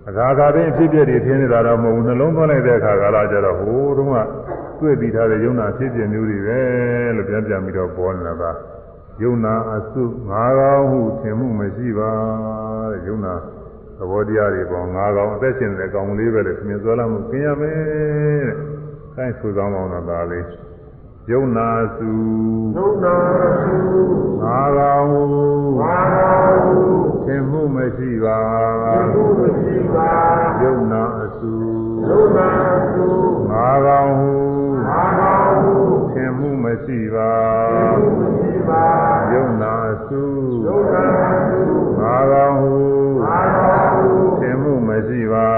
[0.08, 4.18] အခါခါပင်ဖြစ်ပြတွေထင်းနေတာတော့မဟုတ်ဘူးနှလုံးသွင်းလိုက်တဲ့အခါကလာကြတော့ဟိုတုန်းက
[4.80, 6.60] တွေ့ပြီးထားတဲ့ယုံနာဖြစ်ပြမျိုးတွေပဲ
[7.16, 8.50] လို့ပြန်ပြန်ပြီးတော့ပေါ်နေတာ
[9.20, 12.10] ကယုံနာအစုငါးကောင်းဟုထင်မှုမရှိပါ
[12.90, 13.34] တဲ့ယုံနာ
[13.98, 17.76] သဘောတရားတွေပေါ်ငါးကောင်းအသက်ရှင်တဲ့ကောင်လေးပဲလေသင်စွဲလာမှုခင်ရမယ်
[18.48, 18.52] တဲ့။
[19.16, 20.67] အဲဆိုကောင်းကောင်းတော့ဒါလေး
[21.32, 22.12] ယုံနာစု
[22.76, 23.16] ယုံနာ
[23.62, 23.76] စု
[24.42, 25.44] ငါးကောင်းဟု
[25.80, 26.80] ငါးကောင်းဟု
[27.24, 28.40] ထင်မှုမရှိပါ
[28.84, 30.10] သင်မှုမရှိပါ
[30.62, 31.54] ယုံနာအစု
[32.08, 32.50] ယုံနာ
[32.92, 33.06] စု
[33.50, 34.32] ငါးကောင်းဟု
[34.86, 35.74] ငါးကောင်းဟု
[36.12, 37.32] ထင်မှုမရှိပါ
[37.72, 38.84] သင်မှုမရှိပါ
[39.32, 39.74] ယုံနာ
[40.08, 40.22] စု
[40.66, 41.06] ယုံနာ
[41.48, 41.62] စု
[41.98, 42.74] ငါးကောင်းဟု
[43.22, 44.10] ငါးကောင်းဟု
[44.40, 45.48] ထင်မှုမရှိပါ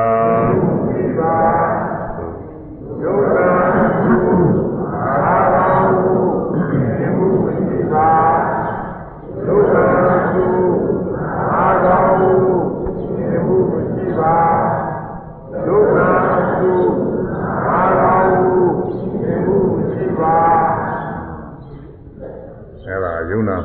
[23.31, 23.59] ယုံနာ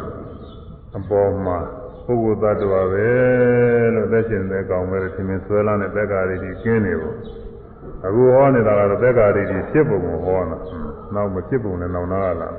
[0.97, 1.57] အပေါ်မှာ
[2.05, 3.09] ပုဂ္ဂိုလ်သတ္တဝါပဲ
[3.95, 7.15] လို့သက်ရှင်တဲ့ကောင်ပဲထင်မြင်ဆွဲလာတဲ့တက္ကာရီကြီးကျင်းနေဖို့
[8.05, 10.57] အခုဟောနေတာကတော့တက္ကာရီကြီးဖြစ်ပုံကိုဟောတာ
[11.13, 12.49] နောက်မဖြစ်ပုံနဲ့နောက်နာလာ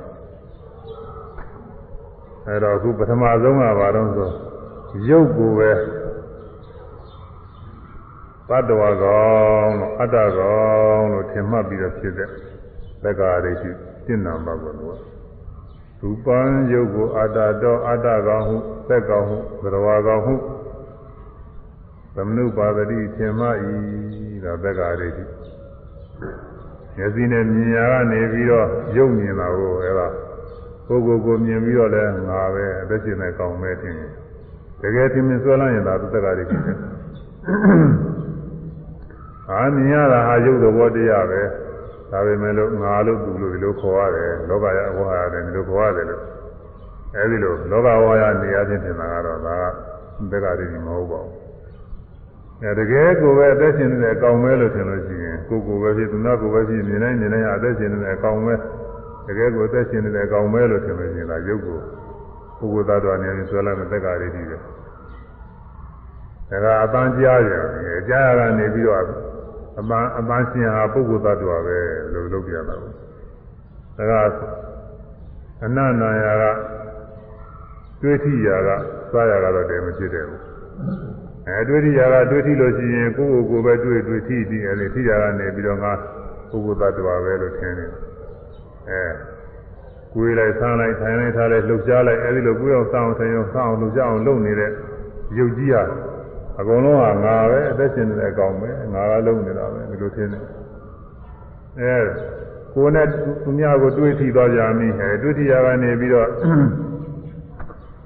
[2.47, 4.29] အဲတော့အခုပထမဆုံးကဘာလို့ဆို
[5.09, 5.71] ရုပ်ကိုပဲ
[8.49, 9.21] သတ္တဝါကော
[9.63, 10.55] င်လို့အတ္တကော
[10.95, 12.29] င်လို့ထင်မှတ်ပြီးတော့ဖြစ်တဲ့
[13.03, 15.16] တက္ကာရီကြီးရှင်းနာမှာကိုလို့
[16.01, 16.39] ရူပံ
[16.71, 20.35] ယုတ်ကိုအတ္တတော်အတ္တကောင်ဟုသက်ကောင်ဟုသရဝါကောင်ဟု
[22.15, 23.73] သမနုပါဒတိထင်မှဤ
[24.43, 25.25] ဒါသက်္ကာရိတိ
[26.95, 28.67] မျက်စိနဲ့မြင်ရကနေပြီးတော့
[28.97, 30.07] ယုတ်မြင်တာကိုအဲဒါ
[30.87, 34.11] ကိုယ်ကိုယ်ကိုမြင်ပြီးတော့လဲငါပဲအသက်ရှင်တဲ့ကောင်ပဲထင်ရင်
[34.81, 36.71] တကယ်ထင်မြင်ဆွဲလန်းရင်ဒါသက်္ကာရိတိပဲ
[39.51, 41.41] အာမြင်ရတာဟာယုတ်သဘောတရားပဲ
[42.11, 46.23] ဒါပေမဲ့လို့ငါလို့သူလို့ဒီလိုခေါ်ရတယ်လောကရအဝါရတယ်ဒီလိုခေါ်ရတယ်လို့
[47.15, 51.47] အဲဒီလိုလောကဝါရနေရာချင်းထင်တာကတော့ဒါကဘက်ကတည်းကမဟုတ်ပါဘူး
[52.61, 58.53] အဲတကယ်ကိုပဲအသက်ရှင်နေတဲ့အကောင်ပဲလို့ထင်လို့ရှိရင်ကိုကိုပဲဖြစ်သူနာကိုပဲဖြစ်မြင်နိုင်မြင်နိုင်အသက်ရှင်နေတဲ့အကောင်ပဲ
[59.27, 61.79] တကယ်ကိုအသက်ရှင်နေတဲ့အကောင်ပဲလို့ထင်လို့ရှိရင်ဒါရုပ်ကို
[62.59, 64.57] ပုဂ္ဂိုလ်သားတော်နေရင်ဆွဲလိုက်တဲ့သက်္ကာရီကြီးပဲ
[66.63, 67.51] ဒါကအပန်းကြားရ
[67.85, 69.03] တယ်ကြားရတာနေပြီးတော့
[69.79, 71.79] အပန်းအပန်းရှင်ဟာပုဂ္ဂိုလ်သတ္တဝါပဲ
[72.13, 74.39] လို့လုပ်ပြတာပေါ့ဒါက
[75.63, 76.43] အနန္နာယာက
[78.01, 78.69] တွေးထိယာက
[79.11, 80.41] စားယာကတော့တည်းမဖြစ်တယ်ဘူး
[81.47, 85.91] အဲတွေးထိယာကတွေးထိလို့ရှိရင်ကိုယ့်ကိုယ်ကိုယ်ပဲတွေးတွေးထိပြီးအဲဒီထိယာကနေပြီးတော့ငါ
[86.49, 87.91] ပုဂ္ဂိုလ်သတ္တဝါပဲလို့ထင်တယ်
[88.89, 89.03] အဲ
[90.13, 94.71] ကိုယ်လိုက်ဆန်းလိုက်ထိုင်လိုက်ထားလိုက်လှုပ်ရှားလိုက်အဲဒီလိုကိုယ်အောင်စောင်းထိုင်အောင်စောင်းလှုပ်ရှားအောင်လုပ်နေတဲ့
[95.37, 95.83] ယုတ်ကြီးဟာ
[96.59, 100.43] အကုန်လုံးဟာငါပဲအသက်ရှင်နေတဲ့အကောင်ပဲငါကလုံးနေတာပဲဒီလိုထင်တယ်
[101.79, 101.97] အဲ
[102.73, 103.07] ကိုယ်နဲ့
[103.43, 106.29] သူများကိုတွေးထိသွားကြမိအဲတွေးထိရကနေပြီးတော့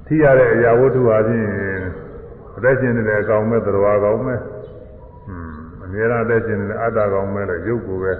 [0.07, 1.47] ထိရတဲ့အရာဝတ္ထုဟာဖြင့်
[2.57, 4.35] အသက်ရှင်နေတဲ့အကောင်ပဲသရဝါကောင်ပဲ
[5.27, 5.51] อืม
[5.83, 8.13] အများအားအသက်ရှင်နေတဲ့အတ္တကောင်ပဲလို့ရုပ်ကိုပဲ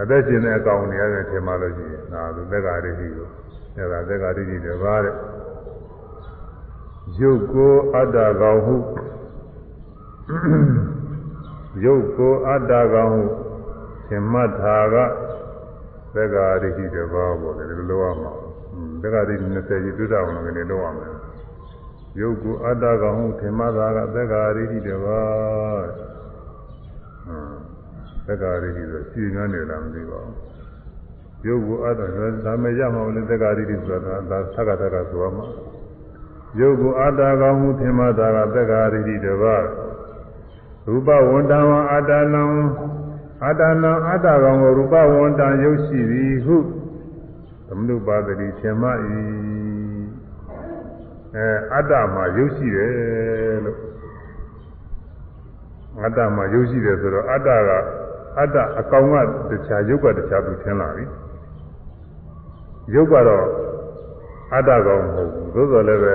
[0.00, 3.28] အသက်ရှင်တဲ့အကောင်နေရတယ်ထင်မှလို့ရှိရင်ဒါသူသက်္ကာရိတိကို
[3.76, 5.14] အဲဒါသက်္ကာရိတိတွေပါတဲ့
[7.20, 8.76] ရုပ်ကိုအတ္တကောင်ဟု
[11.84, 13.22] ရုပ်ကိုအတ္တကောင်ဟု
[14.08, 14.94] သင်မှတ်တာက
[16.14, 18.32] သက္ကာရိတိတပါးပေါ့လေဒီလိုလုပ်ရမှာ
[19.02, 21.12] သက္ကာရိတိ20ကြီးတွေ့တာအောင်လည်းလုပ်ရမယ်
[22.20, 25.84] ရုပ်ကိုအတ္တကောင်ဟုသင်မှတ်တာကသက္ကာရိတိတပါး
[28.26, 30.36] သက္ကာရိတိဆိုရှင်းညွှန်းနေလားမသိပါဘူး
[31.46, 32.02] ရုပ်ကိုအတ္တ
[32.44, 35.46] ဒါမဲ့ရမှာလေသက္ကာရိတိဆိုတာဒါသက္ကတကဆိုရမှာ
[36.60, 39.64] ရုပ်ကိုအတ္တကောင်ဟုသင်မှတ်တာကသက္ကာရိတိတပါး
[40.86, 42.42] ရူပဝန္တံဝအတ္တနံ
[43.44, 46.56] အတ္တနံအတ္တကောင်ကိုရူပဝန္တံရုပ်ရှိသည်ဟု
[47.66, 48.92] သမနုပါဒတိသင်္မဤ
[51.34, 52.90] အဲအတ္တမှာရုပ်ရှိတယ်
[53.64, 53.78] လို့
[56.02, 57.70] အတ္တမှာရုပ်ရှိတယ်ဆိုတော့အတ္တက
[58.38, 59.14] အတ္တအကောင်က
[59.50, 61.04] တခြားရုပ်ကတခြားသူထင်လာပြီ
[62.94, 63.46] ရုပ်ကတော့
[64.54, 66.06] အတ္တကောင်မဟုတ်ဘူးသို့တော်လည်းပ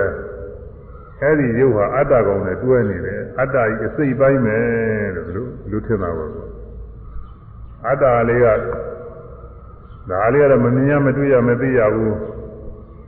[1.22, 4.58] အဲ့ဒီရုပ်ဟာအတ္တကောင်နဲ့တွဲနေတယ်အတ္တကြီးအစိတ်ပိုင်းပဲ
[5.14, 6.26] လို့လူလူထင်တာပါ
[7.88, 8.46] အတ္တလေးက
[10.10, 12.16] ဒါလေးကတော့မမြင်ရမတွေ့ရမသိရဘူး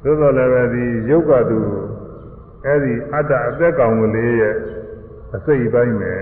[0.02, 1.58] သို့တော်လည်းပဲဒီရုပ်ကသူ
[2.64, 4.54] အဲ့ဒီအတ္တအသက်ကောင်လေးရဲ့
[5.34, 6.12] အစိတ်ပိုင်းပဲ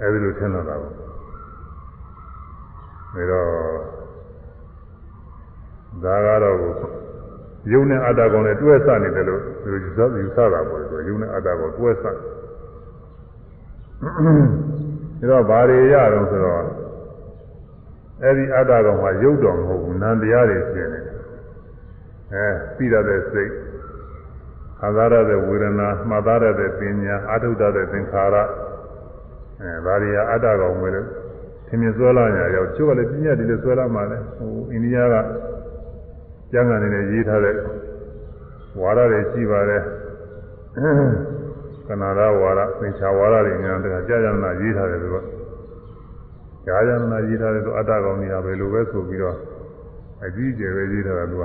[0.00, 3.50] အဲ့ဒီလိုထင်လာတာပါဒါတော့
[6.04, 6.56] ဒါကတော့
[7.72, 12.12] ယုံနဲ့အတ္တကောင်နဲ့တွဲဆနေတယ်လို့သူယူဆယူဆတာပေါ့ဆိုယုံနဲ့အတ္တကောင်တွဲဆဒါ
[15.30, 16.62] တော့ဘာတွေရတော့ဆိုတော့
[18.22, 21.18] အဲ့ဒီအတ္တကောင်ကရုပ်တော်မဟုတ်ဘူးနံတရားတွေဖြစ်နေတယ်
[22.34, 22.46] အဲ
[22.76, 23.52] ပြီးရတဲ့စိတ်
[24.84, 28.36] အာသာရတဲ့ဝေဒနာမှတ်သားရတဲ့ပညာအာထုဒတဲ့သင်္ခါရ
[29.62, 31.06] အဲဒါတွေကအတ္တကောင်ပဲလို့
[31.66, 35.16] သင်မြင်ဆွဲလာညာရောက်ချို့ကလည်းပညာတွေလည်းဆွဲလာမှလည်းဟိုအိန္ဒိယက
[36.52, 37.54] ကျမ်းဂန်နေနဲ့ရေးထားတဲ့
[38.80, 39.82] ဝါရတွေရှိပါတယ်
[41.86, 45.16] ကနာရဝါရသင်္ချာဝါရတွေညာတကကြာကြာနာရေးထားတယ်သူက
[46.66, 49.36] ကြာကြာနာရေးထားတယ်သူအတ္တကောင်ကြီးပဲလို့ပဲဆိုပြီးတော့
[50.24, 51.44] အကြီးကျယ်ပဲရေးထားတာသူက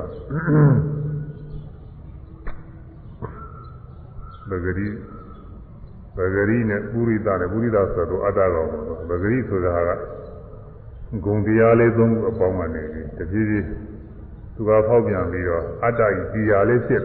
[4.49, 4.87] ဗဂရီ
[6.17, 9.89] ဗဂရီနဲ့ပုရိသနဲ့ပုရိသဆိုတော့အတ္တကောင်ပေါ့ဗဂရီဆိုတာက
[11.25, 13.65] ဂုံတရားလေးသုံးခုအပေါင်းကနေပြီးတပြေးပြေး
[14.55, 16.01] သူကဖောက်ပြန်ပြီးတော့အတ္တ
[16.31, 17.03] ကြီးတရားလေးဖြစ်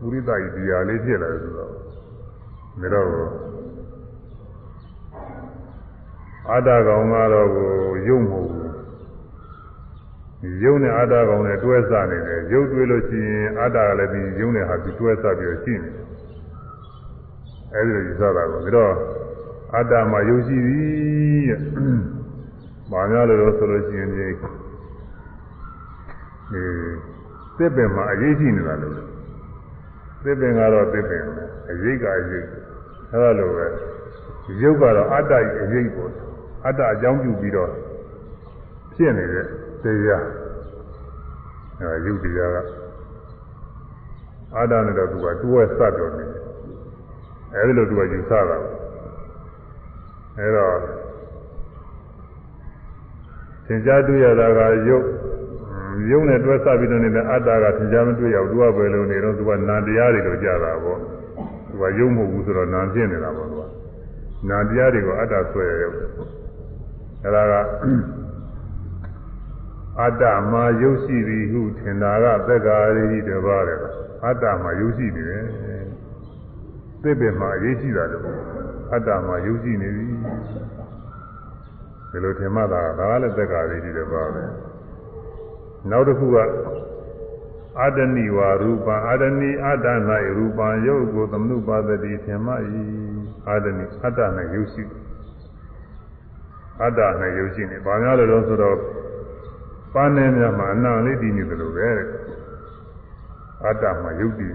[0.00, 3.08] ပုရိသကြီးတရားလေးဖြစ်လာတယ်ဆိုတော့ဒါတော့
[6.50, 7.70] အတ္တကောင်ကတော့ကို
[8.08, 16.06] ယုံမဟုတ်ဘူးယုံနဲ့အတ္တကောင်နဲ့တွဲဆနေတယ်ယုံတွဲလို့ရှိရင်အတ္တကလည်းဒီယုံနဲ့ဟာဒီတွဲဆပြီးတော့ရှိနေတယ်
[17.74, 18.92] အဲဒီလိုယူဆတာကိုဒါတော့
[19.74, 21.60] အတ္တမှာယုံရှိသည်တဲ့။
[22.90, 24.26] ဘာများလို့ဆိုလို့ရှိရင်ဒီ
[26.52, 26.64] အဲ
[27.58, 28.94] သစ်ပင်မှာအရေးရှိနေတာလို့
[30.24, 32.46] သစ်ပင်ကတော့သစ်ပင်ပဲအရေးကအရေး
[33.12, 33.66] အဲလိုပဲ
[34.62, 36.12] ရုပ်ကတော့အတ္တရဲ့အရေးပေါ့
[36.66, 37.70] အတ္တအကြောင်းပြုပြီးတော့
[38.94, 39.46] ဖြစ်နေတဲ့
[39.82, 40.24] တရား
[41.80, 42.56] အဲရုပ်တရားက
[44.56, 46.42] အတ္တနဲ့တော့သူကတွဲစပ်တော်နေတယ်
[47.54, 48.58] အဲဒီလိုသူကယူဆတာ
[50.38, 50.76] အဲတော့
[53.66, 55.06] သင်ကြားတွေ့ရတာကယုတ်
[56.10, 60.98] ယုံနဲ့တွဲဆပြီးတော့နေတဲ့အတ္တကသင်ကြားမတွေ့ရဘူးသူကပဲလို့နေတော့သူကနာတရားတွေလို့ကြတာပေါ့
[61.68, 63.62] သူကယုံမဟုတ်ဘူးဆိုတော့နာဖြစ်နေတာပေါ့သူက
[64.48, 65.96] နာတရားတွေကိုအတ္တဆွဲရရုပ်
[67.24, 67.54] အဲဒါက
[70.02, 73.78] အတ္တမှာယုတ်ရှိသည်ဟုထင်တာကသက္ကာရိတပါးတယ်
[74.24, 75.44] အတ္တမှာယုတ်ရှိနေတယ်
[77.02, 78.24] သစ်ပင်မှာအရေးကြီးတာလို့
[78.92, 80.06] အတ္တမှာယုတ်ရှိနေပြီ
[82.10, 84.44] ဒီလိုထင်မှသာဒါကလည်းသက္ကာရိတပါးပဲ
[85.90, 86.36] နောက်တစ်ခုက
[87.80, 89.86] အတ္တနိဝါရူပံအတ္တနိအတ္တ၌
[90.36, 92.52] ရူပံယုတ်ကိုသမနုပါဒတိထင်မှ၏
[93.48, 94.20] အတ္တနိအတ္တ၌
[94.54, 94.84] ယုတ်ရှိ
[96.82, 97.00] အတ္တ၌
[97.38, 98.78] ယုတ်ရှိနေဘာများလို့လဲဆိုတော့
[99.94, 101.90] ပန်းနေမြတ်မှာအနံလေးတည်နေတယ်လို့ပဲ
[103.64, 104.54] အတ္တမှာယုတ်တည်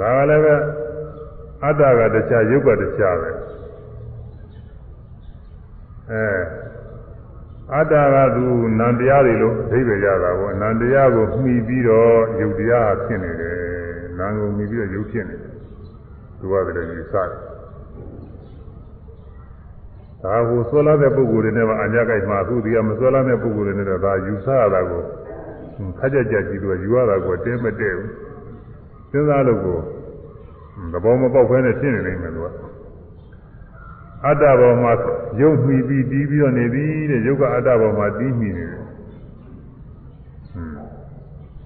[0.00, 0.54] ဒါကလည်းပဲ
[1.64, 3.30] အတ္တကတခြားယုတ်ကတခြားပဲ
[6.10, 6.24] အဲ
[7.70, 8.44] အတ္တကသူ
[8.78, 13.58] နံတရားတွေလို့အဓိပ္ပာယ်ရတာပေါ့နံတရားကိုမှီပြီးတော့ယုတ်တရားဖြစ်နေတယ်
[14.18, 15.52] နံကိုမှီပြီးတော့ယုတ်ဖြစ်နေတယ်
[16.38, 17.28] သူကလည်းယူဆတယ်
[20.22, 25.02] ဒါကိုဆွဲလာတဲ့ပုဂ္ဂိုလ်တွေနဲ့ကအညာကြိုက်မှာအခုဒီကမဆွဲလာတဲ့ပုဂ္ဂိုလ်တွေနဲ့တော့ဒါယူဆရတာကို
[25.98, 28.10] ခက်ကြကြကြည့်လို့ယူရတာကိုတင်းမတည့်ဘူး
[29.10, 29.78] စဉ်းစားလို့ကို
[30.92, 32.71] သဘောမပေါက်ဖဲနဲ့ရှင်းနေနိုင်မယ်လို့က
[34.26, 34.92] အတ္တဘောမှာ
[35.40, 38.82] ယုံမှီပြီးတီးပြီးတော့နေသည်တဲ့ယုတ်ကအတ္တဘောမှာတီးမှီနေတယ်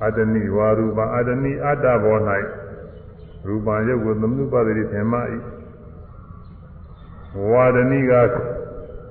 [0.05, 2.17] အတ္တနိဝါရူပအတ္တနိအတ္တဘော၌
[3.47, 5.37] ရူပယုတ်ကိုသမနုပဒတိသင်္မဤ
[7.51, 8.13] ဝါဒနိက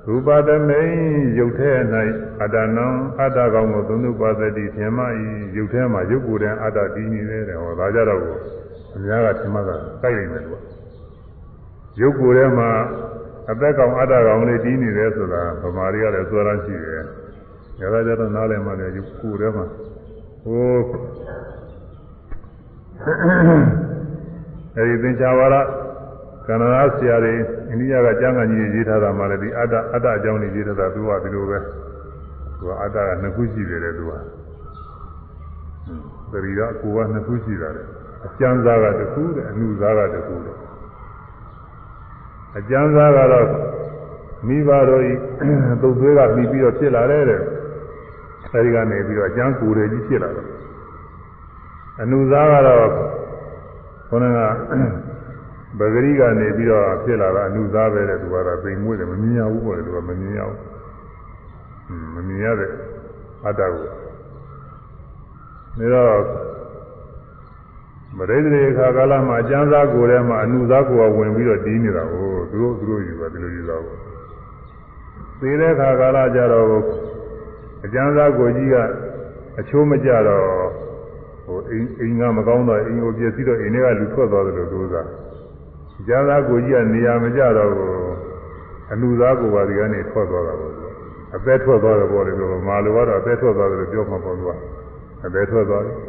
[0.08, 0.94] ရူပသမိန်
[1.40, 1.72] ရုပ်ထဲ၌
[2.42, 2.88] အတ္တနံ
[3.22, 5.08] အတ္တကောင်ကိုသမနုပဒတိသင်္မဤ
[5.58, 8.22] ရုပ်ထဲမှာရုပ်ကိုယ်တည်းအတ္တတည်နေတယ်တဲ့ဟောဒါကြတော့
[8.96, 9.70] အများကသင်္မက
[10.04, 10.62] တိုက်နေတယ်လို့
[12.02, 12.70] ရုပ်ကိုယ်ထဲမှာ
[13.52, 17.02] အသက်ကောင်အတ္တကောင်လေးတည်နေတယ်ဆိုတာဗမာတွေကလည်းစွဲရမ်းရှိတယ်။
[17.94, 19.66] ဒါကြတော့နားလည်မှလည်းကိုယ်ထဲမှာ
[20.44, 20.78] ဟို
[24.78, 25.56] အဲဒီသင်္ချာဝါရ
[26.48, 27.34] ကန္နရာဆရာတွေ
[27.70, 31.60] အိန္ဒိယကကျမ်းဂန်ကြီးရေးထားတာမှလည်းဒီအတ္တအတ္တအကြောင်းတွေရေးထားတာသူကဒီလိုပဲ
[32.60, 34.12] သူကအတ္တကနှစ်ခုရှိတယ်လေသူက
[36.32, 37.84] သတိရကိုကနှစ်ခုရှိတာလေ
[38.26, 40.56] အကျမ်းစားကတစ်ခုတဲ့အနုစားကတစ်ခုတဲ့
[42.58, 43.48] အကျမ်းစားကတော့
[44.48, 45.12] မိဘတို့ဤ
[45.82, 47.22] သုတ်သွေးကပြီးပြီးတော့ဖြစ်လာတဲ့
[48.54, 50.48] အဲဒီကနေပြီးတော့အကျမ်းကိုယ်တွေကြီးဖြစ်လာတယ်
[52.02, 52.88] အနုစားကတော့
[54.10, 54.36] ခေါင်း
[55.80, 60.60] ကဗဂရိကနေပြီးတော့ဖြစ်လာတာအနုစားပဲတဲ့သူကတော့ပိန်မွေးတယ်မမြင်ရဘူးပေါ့လေသူကမမြင်ရဘူး
[62.16, 62.72] မမြင်ရတဲ့
[63.46, 63.96] အတ္တကိုဒါ
[65.94, 66.45] တော့
[68.18, 73.96] မရိဒရေခါကာလမှာအကျမ်းစားကိုယ်ထဲမှာအနုစားကိုယ်ကဝင်ပြီးတော့တီးနေတာကိုသူတို့သူတို့ယူပါဒီလိုယူတာကို
[75.40, 76.66] သေတဲ့ခါကာလကြတော့
[77.86, 78.76] အကျမ်းစားကိုယ်ကြီးက
[79.60, 80.48] အချိုးမကြတော့
[81.46, 84.96] ဟိုအိမ်အိမ်ကမကောင်းတော့အိမ်ကိုပြည့်စည်တော့အိမ်ထဲကလူထွက်သွားတယ်လို့သူက
[86.00, 87.72] အကျမ်းစားကိုယ်ကြီးကနေရာမကြတော့
[88.92, 90.74] အနုစားကိုယ်ပါဒီကနေထွက်သွားတာပေါ့
[91.36, 94.52] အသက်ထွက်သွားတယ်ပေါ့လေလို့မာလိုကတော့အသက်ထွက်သွားတယ်လို့ပြောမှာပေါ့သူက
[95.26, 96.05] အသက်ထွက်သွားတယ်အ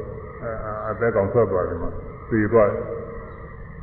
[1.01, 1.91] သက်ကောင်ထွက်သွားတယ်မှာ
[2.31, 2.83] သိသွားတယ်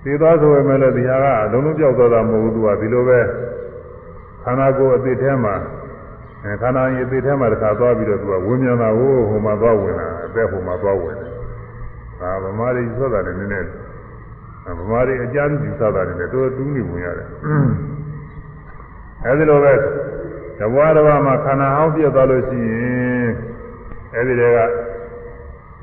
[0.03, 3.19] သိသွားဆိုပေမဲ့လည်းဒီဟာကလုံးလုံးပြောက်သွားတာမဟုတ်ဘူးသူကဒီလိုပဲ
[4.43, 5.55] ခန္ဓာကိုယ်အသေးထဲမှာ
[6.43, 11.31] အဲခန္ဓာရင်အသေးထဲမှာတခါသွားပြီးတော့သူကဝิญဉာဏ်ဟိုဟိုမှာသွားဝင်တာအသက်ဟိုမှာသွားဝင်တယ်
[12.19, 13.67] ဒါဗမာရီဆိုတာလည်းနည်းနည်း
[14.79, 17.27] ဗမာရီအကျမ်းယူဆတာလည်းတော်တူးနေဝင်ရတယ်
[19.25, 19.73] အဲဒီလိုပဲ
[20.59, 22.73] တဘွားတစ်ပါးမှာခန္ဓာဟောင်းပြတ်သွားလို့ရှိရ
[23.19, 23.27] င်
[24.15, 24.59] အဲဒီတည်းက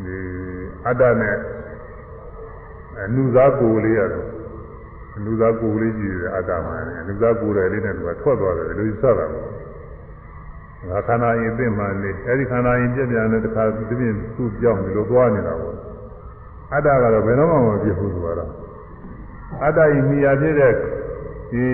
[0.05, 0.17] ဒီ
[0.87, 1.37] အတ္တနဲ့
[3.05, 4.25] အနုစားကိုလေးရတယ်
[5.17, 9.31] အနုစားကိုလေးကြည့်တယ်အတ္တမှာအနုစားကိုယ်လေးနဲ့သူကထွက်သွားတယ်လူစတာပေါ့
[10.89, 15.77] ငါခန္ဓာရင်သိမှနေအဲဒီခန္ဓာရင်ပြည့်ပြန်တဲ့တခါဒီပြင်သူ့ပြောင်းပြီးလို့သွားနေတာပေါ့
[16.73, 18.51] အတ္တကတော့ဘယ်တော့မှမပြည့်ဘူးသူကတော့
[19.65, 20.73] အတ္တရင်မိယာဖြစ်တဲ့
[21.53, 21.65] ဒီ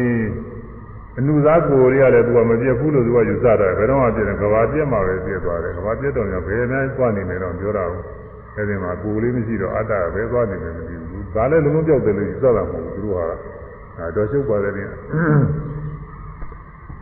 [1.18, 8.15] အနုစားကိုယ်တွေကလည်းသူကမပြည့်ဘူးလို့သူကယူဆတာဘယ်တော့မှပြည့်တယ်ကဘာပြည့်မှပဲပြည့်သွားတယ်ကဘာပြည့်တော့ညဘယ်မှသွားနေမယ်တော့ပြောတာဘူး
[8.56, 13.26] အဲဒီမှာကိုယ်လေးမရှိတော့အတ္တပဲသွားနေတယ်မသိဘူးဒါလည်းလုံးလုံးပြောက်တယ်လို့ယူဆတာမဟုတ်ဘူးသူတို့ဟာ
[13.98, 14.90] အဲတော့ရှုပ်ပါတယ်ပြင်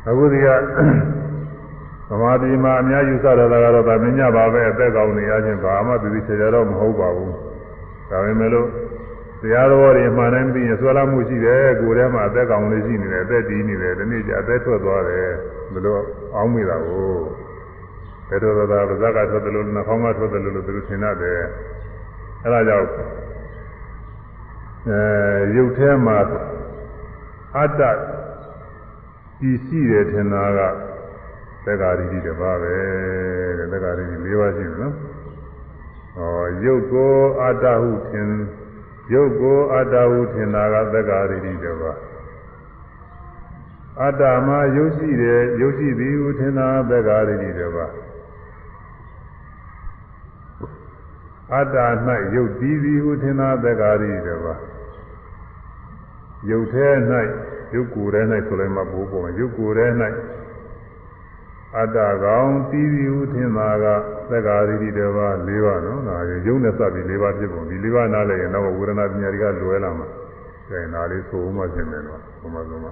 [0.08, 0.48] အခုဒီက
[2.08, 7.32] သမာဓိမှာအများယူဆတာကတော့ဗာမညပါပဲအသက်ကောင်းနေရခြင်းဘာမှသူသိချေကြတော့မဟုတ်ပါဘူး
[8.10, 8.68] ဒါပေမဲ့လို့
[9.42, 15.28] တရားတော်တွေမှန်တယ်မသိရင်ဆွဲလာမှုရှိတယ်ကိုယ်ထဲမှာအသက်ကောင်းလေးရှိနေတယ်အသက်တည်နေတယ်ဒီနေ့ကျအသက်ထွက်သွားတယ်
[15.72, 15.94] ဘယ်လို
[16.34, 17.04] အောင်းမိတာကို
[18.28, 21.40] ဘယ်တော့သာပါဇက်ကထွက်တယ်လို့နှာခေါင်းကထွက်တယ်လို့သူတို့ထင်ရတယ်
[22.42, 22.88] အဲဒါကြောင့်
[24.88, 25.00] အဲ
[25.56, 26.18] ရုပ်ထဲမှာ
[27.56, 27.82] အတ္တ
[29.38, 30.60] ကြီးရှိတယ်ထင်တာက
[31.64, 32.74] သက္ကာရိတိတစ်ပါးပဲ
[33.58, 34.94] တဲ့သက္ကာရိတိ၄ပါးရှိတယ်နော်။
[36.16, 38.30] ဟောရုပ်ကိုအတ္တဟုထင်
[39.12, 41.98] ရုပ်ကိုအတ္တဟုထင်တာကသက္ကာရိတိတစ်ပါး
[44.02, 47.92] အတ္တမှာရုပ်ရှိတယ်ရုပ်ရှိသည်ဟုထင်တာသက္ကာရိတိတစ်ပါး
[51.54, 51.76] အတ္တ၌
[52.34, 54.60] ရုပ်တည်သည်ဟုထင်တာသက္ကာရိတိတစ်ပါး
[56.50, 56.86] ရုပ်ထဲ၌
[57.74, 59.86] ရုပ်ကိုယ်ထဲ၌ဆိုလိုက်မှဘိုးပေါ်ရုပ်ကိုယ်ထဲ၌
[61.78, 63.86] အတ္တကောင်တီးပြီးဦးထင်တာက
[64.30, 66.16] သက္ကာရိတိတပါး၄ပါးနော်ဒါ
[66.46, 70.08] ရုပ်နဲ့စပ်ပြီး၄ပါးဖြစ်ပုံဒီ၄ပါးနားလည်ရင်တော့ဝေဒနာပညာတွေကလွယ်လာမှာ
[70.68, 72.86] အဲနားလေးဆိုမှရှင်းတယ်တော့ဘုမဆုံးမ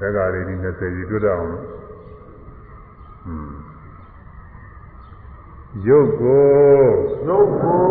[0.00, 1.64] သက္ကာရိတိ20ကြီးတွေ့တော့အောင်လို့
[3.26, 3.52] อืม
[5.86, 6.52] ရုပ်ကို
[7.28, 7.84] ရုပ်ကို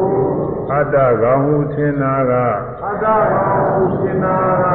[0.71, 2.31] အတ္တကောင်ဟုထင်တာက
[2.85, 4.65] အတ္တကောင်ဟုထင်တာက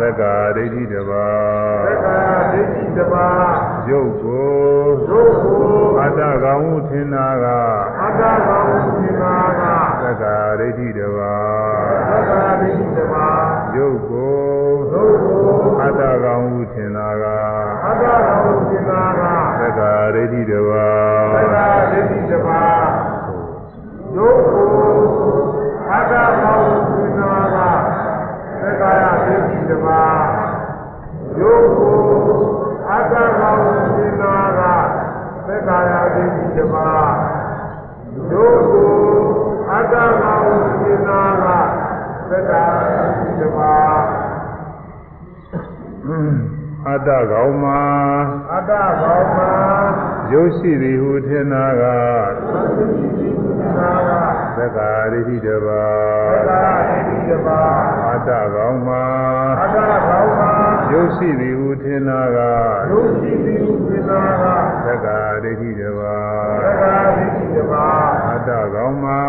[0.00, 2.18] သက္ကာဒိဋ္ဌိတပါးသက္ကာ
[2.52, 3.54] ဒိဋ္ဌိတပါး
[3.90, 4.54] ရုပ်ကို
[5.10, 5.64] ရုပ်ကို
[6.00, 7.46] အတ္တကောင်ဟုထင်တာက
[8.02, 9.62] အတ္တကောင်ဟုထင်တာက
[10.02, 11.76] သက္ကာဒိဋ္ဌိတပါး
[12.10, 13.44] သက္ကာဒိဋ္ဌိတပါး
[13.76, 14.36] ရုပ်ကို
[14.92, 15.48] ရုပ်ကို
[15.82, 17.24] အတ္တကောင်ဟုထင်တာက
[17.86, 19.22] အတ္တကောင်ဟုထင်တာက
[19.60, 22.15] သက္ကာဒိဋ္ဌိတပါးသက္ကာဒိဋ္ဌိ
[29.70, 30.24] တပါး
[31.40, 32.00] ယုတ်ကို
[32.90, 33.60] အတ္တဘောင်
[33.94, 34.60] ဝိနာက
[35.46, 37.14] သက္ကာယဒိဋ္ဌိတပါး
[38.32, 38.94] ယုတ်ကို
[39.70, 40.44] အတ္တဘောင်
[40.80, 41.46] ဝိနာက
[42.30, 42.64] သက္ကာ
[42.94, 43.98] ယဒိဋ္ဌိတပါး
[46.86, 47.82] အတ္တကောင်မှာ
[48.52, 48.72] အတ္တ
[49.02, 49.52] ကောင်မှာ
[50.32, 51.82] ရုပ်ရှိသည်ဟုထင်တာက
[54.56, 55.84] သက္ကာရိတိတပါ
[56.32, 57.60] သက္ကာရိတိတပါ
[58.08, 59.04] အတ္တကောင်မှာ
[59.62, 59.78] အတ္တ
[60.08, 60.52] ကောင်မှာ
[60.92, 62.38] ရုပ်ရှိသည်ဟုထင်တာက
[62.90, 64.44] ရုပ်ရှိသည်ဟုထင်တာက
[64.84, 66.16] သက္ကာရိတိတပါ
[66.64, 67.86] သက္ကာရိတိတပါ
[68.30, 69.20] အတ္တကောင်မှာ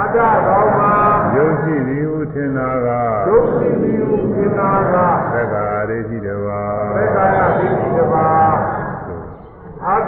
[0.00, 0.92] အတ္တကောင်မှာ
[1.36, 2.88] ရုပ်ရှိသည်ဟုထင်တာက
[3.28, 4.94] ရုပ်ရှိသည်ဟုထင်တာက
[5.32, 6.62] သက္ကာရိတိတပါ
[6.96, 7.24] သက္ကာ
[7.58, 8.26] ရိတိတပါ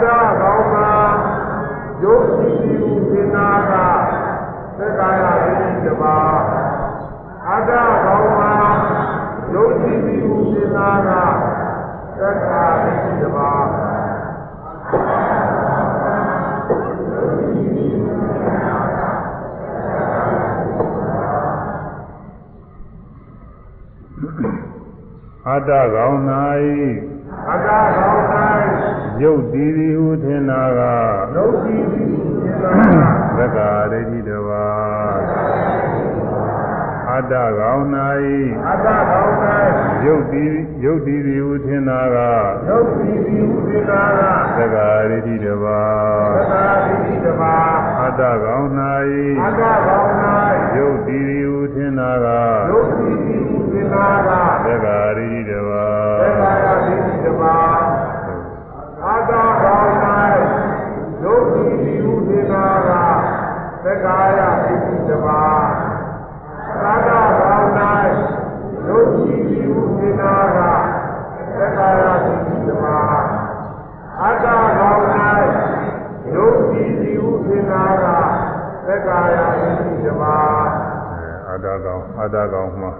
[0.03, 0.91] တာကောင်းမှာ
[2.03, 3.73] ယုတ်ကြည်ကြည်ဦးသင်္နာက
[4.77, 5.23] သက္ကာယ
[5.59, 6.17] ဝိတပါ
[7.47, 7.71] အတ္တ
[8.05, 8.53] ကောင်းမှာ
[9.53, 11.09] ယုတ်ကြည်ကြည်ဦးသင်္နာက
[12.19, 13.51] သက္ကာယဝိတပါ
[25.47, 26.19] အတ္တကောင်း၌
[27.49, 28.23] အတ္တကောင်း၌
[29.23, 30.79] ရုပ်တည်သည်ဟုထင်တာက
[31.35, 34.65] ဒုက္ခိတိစေတနာသက္ကာဒိဋ္ဌိတပါ
[37.09, 37.83] အတ္တကောင်၌
[38.67, 39.73] အတ္တကောင်းတိုင်း
[40.05, 42.17] ရုပ်တည်ရုပ်တည်သည်ဟုထင်တာက
[42.69, 45.81] ဒုက္ခိတိစေတနာသက္ကာဒိဋ္ဌိတပါ
[46.35, 47.55] သတ္တာတိတိတပါ
[48.01, 52.27] အတ္တကောင်အတ္၌တကောင်းတိုင်းရုပ်တည်သည်ဟုထင်တာက
[52.71, 53.37] ဒုက္ခိတိ
[53.71, 54.07] စေတနာ
[54.65, 56.08] သက္ကာဒိဋ္ဌိတပါ
[63.99, 65.41] က္ကာယတိတိတပါ
[66.85, 67.09] အတ္တ
[67.39, 68.15] ကောင်းတိုင်း
[68.87, 69.61] ဒုက္ခိတိ
[69.97, 70.59] စေတနာသ
[71.63, 72.97] က္ကာယတိတိတပါ
[74.21, 74.47] အတ္တ
[74.77, 75.51] ကောင်းတိုင်း
[76.33, 77.13] ဒုက္ခိတိ
[77.45, 77.83] စေတနာ
[78.87, 80.35] သက္ကာယတိတိတပါ
[81.49, 82.91] အတ္တကောင်အတ္တကောင်မှာ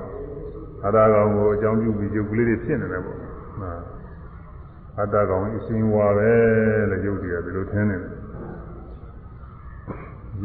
[0.85, 3.71] အတ္တကောင်ကိုအကြောင်းပြုပြီးရုပ်ကလေးတွေဖြစ်နေတယ်ပေါ့ဟာ
[4.99, 6.31] အတ္တကောင်အရှင်ဝါပဲ
[6.89, 8.18] လို့ရုပ်တွေကဒီလိုထင်းနေတယ်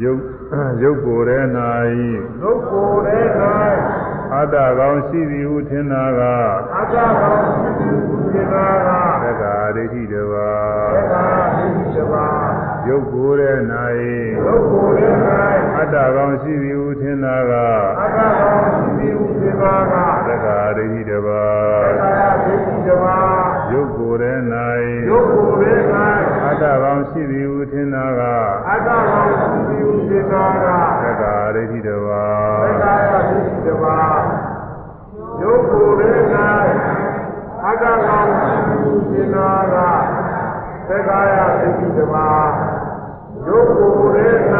[0.01, 0.21] ရုပ်
[0.81, 1.39] ရုပ်ကိုယ်ထဲ၌
[2.41, 2.69] ဒုက္ခ
[3.05, 3.27] ရဲ့၌。
[4.33, 6.21] အတ္တကောင်ရှိသည်ဟုထင်တာက
[6.75, 8.89] အတ္တကောရှိသူစေနာက
[9.23, 10.51] သက္ကာဒိဋ္ဌိတပါ
[10.95, 11.25] သက္ကာ
[11.57, 12.27] တိတပါ
[12.87, 13.85] ရုပ်ကိုယ်ထဲ
[14.45, 15.15] ဒုက္ခရဲ့၌
[15.77, 17.53] အတ္တကောင်ရှိသည်ဟုထင်တာက၌
[18.01, 19.93] အတ္တကောရှိသူစေနာက
[20.27, 21.43] သက္ကာဒိဋ္ဌိတပါ
[21.85, 22.55] သက္ကာတိ
[22.87, 23.44] တပါရုပ်
[23.97, 24.65] ကိုယ်ထဲ
[25.09, 25.81] ဒုက္ခရဲ့၌၌
[26.45, 28.21] အတ္တကောင်ရှိသည်ဟုထင်တာက
[28.69, 30.67] အတ္တကောရှိသူစေနာက
[31.01, 32.25] သက္ကာဒိဋ္ဌိတပါ
[32.63, 32.95] သက္ကာ
[33.29, 33.99] တိတပါ
[35.41, 36.23] ဒုက္ခရဲ့၌
[37.65, 39.75] အတ္တကောရှိသူစေနာက
[40.87, 41.19] သက္ကာ
[41.61, 42.29] တိတပါ
[43.47, 43.79] ဒုက္ခ
[44.15, 44.39] ရဲ့၌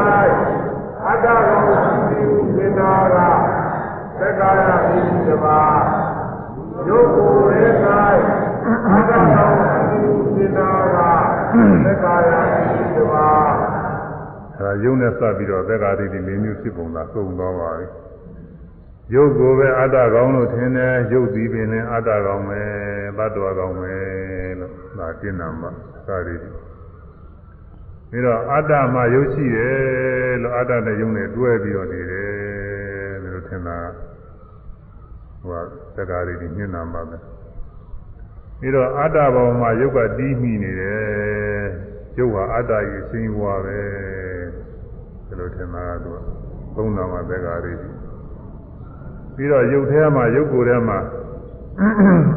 [1.08, 2.24] အတ္တကောရှိသူ
[2.56, 3.18] စေနာက
[4.20, 5.62] သက္ကာယပိတပါ
[6.90, 7.74] ယုတ်ကိုယ်ရဲ့၌
[8.66, 8.68] အ
[9.00, 9.26] တ္တတော်
[9.76, 10.98] အမှုစေနာက
[11.86, 12.32] သက္ကာယ
[12.70, 13.28] ပိတပါ
[14.58, 17.86] အဲဒါယုံနဲ့စပ်ပြီးတော့သက္ကာဒိဋ္ဌိ၄မျိုးဖြစ်ပုံသာသုံးသွားပါပြီ
[19.14, 22.62] ယုတ်ကိုပဲအတ္တကောင်လို့ထင်တယ်ယုတ်သည်ပင်လည်းအတ္တကောင်ပဲ
[23.18, 23.94] တတ္တဝကောင်ပဲ
[24.60, 25.72] လို့ဒါကျင့်နာမှာ
[26.08, 29.76] သာရည်ပြီးတော့အတ္တမှာယုတ်ရှိတယ်
[30.42, 33.78] လို့အတ္တနဲ့ယုံနဲ့တွဲပြီးတော့နေတယ်လို့ထင်တာ
[35.48, 37.18] ဟိုကသက္ကာဒိဋ္ဌိညင်နာမှာပဲ
[38.60, 41.66] ပြီးတော့အတ္တဘောမှာယုတ်ကတီးမိနေတယ်
[42.18, 43.80] ယုတ်ဟာအတ္တရဲ့အရှင်ဘွားပဲ
[45.28, 46.18] ဒီလိုထင်တာကသူက
[46.76, 47.90] သုံးနာမှာသက္ကာဒိဋ္ဌိ
[49.36, 51.00] ပြီးတော့ယုတ်ထဲမှာယုတ်ကိုယ်ထဲမှာ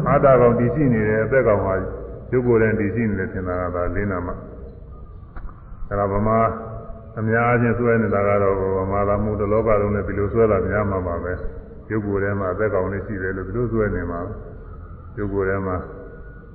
[0.08, 1.74] အတ္တကောင်တည်ရှိနေတယ်အသက်ကောင်ဟာ
[2.32, 4.34] ယုတ်ကိုယ်ထဲတည်ရှိနေတယ်ထင်တာကဒါလေးနာမှာ
[5.88, 6.38] အဲဒါဗမာ
[7.18, 11.32] အများအချင်းဆွဲနေတာကတော့ဗမာလာမှုတစ်လောကလုံးနဲ့ဒီလိုဆွဲတာများမှာပါပဲ
[11.90, 14.20] ယုတ်ကိုယ်ထဲမှာအသက်ကောင်လေးရှိတယ်လို့ဒီလိုဆွဲနေမှာ
[15.18, 15.76] ယုတ်ကိုယ်ထဲမှာ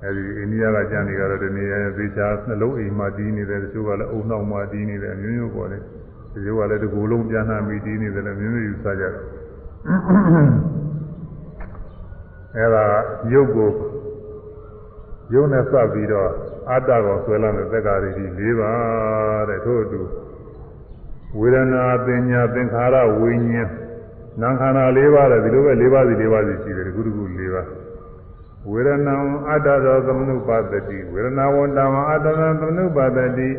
[0.06, 5.82] အဲဒီအိန္ဒိယကကြံနေကြတော့ဒီနေရာသေချာနှလုံးအိမ်မှာတည်နေတယ်တချို့ကလည်းအုံနောက်မှာတည်နေတယ်အမျိုးမျိုးပေါ်တယ်
[6.34, 9.14] တချို့ကလည်းဒီကိုယ်လုံးပြန်နှံပြီးတည်နေတယ်လည်းမျိုးမျိုးယူဆကြတယ်
[12.58, 12.86] အဲဒါ
[13.32, 13.72] ယုတ်ကို
[15.34, 16.30] ယုံနဲ့စပ်ပြီးတော့
[16.70, 20.02] အတ္တကိုဆွဲလာတဲ့သက္ကာရိတိ၄ပါးတဲ့ထို့အတူ
[21.40, 23.70] ဝေဒနာပညာသင်္ခါရဝိညာဉ်
[24.42, 27.83] နာခန္ဓာ၄ပါးတဲ့ဒီလိုပဲ၄ပါးစီ၄ပါးစီရှိတယ်ခုတခု၄ပါး
[28.72, 29.14] ဝေဒနာ
[29.50, 33.50] အတ္တရောသမနုပါတတိဝေဒနာဝတ္တမအတ္တနသမနုပါတတိ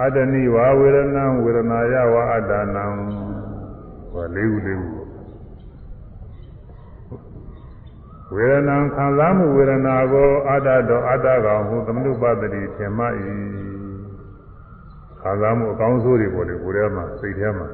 [0.00, 2.84] အတ္တနိဝါဝေဒနာဝေဒနာယဝအတ္တနံ
[4.12, 5.02] ဟောလေးခုလေးခု
[8.34, 13.04] ဝေဒနာခံစားမှုဝေဒနာကိုအတ္တတော်အတ္တကောင်ဟုသမနုပါတတိထင်မှ၏
[15.20, 17.68] ခံစားမှုအကောင်းဆိုးတွေပေါ်လေကိုယ်ထဲမှာစိတ်ထဲမှာ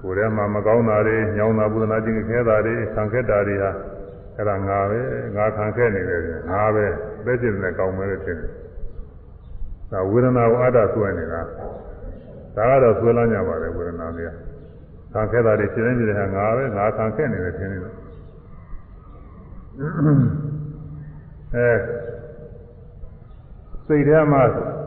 [0.00, 3.72] ကိုယ်ထဲမှာမကောင်းတာတွေညောင်းတာပုဒနာခြင်းခဲတာတွေခံခက်တာတွေဟာ
[4.36, 5.00] အဲ့ဒါငါပဲ
[5.36, 6.86] ငါခံခက်နေတယ်ငါပဲ
[7.24, 8.50] ပဲကျင်တဲ့ကောင်းမဲလို့ထင်တယ်
[9.92, 11.40] ဒါဝေဒနာကိုအတ္တဆွဲနေတာ
[12.56, 14.30] ဒါကတော့ဆွဲလန်းကြပါတယ်ဝေဒနာတွေက
[15.12, 17.94] ခံခက်တာတွေရှင်းနေတယ်ဟာငါပဲငါခံခက်နေတယ်ထင်နေတယ်
[21.54, 21.70] အဲ
[23.86, 24.42] စိတ်ထဲမှာ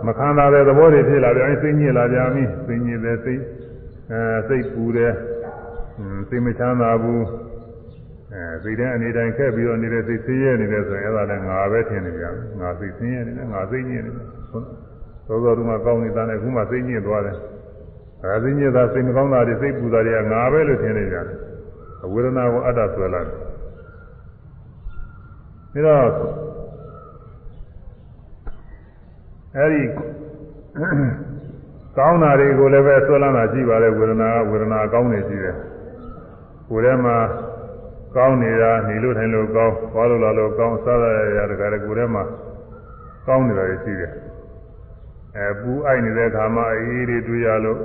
[0.08, 3.42] မခံတာတဲ့သဘောတွေဖြစ်လာတယ်အဲစိတ်ညစ်လာပြန်ပြီစိတ်ညစ်တယ်စိတ်
[4.12, 5.14] အဲစိတ်ပူတယ်
[6.30, 7.24] စိတ်မချမ်းသာဘူး
[8.34, 14.28] အဲစိတ်ထဲအနေတိုင်းခက်ပြီးတော့နေတဲ့စိတ်ဆင်းရဲနေတယ်ဆိုရင်အဲ့ဒါလည်းငါပဲထင်နေပြန်ငါစိတ်ဆင်းရဲနေတယ်ငါစိတ်ညစ်နေတယ်
[15.28, 17.38] သောသောတုန်းကကောင်းနေတာနဲ့အခုမှစိတ်ညစ်သွားတယ်
[18.24, 21.38] အဲစိတ်ညစ်တာစိတ်မကောင်းတာတွေစိတ်ပူတာတွေကငါပဲလို့ထင်နေကြတယ်
[22.14, 23.30] ဝေဒနာကိုအတ္တဆွဲလာတ
[25.78, 26.34] ယ်ဒါတော့
[29.58, 29.82] အဲဒီ
[31.98, 35.56] ကောင်းတာတွေကိုလည်းပဲဆွဲလန်းတာရှိပါတယ်ဝေဒနာကဝေဒနာကောင်းနေရှိတယ်
[36.70, 37.18] ကိုယ်ထဲမှာ
[38.16, 41.06] ကောင်းနေတာနေလို့ထိုင်လို့ကောင်းသွားလို့လာလို့ကောင်းစားရ
[41.38, 42.24] ရတခါတည်းကိုယ်ထဲမှာ
[43.28, 44.12] ကောင်းနေတာရှိတယ်
[45.38, 47.80] အဲပူအိုက်နေတဲ့အခါမှာအေးလေးတွေ့ရလို့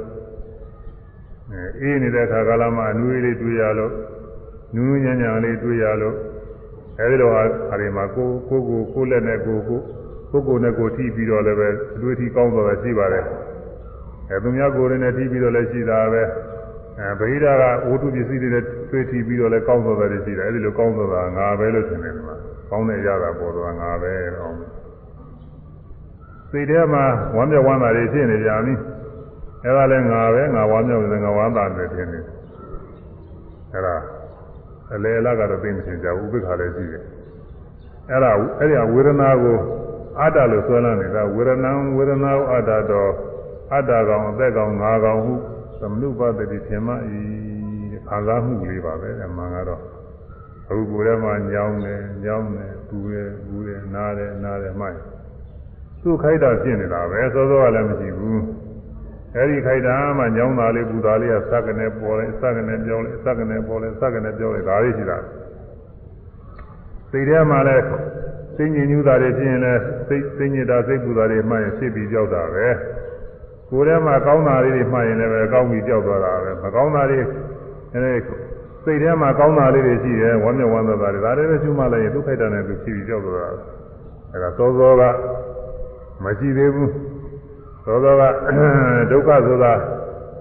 [1.53, 3.93] အဲအေးနေတဲ့အခါကလာမှအနွေးလေးတွေ့ရလို့
[4.75, 6.17] နူးနူးညံ့ညံ့လေးတွေ့ရလို့
[7.01, 9.81] အဲဒီတော့ဟာဒီမှာကိုကိုကိုကိုလက်နဲ့ကိုကို
[10.31, 13.25] ကိုကိုနဲ့ကိုထိပြီးတော့လည်းပဲအတွေ့အထိကောင်းသွားတာရှိပါတယ်
[14.31, 16.23] အဲသူများကိုယ်နဲ့ထိပြီးတော့လည်းရှိတာပဲ
[17.01, 18.65] အဲဗိဓာကဝတ္ထုပစ္စည်းတွေနဲ့
[18.95, 22.37] တွေ့ထိပြီးတော့လည်းကောင်းသွားတယ်ရှိတယ်အဲဒီလိုကောင်းသွားတာငါပဲလို့ထင်တယ်ဒီမှာ
[22.71, 24.59] ကောင်းတဲ့ရတာပေါ်သွားငါပဲကောင်း
[26.51, 27.05] စိတ်ထဲမှာ
[27.37, 28.75] ဝမ်းမြောက်ဝမ်းသာတွေဖြစ်နေကြပြီ
[29.65, 32.21] အဲဒါလည်းငါပဲငါဝမ်းမြောက်နေငါဝမ်းသာနေတယ်နေ
[33.73, 33.97] အဲဒါ
[34.95, 37.05] အလေအလကတော့သိမထင်ကြဘူးဥပိ္ပခါလည်းရှိတယ်
[38.11, 39.57] အဲ့ဒါအဲ့ဒီဝေဒနာကို
[40.21, 43.11] အတ္တလို့ဆွဲလန်းနေတာဝေဒနာဝေဒနာကိုအတ္တတော့
[43.73, 45.35] အတ္တကောင်အသက်ကောင်ငါကောင်ဟု
[45.81, 47.44] သမနုပတ္တိထင်မှဤ
[48.09, 49.83] ခံစားမှုလေးပါပဲအမှန်ကတော့
[50.71, 54.99] အခုကိုယ်ထဲမှာညောင်းတယ်ညောင်းတယ်ဘူးတယ်ဘူးတယ်နားတယ်နားတယ်မှိုက်
[56.03, 58.43] သူ့ခိုက်တာဖြစ်နေတာပဲစောစောကလည်းမရှိဘူး
[59.37, 65.19] အဲဒီခိုက်တာမှညောင်းတာလေးပူတာလေးကစက္ကနေပေါ်လဲစက္ကနေပြောလဲစက္ကနေပေါ်လဲစက္ကနေပြောလဲဒါလေးရှိတာ
[67.11, 67.77] စိတ်ထဲမှာလဲ
[68.57, 69.75] စိတ်ညစ်ညူးတာတွေဖြစ်ရင်လဲ
[70.09, 72.67] စိတ်စိတ်ညစ်တာစိတ်ပူတာတွေမှရင်ဖြစ်ပြီးကြောက်တာပဲ
[73.71, 77.21] ကိုယ်ထဲမှာကောင်းတာလေးတွေမှရင်လည်းပဲကောင်းပြီးကြောက်သွားတာပဲမကောင်းတာတွေ
[77.95, 78.15] အဲ
[78.85, 83.51] စိတ်ထဲမှာကောင်းတာလေးတွေရှိတယ်ဝမ်းမြောက်ဝမ်းသာတာတွေဒါတွေပဲရှုမှလိုက်ရင်ဒုက္ခိတနဲ့သူဖြစ်ပြီးကြောက်သွားတာ
[84.33, 85.03] အဲဒါသောသောက
[86.25, 86.93] မရှိသေးဘူး
[87.87, 88.23] သောသောက
[89.11, 89.73] ဒုက္ခဆိုတာ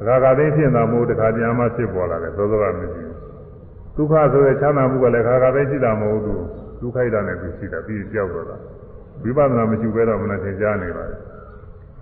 [0.07, 3.11] ခါခါသိဖြစ်တာမဟုတ်တခါပြန်မှဖြစ်ပေါ်လာတယ်သောသောကမရှိဘူး
[3.95, 6.41] ဒုက္ခဆိုတဲ့ချမ်းသာမှုကလည်းခါခါသိရှိတာမဟုတ်ဘူး
[6.81, 8.57] ဒုက္ခိတနဲ့သူရှိတာပြီးကြောက်သွားတာ
[9.23, 11.17] ဝိပဿနာမရှိဘဲတော့မနဲ့သင်ကြားနေပါလေ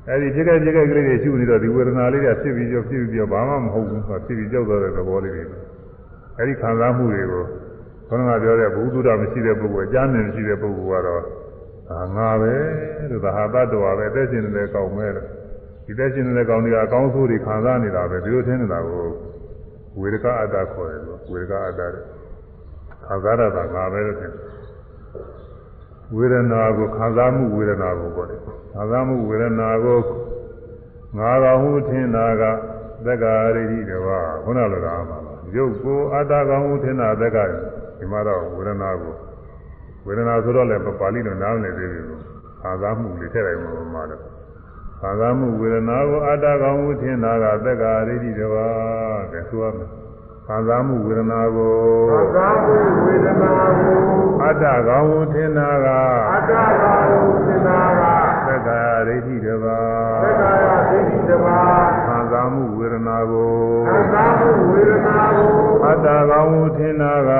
[0.10, 5.44] အဲဒီဖြစ်ခဲ့ဖြစ်ခဲ့ကလေးတွေရှုနေတော့ဒီဝေဒနာလေးတွေဖြစ်ပြီးကြောဖြစ်ပြီးကြောဘာမှမဟုတ်ဘူးဆိုဖြစ်ပြီးကြောက်သွားတဲ့သဘောလေးတွေ
[6.38, 7.44] အဲဒီခံစားမှုတွေကို
[8.08, 11.24] ခေါင်းကပြောတဲ့ဘုဒ္ဓတာမရှိတဲ့ပုဂ္ဂိုလ်အကျမ်းနဲ့မရှိတဲ့ပုဂ္ဂိုလ်ကတော့
[11.92, 12.54] အာငါပဲ
[13.10, 15.28] လို့သာဟာတ္တဝါပဲအသက်ရှင်နေတဲ့ကောင်းမဲ့လို့
[15.86, 19.06] ဒီသက်ရှင်နေတဲ့ကောင်းတွေကအကောင်းဆိုးတွေခံစားနေတာပဲဒီလိုထင်နေတာကို
[20.00, 21.82] ဝေဒကအတ္တခေါ်တယ်လို့ဝေဒကအတ္တ
[23.06, 24.46] ခံစားရတာငါပဲလို့ထင်တယ်
[26.16, 28.38] ဝေဒနာကိုခံစားမှုဝေဒနာကိုပေါ့လေ
[28.74, 30.00] ခံစားမှုဝေဒနာကို
[31.18, 32.44] ငါကောင်ဟုထင်တာက
[33.06, 34.08] သက္ကာရိတိတဝ
[34.44, 35.18] ခုနလိုတာမှာ
[35.56, 37.44] ရုပ်ကိုအတ္တကောင်ဟုထင်တာသက္ကာ
[37.98, 39.16] ဒီမှာတော့ဝေဒနာကို
[40.06, 42.08] ဝေဒနာဆိုတော့လည်းပါဠိလိုနားမလည်သေးဘူး
[42.62, 44.22] ခံစားမှုလေးထည့်လိုက်မှာမှာတော့
[45.00, 48.56] ခံစားမှုဝေဒနာကိုအတ္တကောင်ဟုထင်တာကသက္ကာရိတိတဝ
[49.32, 49.90] ကဲဆိုရမယ်
[50.48, 51.74] ခံစားမှုဝေဒနာကို
[52.12, 52.76] ခံစားမှု
[53.06, 54.00] ဝေဒနာကို
[54.44, 55.88] အတ္တကောင်ဟုထင်တာက
[56.34, 58.21] အတ္တကောင်ဟုထင်တာက
[58.62, 59.66] သက္ကာရိတိတဝ
[60.24, 61.46] သက္ကာယဒိဋ္ဌိတဝ
[62.08, 63.54] ခံစားမှုဝေဒနာကို
[63.88, 65.52] ခံစားမှုဝေဒနာကို
[65.86, 67.32] အတ္တကောင်ဟုထင်တာက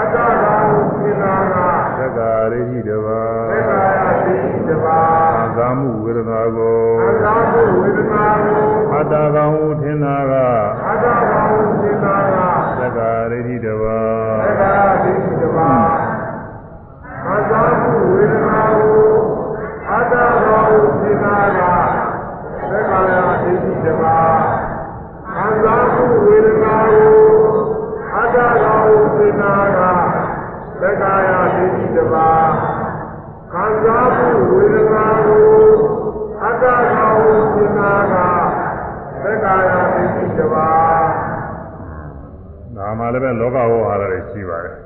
[0.00, 1.54] အတ္တကောင်ဟုထင်တာက
[1.98, 3.06] သက္ကာရိတိတဝ
[3.50, 4.86] သက္ကာယဒိဋ္ဌိတဝ
[5.34, 8.62] ခံစားမှုဝေဒနာကိုခံစားမှုဝေဒနာကို
[8.94, 10.32] အတ္တကောင်ဟုထင်တာက
[10.88, 12.36] အတ္တကောင်ဟုထင်တာက
[12.78, 13.84] သက္ကာရိတိတဝ
[14.44, 15.58] သက္ကာယဒိဋ္ဌိတဝ
[17.24, 19.10] ခံစားမှုဝေဒနာကို
[19.90, 20.14] အတ္တ
[20.46, 21.60] ကောင်ဟုထင်တာက
[22.70, 23.52] သက္ကာယဒိဋ္ဌိ
[23.84, 24.02] တဝ
[25.34, 27.20] ခံစားမှုဝေဒနာကို
[28.16, 29.80] အတ္တကောင်ဟုထင်တာက
[30.80, 32.14] သက္ကာယဒိဋ္ဌိတဝ
[33.52, 35.50] ခံစားမှုဝေဒနာကို
[36.42, 38.14] အတ္တကောင်ဟုထင်တာက
[39.22, 40.54] သက္ကာယဒိဋ္ဌိတဝ
[42.76, 44.76] ဒါမှလည်းပဲလောကဝဟာရတွေရှိပါတယ်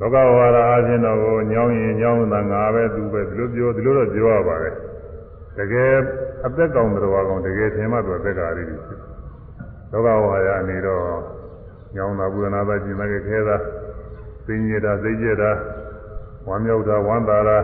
[0.00, 4.74] လောကဝဟာရအချင်းတော့ကိုညောင်းရင်ညောင်းတာငါပဲသူပဲဒီလိုပြောဒီလိုတော့ပြောရပါတယ်
[5.58, 5.92] တကယ်
[6.46, 9.00] အသက်ကောင်တော်ကောင်တကယ်ထင်မှတော့သက်္ကာရီတွေဖြစ်
[9.92, 11.02] လောကဝဟာရအနေတော့
[11.94, 13.56] ညောင်းတာဘုရားနာသာကျင်တဲ့ခဲတာ
[14.46, 15.50] သိညတာသိကြတာ
[16.46, 17.58] ဝမ်းမြောက်တာဝမ်းသာတာ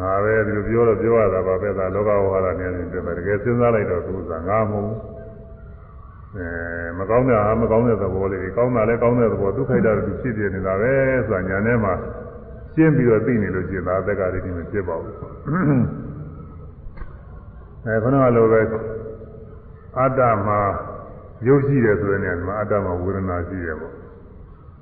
[0.00, 4.98] ငါပဲဒီလိုပြောတော့ပြောရတာပါပဲဒါလောကဝဟာရနေနေတယ်တကယ်စဉ်းစားလိုက်တော့သူကငါမဟုတ်ဘူး
[6.36, 6.48] အဲ
[6.98, 10.92] မကောင်းတဲ့ဟာမကောင်းတဲ့သဘောလေးကောင်းတာလည်းကောင်းတဲ့သဘောဒုက္ခိတတူဖြစ်ပြနေတာပဲ
[11.26, 11.94] ဆိုတာညာထဲမှာ
[12.74, 15.16] ရှင်းပြီးတော့သိနေလို့ရှိရင်ဒါအသက်ကလေးဒီမဖြစ်ပါဘူး
[17.86, 18.60] အဲခဏလိုပဲ
[19.98, 20.60] အတ္တမှာ
[21.46, 23.94] ရုပ်ရှိတယ်ဆိုတဲ့နေရာမှာအတ္တမှာဝေဒနာရှိတယ်ပေါ့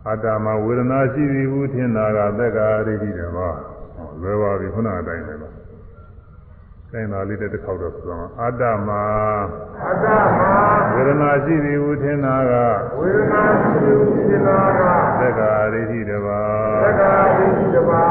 [0.09, 3.49] အတ္တမှာဝေဒနာရှိပြီဘူးထင်တာကသက်ကရိတိတယ်ပါ
[4.23, 5.49] လွယ်ပါပြီခုနအတိုင်းပဲပါ
[6.93, 9.05] တိုင်းသာလေးတစ်ခေါက်တော့ဆိုတော့အတ္တမှာ
[9.87, 10.07] အတ္တ
[10.39, 10.53] မှာ
[10.95, 12.53] ဝေဒနာရှိပြီဟုထင်တာက
[12.99, 14.83] ဝေဒနာရှိပြီဟုထင်တာက
[15.21, 16.41] သက္ကာရိတိတပါ
[16.85, 18.03] သက္ကာရိတိတပါ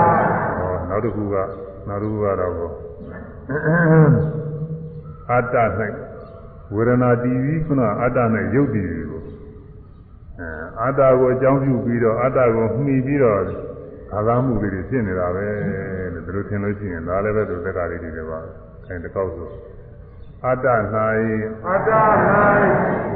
[0.59, 1.35] ဟောနောက်တစ်ခုက
[1.87, 4.38] နောက်တစ်ခုကတော့
[5.31, 5.55] အတ္တ၌
[6.75, 8.17] ဝေဒနာတည်ပြီးခုနအတ္တ၌
[8.55, 9.21] ရုပ်တည်ပြီးကို
[10.39, 10.49] အဲ
[10.81, 13.39] အတ္တကိုအကြောင်းပြုပြီးတော့အတ္တကိုမှီပြီးတော့
[14.13, 15.47] အာသာမှုလေးတွေဖြစ်နေတာပဲ
[16.13, 18.39] လို့ဒီလိုထင်လို့ရှိရင်ဒါလည်းပဲသူတက္ကရာတွေတွေပါ
[18.87, 19.49] အဲတကောက်ဆို
[20.45, 20.67] အတ္တ၌
[21.67, 21.91] အတ္တ၌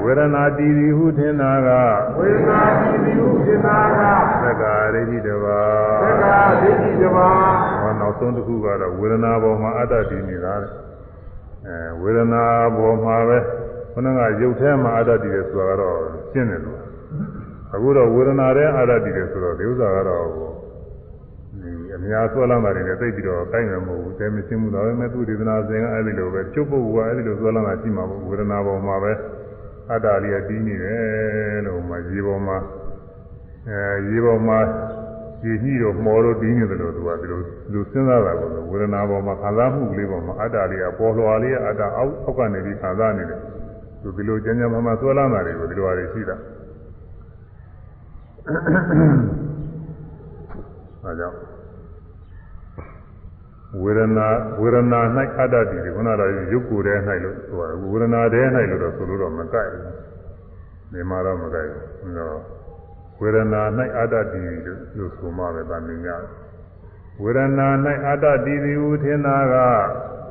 [0.04, 1.70] ဝေဒနာတည်သည်ဟုထင်တာက
[2.18, 4.02] ဝေဒနာတိတိဟုသင်္သာက
[4.44, 5.62] သက္ကာရိတိတပါ
[6.04, 10.70] သက္ကာဒိဋ္ဌိတပါးဟောနောက်ဆုံးတစ်ခုကတော့ဝေဒနာပေါ်မှာအတ္တတည်နေတာလေ
[11.68, 12.44] အဲဝေဒနာ
[12.76, 13.38] ပေါ်မှာပဲ
[13.94, 15.98] ခဏကရုပ်ထဲမှာအတ္တတည်တယ်ဆိုတာကတော့
[16.32, 16.80] ရှင်းတယ်လို့
[17.74, 20.26] အခုတော့ဝေဒနာထဲအတ္တတည်တယ်ဆိုတော့ဒီဥစ္စာကတော့
[21.62, 29.14] ဒီအများဆွဲလမ်းတာတွေနဲ့သိပြီးတော့ကိုင်းမှာမဟုတ်ဘူးတဲမရှင်းဘူးဒါပေမဲ့သူဒေသနာစဉ်ကအဲ့ဒီလိုပဲချုပ်ပုတ်ကအဲ့ဒီလိုဆွဲလမ်းတာရှိမှာပေါ့ဝေဒနာပေါ်မှာပဲ
[29.92, 32.58] အတ္တလေးကတည်နေတယ်လို့မှရေပေါ်မှာ
[33.70, 33.80] အဲ
[34.10, 34.60] ရေပေါ်မှာ
[35.44, 37.40] ကြည်ကြီးတော့မော်လို့တင်းနေတယ်လို့သူကဒီလို
[37.74, 43.40] လူစဉ်းစားတာကိုဝေဒနာပေါ်မှာခံစားမှုကလေးပေါ်မှာအတ္တလေးကပေါ်လွှာလေးကအတ္တအောက်အောက်ကနေပြီးခံစားနေတယ်
[44.02, 46.36] သူဒီလိုကျမ်းကျမ်းမှမှဆွဲလာတာတွေကိုဒီလိုအရေးရှိတာ
[51.06, 51.38] အဲကြောင့်
[53.82, 54.28] ဝေဒနာ
[54.62, 55.00] ဝေဒနာ၌
[55.40, 59.84] အတ္တတည်တယ်ခုနကတော့ရုပ်ကိုယ်ထဲ၌လို့ဆိုတာဝေဒနာထဲ၌လို့တော့ဆိုလို့တော့မကိုက်ဘူး
[60.92, 62.38] ဒီမှာတော့မကိုက်ဘူးနော်
[63.24, 63.64] ဝေဒနာ၌
[63.98, 66.30] အတ္တတည်လို့လို့ဆိုမှပဲဗာမြင်ရတယ်
[67.22, 67.68] ဝေဒနာ၌
[68.08, 69.56] အတ္တတည်သည်ဟုထင်တာက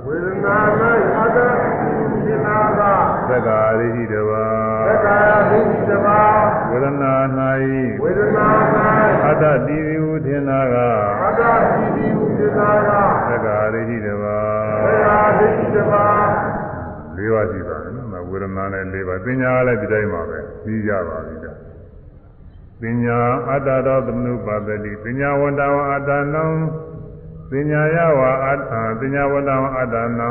[0.06, 0.56] ဝေဒနာ၌
[1.19, 2.81] အတ္တတိတိဟုသင်္သာက
[3.28, 4.47] သက္ကာရိဟိတဝါ
[4.89, 5.19] သက္ကာ
[5.51, 7.14] ဒိဋ္ဌိတပါးဝေဒနာ
[8.02, 8.48] ဝေဒနာ၌
[9.27, 10.77] အတ္တတည်သည်ဟုထင်တာက၌
[11.24, 11.43] အတ္တ
[11.73, 12.90] တိတိဟုသင်္သာက
[13.28, 14.39] သက္ကာရိဟိတဝါ
[14.86, 16.27] သက္ကာဒိဋ္ဌိတပါး
[17.16, 21.52] ၄ပါးရှိပါတယ်နော်ဝေဒနာနဲ့၄ပါးပညာလည်းဒီတိုင်းပါပဲပြီးကြပါပြီဒါ
[22.82, 23.18] ပညာ
[23.50, 26.44] အတ္တတော်သမနုပါဒတိပညာဝန္တဝအတ္တနံ
[27.50, 30.28] ပညာယဝအတ္တပညာဝန္တဝအတ္တနံ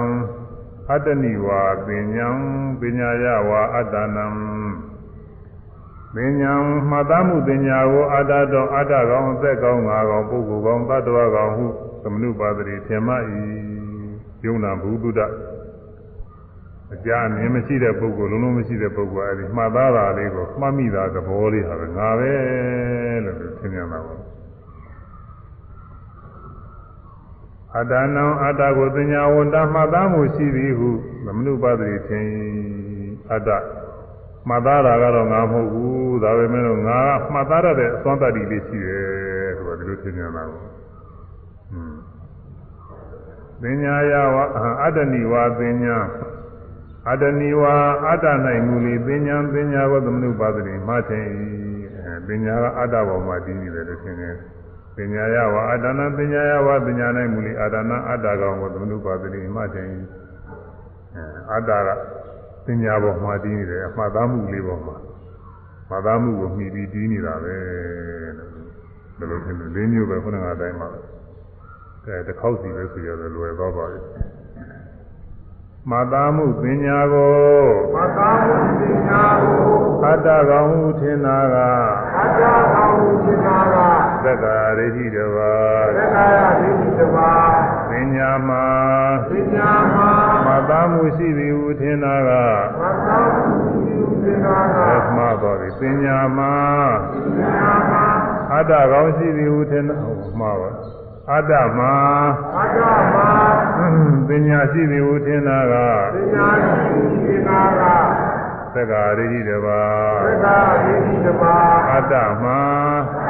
[0.89, 2.27] အတ္တနိဝါပညာ
[2.81, 4.25] ပညာယဝအတ္တနံ
[6.15, 6.53] ပညာ
[6.89, 11.65] မှတ်သားမှုပညာကိုအတ္တတော်အတ္တကောင်အသက်ကောင်ငါကောင်ပုဂ္ဂိုလ်ကောင်တ attva ကောင်ဟု
[12.03, 13.13] သမနုပါဒတိထင်မှ၏
[14.45, 15.19] ယုံနာဘုဒ္ဓ
[16.93, 22.31] အကြအမြင်မရှိတဲ့ပုဂ္ဂိုလ်လုံးလုံးမရှိတဲ့ပုဂ္ဂိုလ်အဲဒီမှတ်သားတာလေးကိုမှတ်မိတာသဘောလေးဟာပဲငါပဲ
[23.25, 24.15] လို့သူသင်ပြန်တာပါ
[27.75, 30.89] အတ္တနံအတ္တကိုသင်ညာဝန္တမှတ်သားမှုရှိသည်ဟု
[31.25, 32.27] သမနုပါဒတိထင်
[33.31, 33.49] အတ္တ
[34.47, 40.61] မှတ်သားတာကတော့ငါမဟုတ်ဘူးဒါပေမဲ့လို့ငါကမှတ်သားရတဲ့အစွမ်းတတ္တိလေးရှိတယ်ဆိုတာဒီလိုသင်ပြန်တာပါ
[41.73, 41.95] อืม
[43.61, 44.37] ပညာယဝ
[44.83, 45.97] အတ္တနိဝါပညာ
[47.09, 47.75] အတ္တနိဝါ
[48.07, 48.25] အတ္တ၌
[48.67, 51.25] မူလီပညာပညာကိုသမနုပါဒတိမှထင်၏
[51.97, 54.35] အဲပညာကအတ္တပေါ်မှာတည်နေတယ်လို့ထင်တယ်
[54.95, 59.87] ပညာယဝအတ္တနာပညာယဝပညာ၌မူလီအတ္တနာအတ္တကောင်ကိုသမနုပါဒတိမှထင်၏
[61.15, 61.89] အဲအတ္တက
[62.65, 64.97] ပညာပေါ်မှာတည်နေတယ်အမှတ်သားမှုလေးပေါ်မှာ
[65.89, 67.55] မှတ်သားမှုကိုမှီပြီးတည်နေတာပဲ
[68.37, 68.49] လို့
[69.17, 70.99] ဘယ်လိုထင်လဲလေးမျိုးပဲခုနကအတိုင်းပါပဲ
[72.05, 73.99] အဲတစ်ခေါက်စီပဲဆိုရတယ်လွယ်သွားပါပြီ
[74.39, 74.40] မ
[76.11, 77.39] သာမှုပညာကို
[77.95, 79.61] မသာမှုပညာကို
[80.05, 81.55] အတ္တကောင်ဟုထင်တာက
[82.17, 82.41] အတ္တ
[82.73, 83.75] ကောင်ဟုသင်္သာက
[84.23, 85.53] သက္ကာရိတိတပါ
[85.97, 87.51] သက္ကာယဒိဋ္ဌိတပါး
[87.89, 88.65] ပညာမှာ
[89.31, 90.09] ပညာမှာ
[90.47, 92.29] မသာမှုရှိသည်ဟုထင်တာက
[92.81, 93.43] မသာမှု
[93.85, 96.53] ပြုသင်္သာကသမှားတော်သည်ပညာမှာ
[97.13, 98.05] ပညာမှာ
[98.53, 100.69] အတ္တကောင်ရှိသည်ဟုထင်တာဟုတ်မှာပါ
[101.29, 101.95] အတ္တမှာ
[102.57, 102.79] အတ္တ
[103.13, 103.29] မှာ
[104.27, 105.73] ပညာရှိသည်ဟုထင်တာက
[106.15, 106.75] ပညာရှိ
[107.25, 107.81] သင်္သာက
[108.75, 109.81] သက္ကာရိတိတပါ
[110.25, 112.61] သက္ကာဒိဋ္ဌိတပါးအတ္တမှာ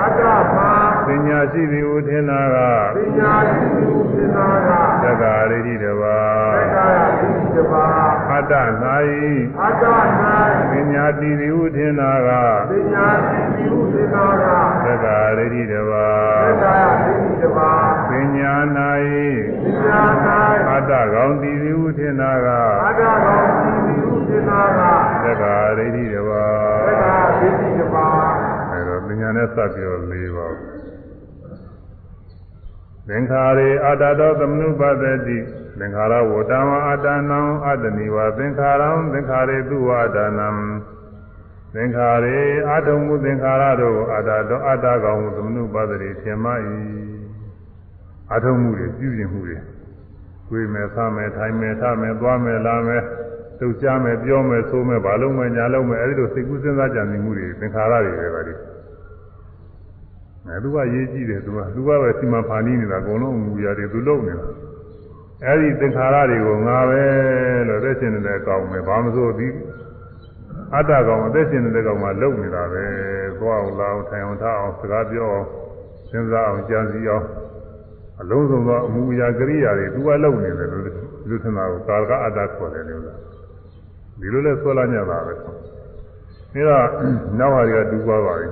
[0.02, 0.22] အတ္တ
[0.56, 0.72] မှာ
[1.08, 2.58] ပညာရှိသည်ဟုထင်တာက
[2.96, 4.70] ပညာရှိပြုသင်္သာက
[5.04, 6.20] သက္ကာရိတိတပါ
[6.56, 8.54] သက္ကာယဒိဋ္ဌိတပါးအတ္တ၌
[9.62, 9.86] အတ္တ၌
[10.72, 12.30] ပညာတည်သည်ဟုထင်တာက
[12.70, 14.46] ပညာရှိပြုသင်္သာက
[14.86, 16.10] သက္ကာရိတိတပါ
[16.46, 18.54] သက္ကာယဒိဋ္ဌိတပါးပညာ၌
[19.64, 20.02] ပညာ၌
[20.70, 22.48] အတ္တကောင်တည်သည်ဟုထင်တာက
[22.86, 23.71] အတ္တကောင်ရှိပြု
[24.42, 24.82] သင်္သာက
[25.24, 26.46] သက္ကာရိတိတပါ
[26.88, 28.34] သက္ကာဒိဋ္ဌိတပါး
[28.72, 30.56] အဲတော့ပညာနဲ့စပ်ပြီးတော့၄ပါး
[33.08, 35.38] သင်္ခါရေအတ္တတော်သမနုပသတိ
[35.80, 40.50] သင်္ခါရဝတ္တဝအတ္တနံအတ္တနိဝသင်္ခါရံသင်္ခါရေသူဝအတ္တနံ
[41.76, 42.40] သင်္ခါရေ
[42.70, 46.52] အာထုံမှုသင်္ခါရတို့ကိုအတ္တတော်အတ္တကောင်ဟုသမနုပသတိထင်မှ၏
[48.32, 49.58] အာထုံမှုတွေပြုကျင်မှုတွေ
[50.50, 53.04] ကိုယ်မယ်ဆမယ်ထိုင်မယ်ထမယ်သွားမယ်လာမယ်
[53.62, 58.54] လှုပ်ရှားမယ်ပြောမယ်ဆိုမယ်ဘာလို့မယ်ညာလို့မယ်အဲဒီလိုစိတ်ကူးစဉ်းစားကြံနေမှုတွေသင်္ခါရတွေပဲပါလိ
[60.48, 64.46] အဲသူကရေးကြည့်တယ်သူကသူကပဲစီမံဖန်တီးနေတာအကုန်လုံးမူရတယ်သူလုပ်နေတာ
[65.46, 67.02] အဲဒီသင်္ခါရတွေကိုငါပဲ
[67.68, 69.48] လို့သက်ရှင်နေတဲ့အကောင်ပဲဘာမစိုးဒီ
[70.76, 72.84] အတ္တကောင်အသက်ရှင်နေတဲ့ကောင်မှလုံနေတာပဲ
[73.40, 75.48] သွားအောင်လာအောင်ထိုင်အောင်ထားအောင်စကားပြောအောင်
[76.10, 77.26] စဉ်းစားအောင်ကြံစည်အောင်
[78.22, 80.84] အလုံးစုံသောအမှုအရာကိရိယာတွေသူကလုံနေတယ်လို့
[81.30, 83.20] လူထင်တာကိုကာလကအတ္တခေါ်တယ်လို့လား
[84.22, 85.58] ဒီလိုလဲဆွဲလာညတာပဲဒါတော့
[87.40, 88.48] နောက်ဟာတွေကတူသွားပါပြီ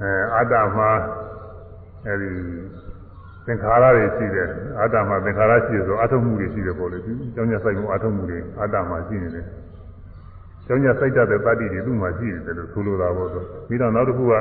[0.00, 0.90] အဲအတ္တမှာ
[2.06, 2.30] အဲဒီ
[3.46, 4.48] သင်္ခါရတွေရှိတယ်
[4.80, 9.46] အတ္တမှာသင်္ခါရရှိတယ်ဆိုအထုံမှုတွေရှိတယ်ပေါ့လေဒီကျောင်းညဆိုင်မှုအထုံမှုတွေအတ္တမှာရှိနေတယ်
[10.66, 14.32] ကျောင်းညစိုက်တတ်တဲ့တတ္တိတွေသူ့မှာရှိတယ်လို့ဆိုလိုတာပေါ့ဆိုပြီးတော့နောက်တစ်ခုက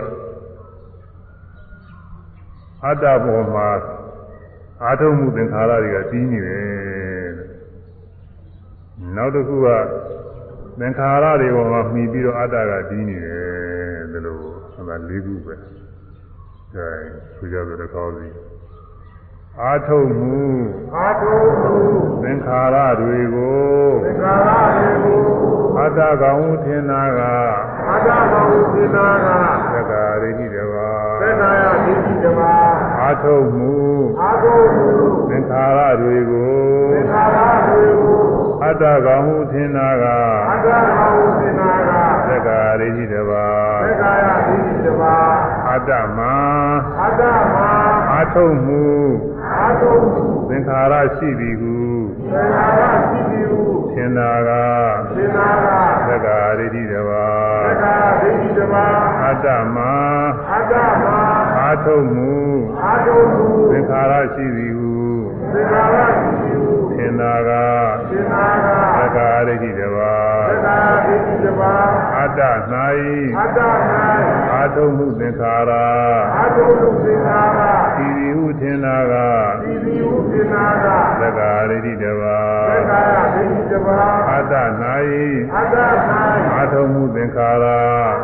[2.85, 3.67] အတ္တဘောမှာ
[4.83, 7.50] အာထုံမှုသင်္ခါရတွေကကြီးနေတယ်
[9.15, 9.67] နောက်တစ်ခုက
[10.79, 13.41] သင်္ခါရတွေပေါ်မှာမှီပြီးတော့အတ္တကကြီးနေတယ်
[14.11, 14.35] ဒီလို
[14.73, 15.53] ဟောတာ၄ခုပဲ
[16.75, 16.87] အဲ
[17.37, 18.29] ဆိုကြတယ်ကောင်းစီ
[19.61, 20.43] အာထုံမှု
[20.95, 21.73] အာထုံမှု
[22.23, 23.61] သင်္ခါရတွေကို
[24.05, 25.19] သင်္ခါရတွေကို
[25.77, 27.19] အတ္တကောင်ဟုထင်တာက
[27.87, 29.27] အာတဘောဝိနာက
[29.73, 30.89] သက္ကာရိတိတပါ
[31.21, 32.53] သက္ကာယဒိဋ္ဌိတပါ
[33.01, 33.73] အာထုံမှု
[34.21, 34.87] အာထုံမှု
[35.29, 36.51] သင်္ခါရတွေကို
[36.93, 37.37] သင်္ခါရ
[37.67, 40.05] တွေကို အတ္တကောင်ဟုထင်တာက
[40.49, 41.91] အာတဘောဝိနာက
[42.27, 43.47] သက္ကာရိတိတပါ
[43.83, 45.15] သက္ကာယဒိဋ္ဌိတပါ
[45.69, 46.19] အတ္တမ
[46.99, 47.21] အာတ
[47.53, 47.57] မ
[48.11, 48.85] အာထုံမှု
[49.45, 51.77] အာထုံမှုသင်္ခါရရှိသည်ဟု
[52.31, 53.61] သင်္ခါရရှိသည်ဟု
[53.91, 54.49] ထင်တာက
[55.17, 55.67] သင်္ခါရ
[56.07, 57.27] သက္ကာရိတိတပါ
[57.65, 58.85] သက္ကာယဒိဋ္ဌိတပါ
[59.23, 59.77] အတ္တမ
[60.51, 60.73] အာတ
[61.05, 61.07] မ
[61.59, 62.35] အာထုံမှု
[62.83, 64.93] အာထုံမှုသင်္ခါရရှိသည်ဟု
[65.53, 66.40] သင်္ခါရရှိသည်ဟုထ
[67.11, 67.51] င်တာက
[68.11, 68.67] သင်္ခါရ
[68.97, 70.13] သက္ကာရိတိတပါ
[70.49, 71.73] သက္ကာယဒိဋ္ဌိတပါ
[72.17, 72.41] အတ္တ၌
[73.37, 73.59] အာတ
[73.89, 73.93] မ
[74.53, 75.71] အာထုံမှုသင်္ခါရ
[76.37, 79.13] အာထုံမှုသင်္ခါရဤသည်ဟုထင်တာက
[79.63, 80.85] ဒီဒီဟုသင်္ခါရ
[81.21, 82.39] သက္ကာရိတိတပါ
[82.69, 84.53] သက္ကာယဒိဋ္ဌိတပါအတ္တ၌
[85.55, 85.75] အာတ
[86.09, 86.11] မ
[86.57, 87.65] အာထုံမှုသင်္ခါရ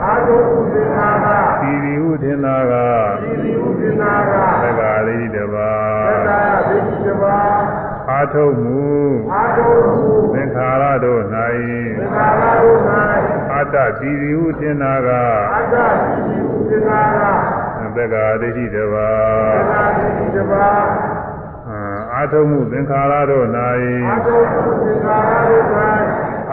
[0.05, 2.73] အာထုံမှုသင်္ခါရဤသည်ဟုထင်တာက
[3.21, 4.33] ဒီဒီဟုသင်္ခါရ
[4.63, 5.71] သက္ကာရိတိတပါ
[6.07, 6.56] သက္ကာယဒိဋ္ဌိတပါ
[8.17, 8.85] အာထုံမှု
[9.33, 11.53] အာထုံမှုသင်္ခါရတို့သင်္၌
[12.15, 12.79] ခါရတို့၌
[13.53, 15.09] အတ္တတည်သည်ဟုထင်တာက
[15.53, 17.19] အာတဒီဒီဟုသင်္ခါရ
[17.95, 19.09] သက္ကာရိတိတပါ
[19.57, 20.67] သက္ကာဒိဋ္ဌိတပါ
[22.13, 23.69] အာထုံမှုသင်္ခါရတို့အာ၌
[24.27, 25.63] ထုံမှုသင်္ခါရတို့၌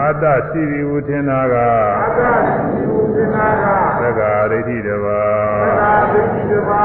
[0.01, 1.55] အတ္တရှိသည်ဟုထင်တာက
[2.01, 3.65] အာတဒီဒီဟုသင်္ခါရ
[4.01, 5.21] သက္ကာရိတိတပါ
[5.61, 6.83] သက္ကာဒိဋ္ဌိတပါ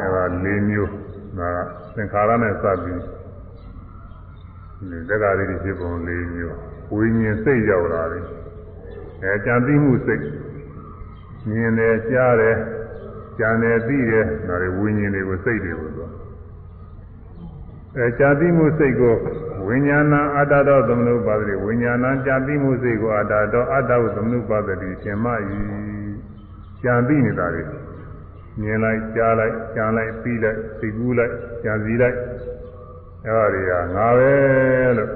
[0.00, 0.90] အဲဒါ၄မျိုး
[1.38, 1.58] ဒါက
[1.96, 3.17] သင်္ခါရနဲ့စပ်ပြီးဒီ
[4.80, 6.56] သက္ကာရိတိဖြစ်ပုံ၄မျိုး
[6.94, 8.24] ဝိညာဉ်စိတ်ရောက်လာတယ်
[9.22, 10.22] အဲကြံသိမှုစိတ်
[11.48, 12.56] မြင်တယ်ကြားတယ်
[13.38, 16.08] ကြံတယ်သိတယ်ဒါတွေဝိညာဉ်တွေကိုစိတ်တွေကိုဆို
[17.96, 19.14] အဲကြံသိမှုစိတ်ကို
[19.66, 25.38] ဝိညာဏအတ္တတော်သမနုပါတိဝိညာဏကြံသိမှုစိတ်ကိုအတ္တတော်အတ္တဟုသမနုပါတိရှင်မဤ
[26.82, 27.64] ကြံသိနေတာတွေ
[28.60, 31.32] မြင်လိုက်ကြားလိုက်ကြားလိုက်ပြီးလိုက်သိကူးလိုက်
[31.64, 32.16] ကြံစည်လိုက်
[33.28, 34.32] အဲဒါတွေကငါပဲ
[34.98, 35.10] လို့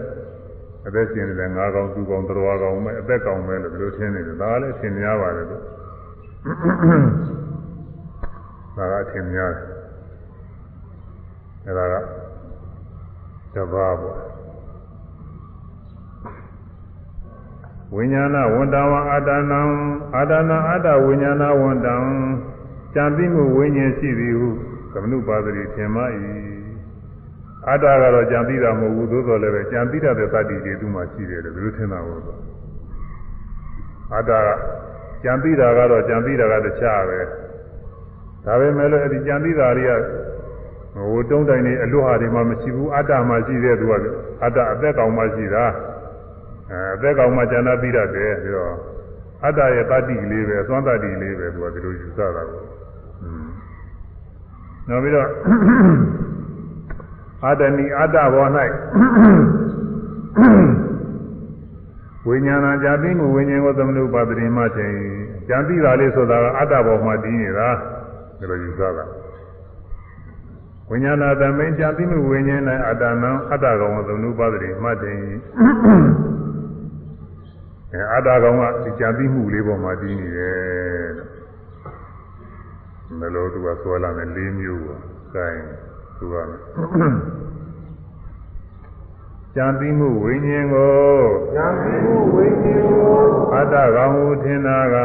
[0.87, 5.63] အသက်ရှင်နေတဲ့ငါကောင်သူကောင်တော်ကောင်ပဲအသက်ကောင်ပဲလို့ဒီလိုထင်နေတယ်ဒါကလည်းထင်များပါတယ်လို့
[8.77, 9.67] ဒါကထင်များတယ်
[11.67, 11.95] အဲဒါက
[13.55, 14.19] တဘာပေါ့
[17.95, 19.61] ဝိညာဏဝန္တဝအာတနံ
[20.17, 21.97] အာတနာအတ္တဝိညာဏဝန္တံ
[22.95, 24.49] ကြံသိမှုဝိညာဉ်ရှိသည်ဟု
[24.93, 26.03] သမနုပါတိထင်မှ၏
[27.69, 32.35] အတ္တကတော့ကြံသိတာမဟုတ်ဘူးသို့တော်လည်းပဲကြံသိတတ်တဲ့တတ္တိတွေသူ့မှာရှိတယ်လို့ဘယ်လိုထင်တာဟုတ်လဲ
[34.15, 34.49] အတ္တက
[35.25, 37.21] ကြံသိတာကတော့ကြံသိတာကတခြားပဲ
[38.45, 39.93] ဒါပေမဲ့လည်းအဲ့ဒီကြံသိတာတွေက
[40.95, 43.93] ဟိုတုံးတိုင်နေအလွတ်ဟာတွေမှမရှိဘူးအတ္တမှရှိတဲ့သူက
[44.43, 45.65] အတ္တအသက်ကောင်မှရှိတာ
[46.71, 48.75] အဲအသက်ကောင်မှဉာဏသိတတ်တယ်ပြီးတော့
[49.45, 52.63] အတ္တရဲ့တတ္တိကလေးပဲအသွမ်းတတ္တိကလေးပဲသူကဒီလိုယူဆတာကို
[53.23, 53.47] อืม
[54.89, 55.29] နောက်ပြီးတော့
[57.45, 58.47] အာတဏီအတ္တဘော၌
[62.27, 64.97] ဝိညာဏဇာတိမှုဝိညာဉ်ကိုသမနုပါတိမှချိန်
[65.49, 67.69] ဇာတိတာလေးဆိုတာကအတ္တဘောမှာတည်နေတာ
[68.39, 69.05] ဒီလိုယူဆတာ
[70.91, 75.21] ဝိညာဏသမိန်ဇာတိမှုဝိညာဉ်၌အတ္တနံအတ္တကောင်ကိုသမနုပါတိမှချိန်
[77.93, 81.11] အဲအတ္တကောင်ကဒီဇာတိမှုလေးပေါ်မှာတည်နေတယ်
[83.19, 85.01] မလို့သူကဆွဲလာတယ်၄မျိုးပေါ့။
[86.19, 87.33] ဒါရင်သူက
[89.57, 91.17] ကြံသိမှုဝိညာဉ်ကို
[91.57, 93.19] ဉာဏ်သိမှုဝိညာဉ်ကို
[93.55, 94.97] အတ္တကောင်ဟုထင်တာက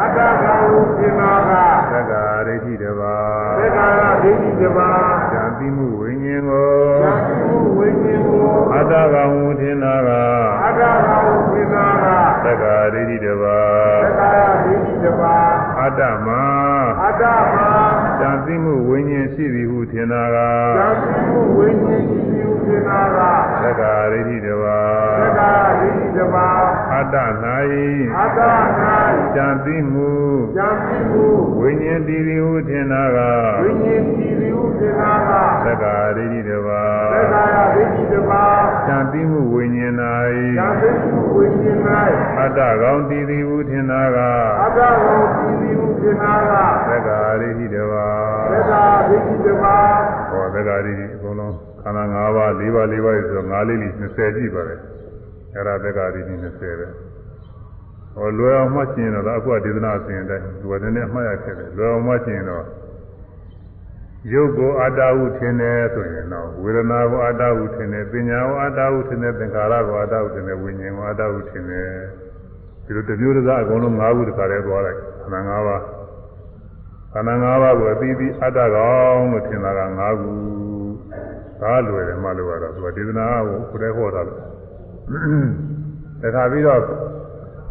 [0.00, 1.52] အတ္တကံဟုသင်္ခါရ
[1.92, 3.16] သက္ကာရိဋ္ဌိတပါ
[3.60, 4.90] သက္ကာယဒိဋ္ဌိတပါ
[5.32, 6.72] ကြံသိမှုဝိညာဉ်ကို
[7.02, 10.10] ဉာဏ်သိမှုဝိညာဉ်ကိုအတ္တကောင်ဟုထင်တာက
[10.64, 12.06] အတ္တကံဟုသင်္ခါရ
[12.44, 13.44] သက္ကာရိဋ္ဌိတပ
[15.80, 16.28] အတ္တမ
[17.02, 17.24] အတ္တ
[17.54, 17.56] မ
[18.22, 21.18] တန်သိမှုဝိညာဉ်ရှိသည်ဟုထင်တာကသံဃာ
[21.56, 23.18] ဝိညာဉ်ရှိသူသင်္နာက
[23.62, 24.78] သက္ကာရိဋ္ဌိတပါ
[25.20, 25.50] သက္ကာ
[25.80, 26.48] ရိတပါ
[26.92, 27.16] အတ္တ၌
[28.18, 28.40] အတ္တ၌
[29.36, 30.10] တန်သိမှု
[30.56, 31.26] ဉာဏ်ရှိမှု
[31.60, 33.18] ဝိညာဉ်တည်သည်ဟုထင်တာက
[33.62, 35.30] ဝိညာဉ်ရှိသူသင်္နာက
[35.64, 36.82] သက္ကာရိဋ္ဌိတပါ
[37.14, 37.44] သက္ကာ
[37.76, 38.44] ရိတပါ
[38.88, 40.28] တန်သိမှုဝိညာဉ်ဉာဏ်၌
[40.80, 44.18] ရှိမှုဝိညာဉ်အတ္တကောင်တည်သည်ဟုထင်တာက၌
[44.62, 46.54] အတ္တကိုရှိသူ သင်္နာက
[46.88, 48.06] သက္ကာရိဋ္ဌိတပါ
[48.52, 49.76] သက္ကာရိတပါ
[50.30, 54.74] ဟောသက္ကာရိဋ္ဌိအကုန်လုံးခန္ဓာ၅ပါး၄ပါး၄ပါးဆိုတော့၅လေးလေး20ကြည့်ပါပဲ
[55.54, 56.88] အဲ့ဒါသက္ကာရိဋ္ဌိ20ပဲ
[58.14, 62.64] ဟောလွယ်အောင်မှတ်ကျင်တော့အခုကဒေသနာအစဉ်အတိုင်းဒီဝတည်းနဲ့မှတ်ရခဲ့တယ်လွယ်အောင်မှတ်ကျင်တော့
[64.32, 71.88] ရုပ်ကိုအတ္တဟုထင်တယ်ဆိုရင်တော့ဝေဒနာကိုအတ္တဟုထင်တယ်ပညာကိုအတ္တဟုထင်တယ်သင်္ခါရကိုအတ္တဟုထင်တယ်ဝိညာဉ်ကိုအတ္တဟုထင်တယ်
[72.84, 75.82] ဒီလိုတစ်မျိုးတစ်စားအကုန်လုံး၅ခုတစ်ခါတည်းသွားလိုက် ခန္ဓာ၅ပါး
[77.12, 80.32] ခန္ဓာ၅ပါးကိုအသီးသီးအတ္တကောင်လို့ထင်တာက၅ခု
[81.60, 84.40] ဒါလွယ်တယ်မှလို့ရတော့သူကဒေသနာကိုခုတည်းဟောတာလို့
[86.22, 86.80] တခါပြီးတော့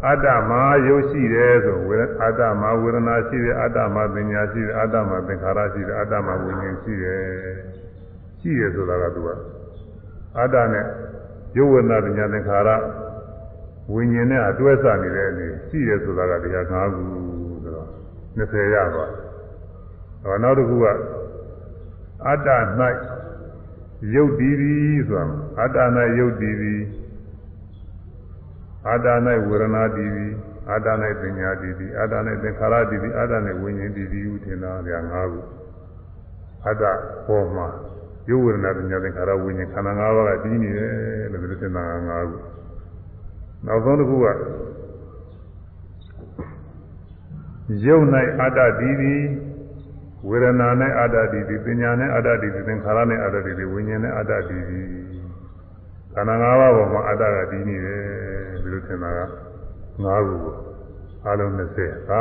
[0.06, 7.22] အတ္တမှာရုပ်ရှိတယ်ဆိုဝေအတ္တမှာဝေဒနာရှိတယ်အတ္တမှာပညာရှိတယ်အတ္တမှာသင်္ခါရရှိတယ်အတ္တမှာဝိညာဉ်ရှိတယ်
[8.40, 9.28] ရှိတယ်ဆိုတာကသူက
[10.38, 10.86] အတ္တနဲ့
[11.56, 12.70] ရုပ်ဝေဒနာပညာသင်္ခါရ
[13.90, 17.02] ဝိညာဉ်နဲ့အတွဲစနေတဲ့အနေရှိတယ်ဆိုတာကတရား၅ခု
[17.62, 17.88] ဆိုတော့
[18.38, 19.04] 20ရပါ
[20.22, 20.86] ဟောနောက်တစ်ခုက
[22.26, 22.48] အတ္တ၌
[24.14, 25.24] ရုပ်တည်သည်ဆိုတာ
[25.60, 25.78] အတ္တ၌
[26.18, 26.82] ရုပ်တည်သည်
[28.88, 29.06] အတ္တ၌
[29.46, 30.32] ဝေဒနာတည်သည်
[30.70, 30.88] အတ္တ၌
[31.20, 33.32] ပညာတည်သည်အတ္တ၌သင်္ခါရတည်သည်အတ္တ၌
[33.62, 35.40] ဝိညာဉ်တည်သည်ဟုထင်တာဗျာ၅ခု
[36.66, 36.84] အတ္တ
[37.26, 37.66] ပေါ်မှာ
[38.30, 40.92] ရုပ်ဝေဒနာပညာသင်္ခါရဝိညာဉ်ခန္ဓာ၅ပါးကတည်နေတယ်
[41.32, 42.36] လို့ပြောတဲ့နာ၅ခု
[43.66, 44.26] နောက်ဆုံးတစ်ခုက
[47.84, 48.04] ရုပ်၌
[48.40, 49.22] အတ္တတည်သည်
[50.28, 54.86] ဝေဒနာနဲ့အတ္တတည်သည်ပညာနဲ့အတ္တတည်သည်သင်္ခါရနဲ့အတ္တတည်သည်ဝိညာဉ်နဲ့အတ္တတည်သည်
[56.14, 58.02] ခန္ဓာ၅ပါးပေါ်မှာအတ္တကတည်နေတယ်
[58.62, 60.54] ဘယ်လိုထင်တာက၅ခုကို
[61.26, 62.20] အလုံး20ဒါ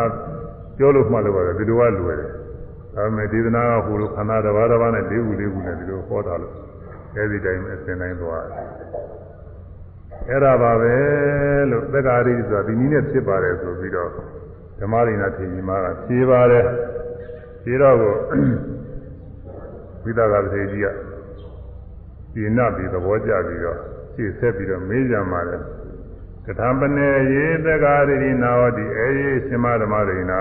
[0.77, 2.31] ပြောလို့မှတ်လို့ပါတယ်ဒီလိုကလွယ်တယ်
[2.95, 6.53] ဒါပေမဲ့ဒေသနာကဟိုလိုခန္ဓာတစ်ပါးတစ်ပါးနဲ့၄ခု၄ခုနဲ့ဒီလိုဟောတာလို့
[7.15, 9.20] အဲဒီတိုင်းအစဉ်တိုင်းသွားတယ်
[10.29, 10.95] အဲ့ဒါပါပဲ
[11.71, 14.09] လို့သက္ကာရိဆိုတာဒီနည်းနဲ့ဖြစ်ပါတယ်ဆိုပြီးတော့
[14.79, 16.65] ဓမ္မရိနာထေကြီးမားကဖြေပါတယ်
[17.63, 18.15] ဖြေတော့ကို
[20.03, 20.87] ဝိသကထေကြီးက
[22.33, 23.77] ဒီနပြီးသဘောကျပြီးတော့
[24.13, 25.61] ရှေ့ဆက်ပြီးတော့မေးကြမှာတယ်
[26.45, 30.39] ကထာပနေယေသက္ကာရိနာဟောတိအေယေရှင်မဓမ္မရိနာ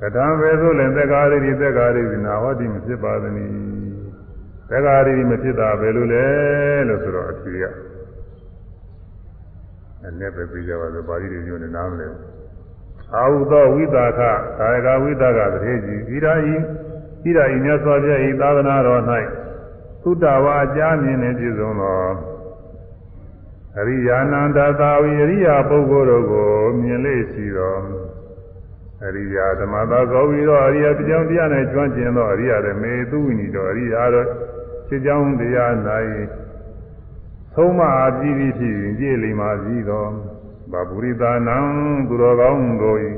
[0.00, 3.54] ကထာပဲဆိုလည်းသက္ကာရိသက္ကာရိနာဟောတိမဖြစ်ပါသနည်း
[4.70, 6.26] သက္ကာရိမဖြစ်တာပဲလို့လဲ
[6.88, 7.64] လို့ဆိုတော့အဖြေက
[10.04, 12.08] အဲ့ပဲပြကြပါဆိုပါဠိတွေညွှန်နေနားမလဲ
[13.14, 14.20] အာဟုသောဝိသခ
[14.58, 16.54] ကာယကဝိသကတထေကြီးဣရာဤ
[17.22, 19.02] ဣရာဤမြတ်စွာဘုရားဤသာသနာတော်၌
[20.02, 22.02] သုတ္တဝါအကြမြင်နေပြည့်စုံသော
[23.78, 26.50] အရိယာနန္ဒသာဝိအရိယာပုဂ္ဂိုလ်တို့ကို
[26.82, 27.80] မြင်လေရှိတော်
[29.04, 34.26] အရိယာဓမ္မသာကောပြီးတော့အရိယာပြောင်းတရား၌ကျွမ်းကျင်သောအရိယာတွေမေသူဝိနိတော်အရိယာတို့
[34.88, 35.72] ခြေကြောင်းတရား၌
[37.60, 40.10] သုံးမအပြည့်ပြည့်ဖြစ်ရင်ပြည့်လိမ္မာစည်းတော်
[40.72, 41.56] ဘာပုရိသနံ
[42.08, 42.98] သူတော်ကောင်းတို့၏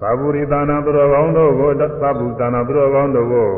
[0.00, 3.50] သာပုရိသနာသူတော်ကောင်းတို့ကိုသဗ္ဗုသနာသူတော်ကောင်းတို့ကို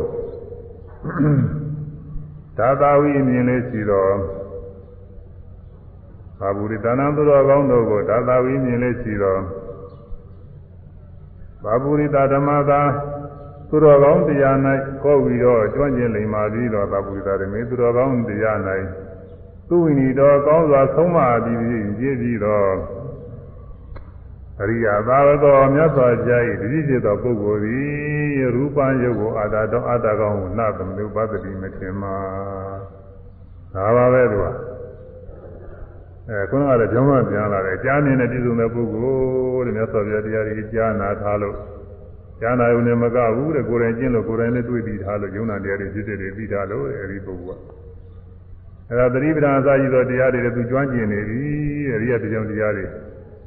[2.58, 4.12] သာသာဝိမြင်လေးရှိတော်
[6.40, 9.40] သာပုရိသနာသူတော်ကောင်းတို့ကိုသာသာဝိမြင်လေးရှိတော်
[11.64, 12.80] သာပုရိသဓမ္မသာ
[13.68, 14.56] သူတော်ကောင်းတရား၌
[15.02, 18.58] ခေါ်ပြီးတော့ကျွမ်းကျင်လိမ္မာပြီးတော့သာပုရိသဓမ္မေသူတော်ကောင်းတရား၌
[19.68, 22.72] သူဝိနိတော်ကောင်းစွာဆုံးမပြီးပြီးပြည့်ပြီးတော့
[24.60, 27.84] အရိယာသာဝတော်မြတ်စွာဘုရား၏တတိจิตသောပုဂ္ဂိုလ်သည်
[28.40, 32.16] ရူပံယုတ်ကိုအာတာတော်အာတာကောင်းကိုနသမနုပသတိမထင်မှာ
[33.74, 34.46] ဒါပါပဲသူက
[36.28, 39.14] အဲခုနကလည်းကြောင်းမှပြန်လာတယ်ကြားနေတဲ့ပြည်စုံတဲ့ပုဂ္ဂို
[39.58, 41.56] လ်တဲ့မြတ်စွာဘုရားတရားကြီးကြားနာထားလို့
[42.40, 47.85] ကြားနာုံနဲ့မကဘူးတဲ့ကိုယ်တိုင်ကျင့်လို့ကိုယ်တိုင်လည်းတွေ့ပြီးထားလို့ယုံနာတရားတွေဖြစ်တဲ့တွေပြီးထားလို့အဲဒီပုဂ္ဂိုလ်က
[48.90, 51.40] အဲဒါသတိပဋ္ဌာန်အစရှိသောတရားတွေလည်းသူကျွမ်းကျင်နေပြီ
[51.94, 52.84] အရိယတရားတရားတွေ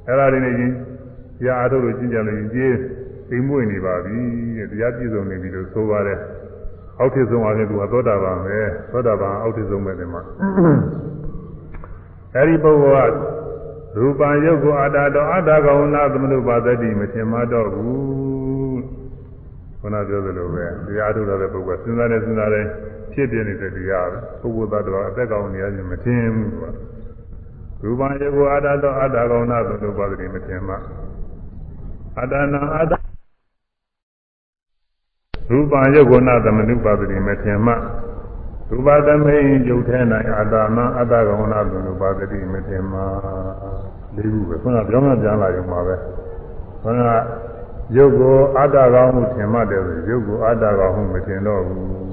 [0.07, 0.73] အဲဒါတွေနဲ့ချင်း
[1.39, 2.75] တရားအားထုတ်လို့ကျင့်ကြလို့ရင်ကျေး
[3.29, 4.19] သိမ့်မွေ့နေပါပြီ
[4.57, 6.19] တဲ့တရားပြည့်စုံနေပြီလို့ဆိုပါတယ်
[6.99, 8.59] အောက်ထစ်ဆုံးအားဖြင့်သူကသောတာပန်ပဲ
[8.91, 10.21] သောတာပန်အောက်ထစ်ဆုံးပဲဒီမှာ
[12.35, 13.15] အဲဒီပုဂ္ဂိုလ်က
[13.97, 18.79] ရူပံယုတ်ကိုအာတာတော်အာတာကောနာသမနုပါသတိမထင်မှတော့ဘူး
[19.79, 22.61] ခုနပြောသလိုပဲတရားထုတ်တဲ့ပုဂ္ဂိုလ်စဉ်းစားနေစဉ်းစားနေ
[23.13, 24.07] ဖြစ်ပြနေတဲ့တရား
[24.41, 26.69] ပဲပုဂ္ဂိုလ်သတ္တဝါအသက်ကောင်းနေရခြင်းမထင်ဘူးကွာ
[27.83, 30.75] ရူပံယုတ်ကိုအာတာတော်အာတာကောနာသမနုပါသတိမထင်မှ
[32.19, 32.93] အတ္တနာအတ္တ
[35.51, 37.67] ရူပယုတ်ကောနာသမနုပါတိမထေမ
[38.69, 39.99] ရူပသမိန်ယုတ်ထဲ၌
[40.39, 42.93] အတ္တမအတ္တကောနာသမနုပါတိမထေမ
[44.15, 45.95] လေးခုပဲခုနကပြောင်းပြန်လာရုံပါပဲ
[46.81, 47.11] ခုနက
[47.95, 52.08] ယုတ်ကိုအတ္တကောင်းမှုထင်မှတ်တယ်ဆိုယုတ်ကိုအတ္တကောင်းမှုမထင်တော့ဘူး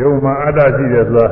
[0.00, 1.26] ယုတ်မှာအတ္တရှိတယ်ဆိုတာ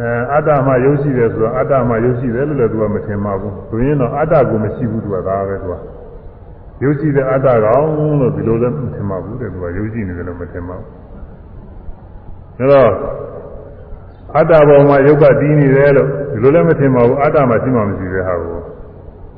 [0.00, 5.74] အဲအတ္တမှယုတ်ရှိတယ်ဆိုတာအတ္တမှယုတ်ရှိတယ်လို့လည်းသူကမထင်ပါဘူးသူရင်တော့အတ္တကိုမရှိဘူးသူကဒါပဲသူက
[6.82, 7.86] ယုတ်ရှိတဲ့အတ္တကောင်
[8.20, 10.88] လို့ဒီလိုလည်းမထင်ပါဘူးတဲ့သူကယုတ်ရှိနေတယ်လို့မထင်ပါဘူး
[12.58, 12.90] ဒါတော့
[14.36, 18.58] အတ္တဘောမှာယုတ်ကတည်နေတယ်လို့ဒီလိုလည်းမထင်ပါဘူးအတ္တမှာရှိမှမရှိတဲ့ဟာကို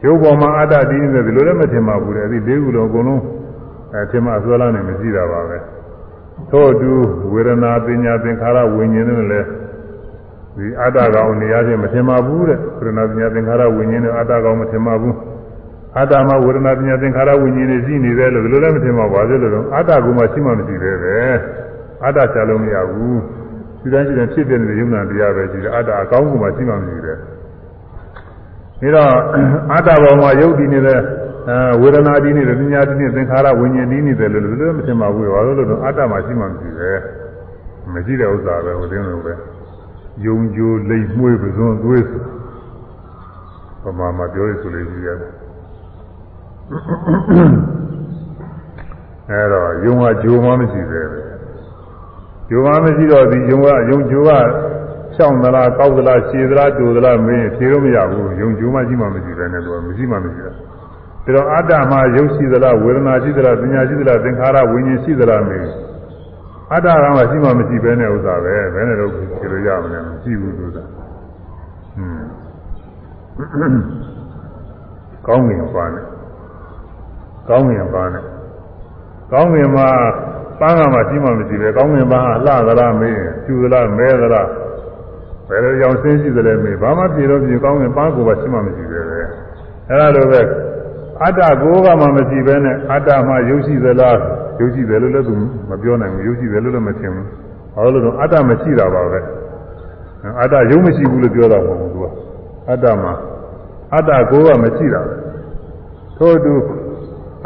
[0.05, 3.23] ယုတ်ဘောမှာအတ္တတည်နေတယ်ဒီလိုလည်းမထင်ပါဘူးတဲ့အဲဒီလေးခုလုံးအကုန်လုံး
[3.95, 5.59] အဲထင်မှအစွဲလားနေမရှိတာပါပဲ
[6.51, 6.93] ထို့တူ
[7.33, 9.47] ဝေဒနာပညာသင်္ခါရဝိညာဉ်တွေလည်း
[10.57, 15.15] ဒီအတ္တကောင်နေရာချင်းမထင်ပါဘူးတဲ့ဝေဒနာပညာသင်္ခါရဝိညာဉ်တွေအတ္တကောင်မထင်ပါဘူး
[15.99, 21.17] အတ္တမှာဝေဒနာပညာသင်္ခါရဝိညာဉ်တွေရှိနေတယ်လို့ဒီလိုလည်းမထင်ပါဘူးဘာဖြစ်လို့လဲအတ္တကမှရှိမှမရှိသေးပဲ
[22.05, 23.19] အတ္တချလို့မရဘူး
[23.81, 29.13] ဒီတိုင်းဒီတိုင်းဖြစ်တဲ့ယုံနာတရားပဲရှိတယ်အတ္တအကောင်းကမှရှိမှမရှိသေးတယ်ဒါတော့
[29.73, 31.01] အတ္တဘောမှာယုတ်တည်နေတဲ့
[31.49, 36.99] အဲဝေဒနာတည်နေတယ်ပညာတည်နေသင်္ခါရဝိညာဉ်တည်နေတယ်လို့ဒီလိုမထင်ပါဘူးဘာလို့လဲတော့အတ္တမှာရှိမှမရှိသေး
[37.93, 39.33] မရှိတဲ့ဥစ္စာပဲဟိုတင်းလို့ပဲ
[40.27, 42.23] ယုံကြိုလိမ့်မွေးပဇွန်သွေးဆို
[43.83, 45.33] ပမာမှာပြောရဆိုလို့ရှိရတယ်
[49.31, 51.21] အဲတော့ယုံကဂျိုမှမရှိသေးပဲ
[52.49, 54.31] ဂျိုမှမရှိတော့ဒီယုံကယုံဂျိုက
[55.15, 60.53] ရှောင်းသလားကောက်သလားရှည်သလားတူသလားမင်းဖြေလို့မရဘူးယုံဂျိုမှရှိမှမရှိပဲနဲ့တော့မရှိမှမရှိတာ
[61.29, 65.69] ဒါတော့အတ္တမှာယုတ်ရှိသလားဝေဒနာရှိသလားပညာရှိသလားသင်္ခါရဝိညာဉ်ရှိသလားမင်း
[66.73, 73.81] အတ္တကမှရှိမှမရှိပဲနဲ့ဥစ္စာပဲဘယ်နဲ့တော့ဖြေလို့ရမလဲမရှိဘူးသူကဟွန်း
[75.27, 76.05] ကောင်းငင်ပါနဲ့
[77.49, 78.25] ကောင်းငင်ပါနဲ့
[79.33, 79.89] ကောင်းငင်မှာ
[80.61, 84.49] ပန်းကမှရှိမှမရှိပဲကောင်းငင်ပန်းကလှသလားမေးကျူသလားမဲသလား
[85.49, 89.21] ဘယ်လိုကြောင့်ဆင်းရှိသလဲမေးဘာမှပြေတော့ပြေကောင်းငင်ပန်းကိုပါရှိမှမရှိပဲပဲ
[89.91, 90.41] အဲလိုပဲ
[91.25, 94.19] အတ္တကိုကမှမရှိပဲနဲ့အတ္တမှယုတ်ရှိသလား
[94.61, 95.35] ယုတ်ရှိတယ်လို့လည်းသူ
[95.71, 97.27] မပြောနိုင်ဘူးယုတ်ရှိတယ်လို့လည်းမထင်ဘူး
[97.75, 99.21] ဘာလို့လဲတော့အတ္တမရှိတာပါပဲ
[100.41, 102.07] အတ္တယုတ်မရှိဘူးလို့ပြောတာမဟုတ်ဘူးသူက
[102.71, 103.13] အတ္တမှာ
[103.95, 105.15] အတ္တကိုကမရှိတာပဲ
[106.19, 106.55] ထို့အတူ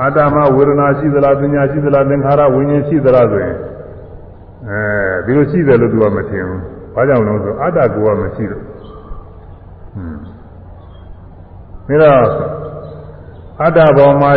[0.02, 3.56] အတ္တမှာဝေဒနာရှိသလားပညာရှိသလားသင်္ခါရဝိညာဉ်ရှိသလားဆိုရင်
[4.68, 4.78] အဲ
[5.26, 6.60] ဒီလိုရှိတယ်လို့သူကမထင်ဘူး
[6.94, 8.62] ဘာကြောင့်လဲဆိုအတ္တကိုကမရှိတော့
[11.86, 12.61] ဟွန်းဒါတော့
[13.64, 14.30] အတ္တဘောမှာ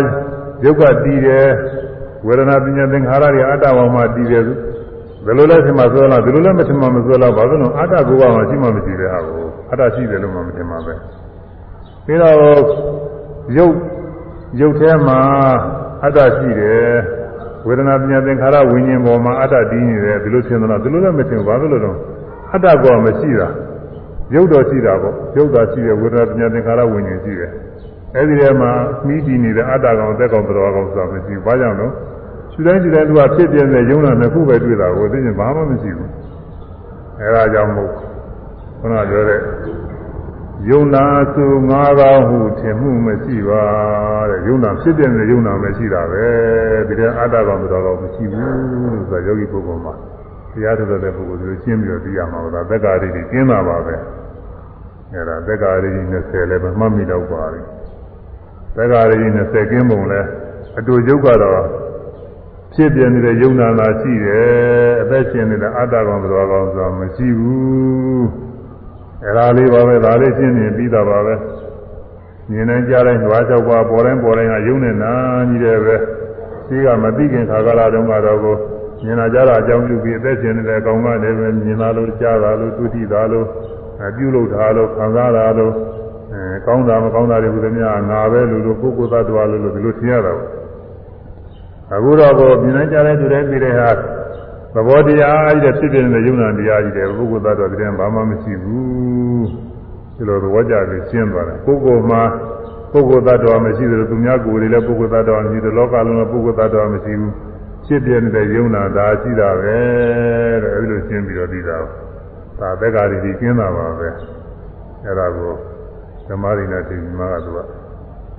[0.65, 1.47] ယုတ်ကတည်တယ်
[2.27, 4.43] ဝေဒနာပညာသင်္ခါရတွေအတ္တဘောမှာတည်တယ်
[5.25, 10.93] ဘယ်လိုလဲထင်မှဆိုလားဒီလိုလည်းမထင်မှမဆိုလားဘာလို့လဲအတ္တကိုကမှရှိမှမရှိတဲ့ဟာကိုအတ္တရှိတယ်လို့မှမထင်မှပဲ
[12.05, 12.35] ပြီးတော့
[13.57, 13.73] ယုတ်
[14.59, 15.19] ရုပ်ထဲမှာ
[16.03, 16.91] အတ္တရှိတယ်
[17.67, 21.97] ဝေဒနာပညာသင်္ခါရဝိညာဉ်ပေါ်မှာအတ္တတည်နေတယ်ဒီလိုသင်သလားဒီလိုလည်းမသင်ဘူးဘာလို့လဲတော့
[22.53, 23.47] အတ္တကောမရှိတာ
[24.35, 27.51] ရုပ်တော်ရှိတာပေါ့ရုပ်သာရှိတယ်ဝေဒနာပညာသင်္ခါရဝိညာဉ်ရှိတယ်
[28.13, 28.71] အဲဒီထဲမှာ
[29.07, 31.87] မိတည်နေတဲ့အတ္တကောင်အသက်ကောင်တော်ကောင်ဆိုတာမရှိဘူးဘာကြောင့်လဲ
[32.51, 36.11] ခြေတိုင်းခြေတိုင်းသူကဖြစ်ပြတဲ့ယုံနာနှစ်ခုပဲတွေ့တာကိုသိရင်ဘာမှမရှိဘူး
[37.19, 37.91] အဲဒါကြောင့်မို့
[38.79, 39.39] ခုနပြောတဲ့
[40.69, 43.63] ယုံနာစုငါးပါးဟုထင်မှုမရှိပါ
[44.29, 46.25] တဲ့ယုံနာဖြစ်တဲ့ယုံနာပဲရှိတာပဲ
[46.87, 48.49] ဒီတဲ့အတ္တကောင်တော်တော်မရှိဘူး
[48.93, 49.93] လို့ဆိုတာယောဂီပုဂ္ဂိုလ်မှာ
[50.53, 53.95] တရားထုတ်တဲ့ပုဂ္ဂိုလ်တွေရှင်းပြီးတော့သိရမှာပါသက္ကာရိတွေကျင်းတာပါပဲ
[55.11, 55.89] အဲဒါသက္ကာရိ
[56.21, 57.61] 20လည်းပဲမှတ်မိတော့ပါပြီ
[58.75, 60.21] သက္ကာရိ20ကင်းပုံလဲ
[60.77, 61.61] အတူယုတ်ကတော့
[62.73, 68.27] ဖြစ်ပြနေတဲ့ယုံနာသာရှိတယ်အသက်ရှင်နေတဲ့အတ္တကောင်တော်ကောင်ဆိုတာမရှိဘူး
[69.23, 71.35] အဲဒါလေးပါပဲဒါလေးရှင်းနေပြီးတာပါပဲ
[72.49, 75.13] မြင်တိုင်းကြားတိုင်းဓဝါ၆ပါးပေါ်တိုင်းပေါ်တိုင်းကယုံနေနာ
[75.49, 75.95] ကြီးတယ်ပဲ
[76.67, 78.55] ရှိကမသိခင်ခါကာလတုန်းကတော့ကို
[79.03, 83.47] မြင်လာကြတာအကြောင်းပြုပြီးအသက်ရှင်နေတဲ့အကောင်ကလည်းပဲမြင်လာလို့ကြားတာလို့တွေ့ထိတာလို့
[84.05, 86.04] အပြုလုပ်တာလို့ခံစားတာလို့အဲ
[86.65, 90.49] ကောင်းတာမကောင်းတာတွေဘုရားငါပဲလို့လို့ပုဂ္ဂိုလ်သတ္တဝါလို့လို့ဒီလိုထင်ရတာပေါ့
[91.93, 93.89] အခုတော့ကိုမြင်တိုင်းကြားတိုင်းတွေ့တိုင်းပြီးတဲ့ဟာ
[94.73, 99.45] သဘောတရားကြီးတဲ့ဖြစ်ဖြစ်နေတဲ့ယုံနာတရားကြီးတဲ့ပုဂ္ဂိုလ်သတ္တဝါတရားဘာမှမရှိဘူး
[100.15, 102.21] ဒီလိုသဘောကြပြီးရှင်းသွားတယ်ပုဂ္ဂိုလ်မှာ
[102.91, 107.33] ပုဂ္ဂိုလ်သတ္တဝါမရှိသလိုသူများကိုယ်တွေလည်းပုဂ္ဂိုလ်သတ္တဝါမရှိသလိုလောကလုံးလည်းပုဂ္ဂိုလ်သတ္တဝါမရှိဘူး
[107.85, 109.79] ဖြစ်ပြနေတဲ့ယုံနာဒါရှိတာပဲ
[110.63, 111.77] တဲ့အဲဒီလိုရှင်းပြီးတော့ပြီးတာ
[112.59, 114.09] ဒါသက်္ကာရီကြီးကျင်းတာပါပဲ
[115.05, 115.74] အဲဒါကို
[116.27, 117.59] ဓမ္မရိနာတိမကသူက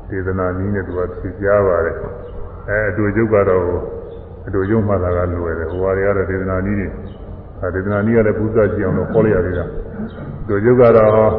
[0.08, 1.96] ဒေသနာနည်းနဲ့သူကဖြေကြားပါတယ်
[2.68, 3.64] အဲအတူကျုပ်ကတော့
[4.46, 6.88] အတူကျုပ်မှသာကလွယ်တယ်ဟိုဟာတွေကတော့ဒေသနာနည်းတွေ
[7.62, 9.64] အဲဒေသနာနည်းကလည်းပူဇော်ကြည့်အောင်လို့ခေါ်လိုက်ရသေးတာ
[10.42, 11.30] အတူကျုပ်ကတော့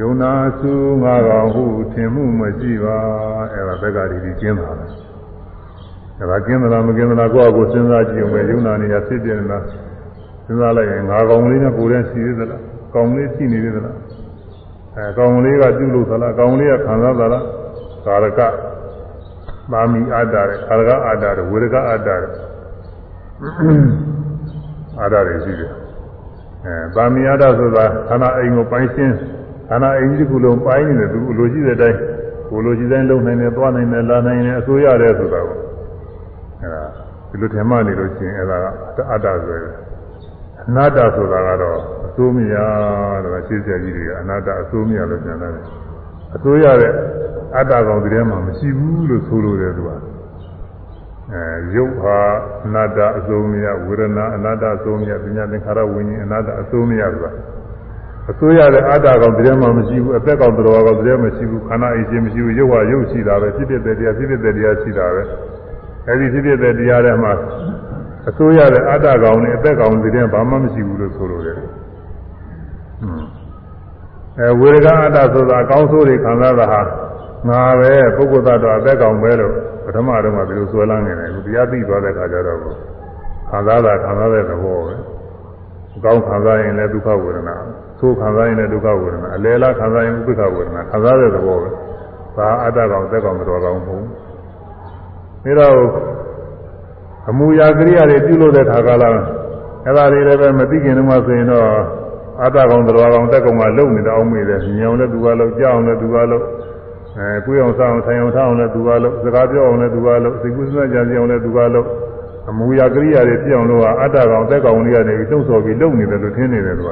[0.00, 0.72] ယုံနာစု
[1.02, 2.96] ငါကောင်ဟုထင်မှုမရှိပါ
[3.52, 9.58] အဲဒါသက်္ကာရီကြီးကျင်းတာပဲဒါကကင်းသလားမကင်းသလားကိုယ့်အကိုစဉ်းစားကြည့်အောင်ပဲယုံနာနေရဖြစ်ပြနေတာ
[10.46, 12.62] စဉ်းစားလိုက်ရင်ငါကောင်လေးနဲ့ကိုယ်နဲ့ရှိသေးသလား
[12.94, 13.96] ကောင်လေးရှိနေသေးသလား
[14.98, 17.44] အဲကောင်လေးကပြုလုပ်သလားကောင်လေးကခံစားသလား
[18.06, 18.40] ကာရက
[19.70, 22.22] မာမီအတ္တရကာရကအတ္တရဝေရကအတ္တရ
[25.00, 25.72] အတ္တတွေရှိတယ်
[26.64, 29.14] အဲပါမီအတ္တဆိုတာခန္ဓာအိမ်ကိုပိုင်းရှင်း
[29.68, 31.98] ခန္ဓာအိမ်ကြီးတစ်ခုလုံးပိုင်းနေတယ်သူလိုရှိတဲ့အတိုင်း
[32.50, 35.56] ကိုလိုရှိတဲ့လုံနိုင်တယ်သွားနိုင်တယ်လာနိုင်တယ်အစိုးရတယ်ဆိုတာကို
[36.60, 36.82] အဲဒါ
[37.30, 38.58] ဒီလိုထင်မှနေလို့ရှိရင်အဲဒါ
[38.96, 39.87] ကအတ္တဆိုရယ်
[40.68, 42.54] အနာတ္တဆိုတာကတော့အစိုးမရ
[43.24, 45.64] တော့ရှင်းပြကြီးတွေကအနာတ္တအစိုးမရလို့ပြန်လာတယ်
[46.34, 46.92] အစိုးရတဲ့
[47.56, 49.90] အတ္တကောင်ဒီထဲမှာမရှိဘူးလို့ဆိုလိုတယ်သူက
[51.32, 51.42] အဲ
[51.74, 52.18] ရုပ်ဟာ
[52.64, 57.32] အနတ္တအစိုးမရဝေဒနာအနတ္တအစိုးမရပညာသင်္ခါရဝิญဉ်အနတ္တအစိုးမရဆိုတာ
[58.30, 65.22] အစိုးရတဲ့အတ္တကောင်ဒီထဲမှာမရှိဘူးအသက်ကောင်တော်ကောင်ဒီထဲမှာမရှိဘူးခန္ဓာအိခြင်းမရှိဘူးရုပ်ဟာရုပ်ရှိတာပဲဖြစ်ဖြစ်တဲ့တရားဖြစ်ဖြစ်တဲ့တရားရှိတာပဲ
[66.08, 67.32] အဲဒီဖြစ်ဖြစ်တဲ့တရားထဲမှာ
[68.26, 71.56] အစိုးရတဲ့အတ္တကောင်နဲ့အသက်ကောင်ဒီထဲဘာမှမရှိဘူးလို့ဆိုလိုတယ်
[74.40, 76.80] အဲဝေဒကအတ္တဆိုတာအကောင်းဆိုးတွေခံစားတာဟာ
[77.48, 79.54] ငါပဲပုဂ္ဂိုလ်သတ္တဝါအသက်ကောင်ပဲလို့
[79.84, 82.58] ပထမတော့မှဒီလိုဆွဲလန်းနေတယ်အခုတရားသိသွားတဲ့အခါကျတော့
[83.50, 84.94] ခံစားတာခံစားတဲ့သဘောပဲ
[85.96, 87.56] အကောင်းခံစားရင်လည်းဒုက္ခဝေဒနာ
[87.98, 91.68] ဆိုးခံစားရင်လည်းဒုက္ခဝေဒနာအလယ်လားခံစားရင်ဥပ္ပခဝေဒနာခံစားတဲ့သဘောပဲ
[92.36, 94.04] ဒါအတ္တကောင်သက်ကောင်မတော်ကောင်မဟုတ်
[95.42, 95.88] ဘူးဒါတော့
[97.30, 99.08] အမူအရာကိရိယာတွေပြုလုပ်တဲ့ခါကလာ
[99.84, 101.66] အဲ့ဒါတွေလည်းပဲမသိခင်တုန်းကဆိုရင်တော့
[102.42, 106.40] အတ္တကောင်တော်ကောင်သက်ကောင်ကလုံနေတာအောင်မေးတယ်ညောင်လည်းသူကလုံကြောက်အောင်လည်းသူကလုံ
[107.18, 111.84] အဲကိုယ်အောင်စားအောင်ထိုင်အောင်ထားအောင်လည်းသူကလုံစကားပြောအောင်လည်းသူကလုံစိတ်ကူးစွမ်းကြံစီအောင်လည်းသူကလုံ
[112.50, 116.90] အမူအရာကိရိယာတွေပြအောင်လို့ကအတ္တကောင်သက်ကောင်တွေကနေပြီးသုံးဆော်ပြီးလုံနေတယ်လို့ထင်နေတယ်သူက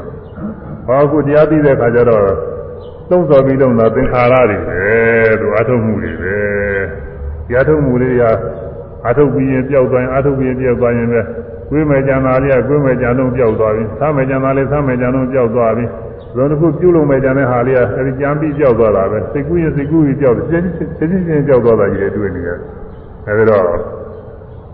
[0.89, 2.23] ဘာခုတရားသိတဲ့ခါကျတော့
[3.11, 4.81] သုံးဆော်ပြီးလုံတာသင်္ခါရတွေပဲ
[5.41, 6.39] သူအထုတ်မှုတွေပဲ
[7.49, 8.25] တရားထုတ်မှုတွေက
[9.09, 11.21] အထုတ်ပြီးရင်ပျောက်သွားရင်အထုတ်ပြီးရင်ပျောက်သွားရင်ပဲ
[11.71, 15.85] ကိုယ်မဲ့ကြံသားလေးကကိုယ်မဲ့ကြံလုံးပျောက်သွားပြီ။သာမဲ့ကြံသားလေးသာမဲ့ကြံလုံးပျောက်သွားပြီ။
[16.35, 20.65] ဇောတစ်ခုပြုတ်လုံးမဲ့ကြံတဲ့ဟာလေးကအဲဒီကြံပြီးပျောက်သွားတာပဲ။စိတ်ကူးရင်စိတ်ကူးပြီးပျောက်တယ်။ချင်း
[20.99, 22.59] ချင်းချင်းပျောက်သွားတာကြီးတွေတွေ့နေတယ်။
[23.29, 23.63] အဲဒီတော့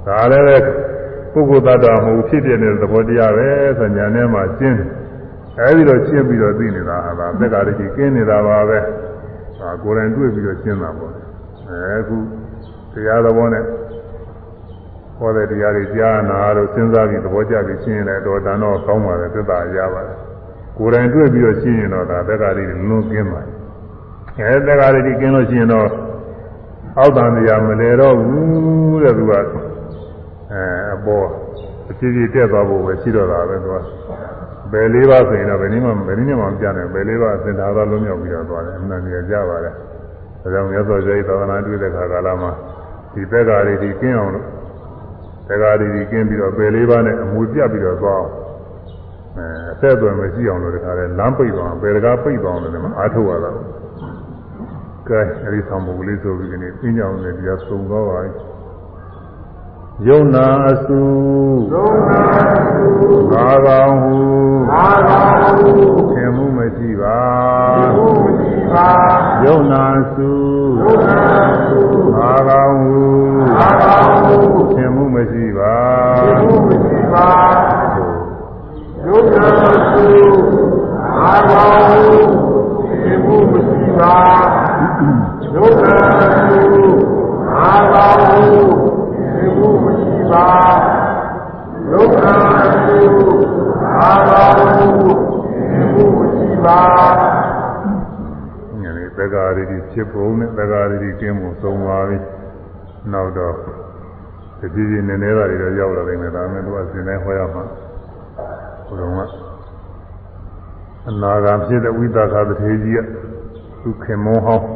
[0.07, 0.57] ဒါလည်းပဲ
[1.33, 3.49] ပုဂ္ဂိုလ်တ attva မဟုတ်ဖြစ်ပြနေတဲ့သဘောတရားပဲ
[3.79, 4.79] ဆိုညာထဲမှာကျင်း
[5.59, 8.79] အဲဒီတော့ရှင်းပြီးတော့သိနေတာဟာဒါသက္ကာရကြီးကျင်းနေတာပါပဲ။
[9.59, 11.13] ဒါကိုယ်တိုင်တွေ့ပြီးတော့ရှင်းတာပေါ့။
[11.69, 12.17] အဲအခု
[12.95, 13.65] တရားတော်နဲ့
[15.19, 20.19] ဟောတဲ့တရားတွေကြားနာလို့စဉ်းစားပြီးသဘောကျပြီးရှင်းရင်လည်းတော့တန်တော့ကောင်းပါတယ်သက်သာရပါတယ်
[20.79, 23.55] ကိုယ်တိုင်တွေ့ပြီးတော့ရှင်းရင်တော့ဒါသက်္ကာရီတွေလုံးကင်းပါတယ်
[24.39, 25.89] အဲသက်္ကာရီတွေကင်းလို့ရှင်းရင်တော့
[26.99, 29.41] အောက်တန်တရားမလဲတော့ဘူးတဲ့သူကအဲ
[30.95, 31.27] အပေါ်
[31.91, 33.77] အဖြစ်ဖြစ်တက်သွားဖို့ပဲရှိတော့တာပဲသူက
[34.73, 39.75] ဘယ်လေးပါဆိုရင်တော့ဘယ်နည်းမှဘယ်နည်းမှမပြနိုင်ဘယ်လေးပါသင်္သာရလုံးမြောက်ပြီးတော့သွားတယ်အမှန်တရားကြပါတယ်
[40.43, 42.51] ဒါကြောင့်မြတ်စွာဘုရားသာသနာတွေ့တဲ့ခါကာလမှာ
[43.13, 44.62] ဒီသက်္ကာရီတွေကင်းအောင်လို့တ
[45.55, 48.31] က္ကရာဒီကင်းပြီးတော့ပယ်လေးပါးနဲ့အမွေပြတ်ပြီးတော့သွားအောင်
[49.37, 53.51] အဲအဆက်အသွယ်မရှိအောင်လို့တခါလဲလမ်းပိတ်သွားပယ်တကားပိတ်သွားအောင်လို့လည်းအားထုတ်ရတာ
[55.09, 58.31] ကဲအဲဒီဆောင်ပုဂ္ဂလေးဆိုပြီးဒီနေ့ပြင်းကြအောင်လည်းတရားဆုံးသွားပါပြီ
[60.09, 61.01] ယုံနာအစု
[61.73, 62.21] ယုံနာ
[62.51, 64.17] အစုသာကောင်ဟု
[64.71, 65.71] သာကောင်ဟု
[66.11, 67.19] သင်မှုမရှိပါ
[67.77, 68.89] သင်မှုမရှိပါ
[69.45, 70.31] ယုံနာအစု
[70.81, 71.19] ယုံနာ
[71.53, 71.81] အစု
[72.17, 73.01] သာကောင်ဟု
[73.59, 74.37] သာကောင်ဟု
[74.77, 74.82] သင်
[75.13, 75.75] မှုမရှိပါ
[76.19, 77.29] သင်မှုမရှိပါ
[79.05, 80.07] ယုံနာအစု
[81.05, 82.19] သာကောင်ဟု
[82.79, 84.15] သင်မှုမရှိပါ
[85.55, 86.61] ယုံနာအစု
[87.49, 88.73] သာကောင်ဟု
[89.57, 90.49] မှုမရှိပါ
[91.91, 92.27] ဒုက္ခ
[92.75, 93.01] ရှိ
[93.97, 94.87] အာဘာမှု
[95.93, 96.81] မှုမရှိပါ
[98.81, 102.19] ညနေသက္ကာရီဖြစ်ပုံနဲ့သက္ကာရီကျင်းမှုသုံးပါပြီ
[103.13, 103.55] နောက်တော့
[104.63, 107.65] တတိယနည်းနည်းသားတွေတော့ရောက်လာနိုင်တယ်ဒါပေမဲ့သူကစဉ်းနေဟောရမှာ
[108.87, 109.43] ဘုရားက
[111.09, 112.99] အနာဂံဖြစ်တဲ့ဝိသကာတထေကြီးက
[113.83, 114.67] သူခင်မောဟောင်း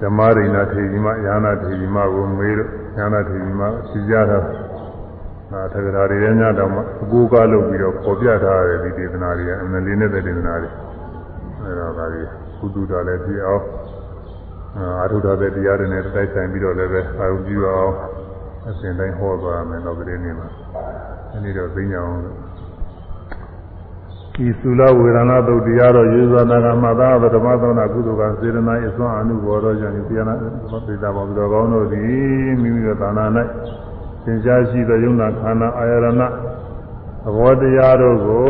[0.00, 4.38] ဓမ္မရိဏထေကြီးမယာနာထေကြီးမကိုမေးလို့ညာနာထေကြီးမသိကြတာ
[5.50, 10.70] အာသက္ကရာတွေလည်းညတော့မှအကူကားလုပ်ပြီးတော့ပေါ်ပြထားတယ်ဒီဒေသနာတွေအမှန်လေးနဲ့တဲ့ဒေသနာတွေ
[11.62, 12.28] အဲတော့ဒါကြီး
[12.60, 13.62] ကုသတာလည်းပြအောင်
[15.00, 17.94] အာထုထားတဲ့တရားတွေနဲ့တိုက်ဆိုင်ပြီးတော့လည်းပဲအာရုံပြုအောင်
[18.68, 20.48] အစဉ်တိုင်းဟောသွားမယ်တော့ကလေးနေမှာ
[21.30, 22.20] ဒီနေ့တော့သိညာအောင်
[24.46, 30.34] ဤသုလဝေဒနာသုတ်တရားတော်ယေဇာနာကမသာဓမ္မသောနာကုသကစေတနာအစွမ်းအနုဘောတော်ကြောင့်ပြနာ
[30.86, 33.24] သေတာဘောတော်ကောင်းတို့သည်မိမိတို့သာနာ၌
[34.24, 36.22] သင်ရှားရှိသောယုံနာခန္ဓာအာယရဏသ
[37.36, 38.46] ဘောတရားတို့ကို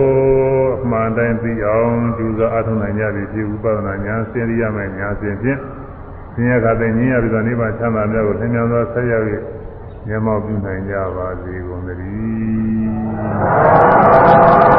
[0.83, 5.59] အမှန်တိုင်းသိအောင်ကျူစွာအထောက်နိုင်ကြပြီဖြစ်ဥပဒနာညာစင်ရိယမဲ့ညာစဉ်ဖြင့်
[6.35, 9.27] သင်ရခတဲ့ညင်ရပြီးတော့နိဗ္ဗာန်ချမ်းသာမြတ်ကိုသင်မြန်သောဆက်ရောက်၍
[10.07, 14.74] မျက်မှောက်ပြုနိုင်ကြပါစေကုန်သတည်း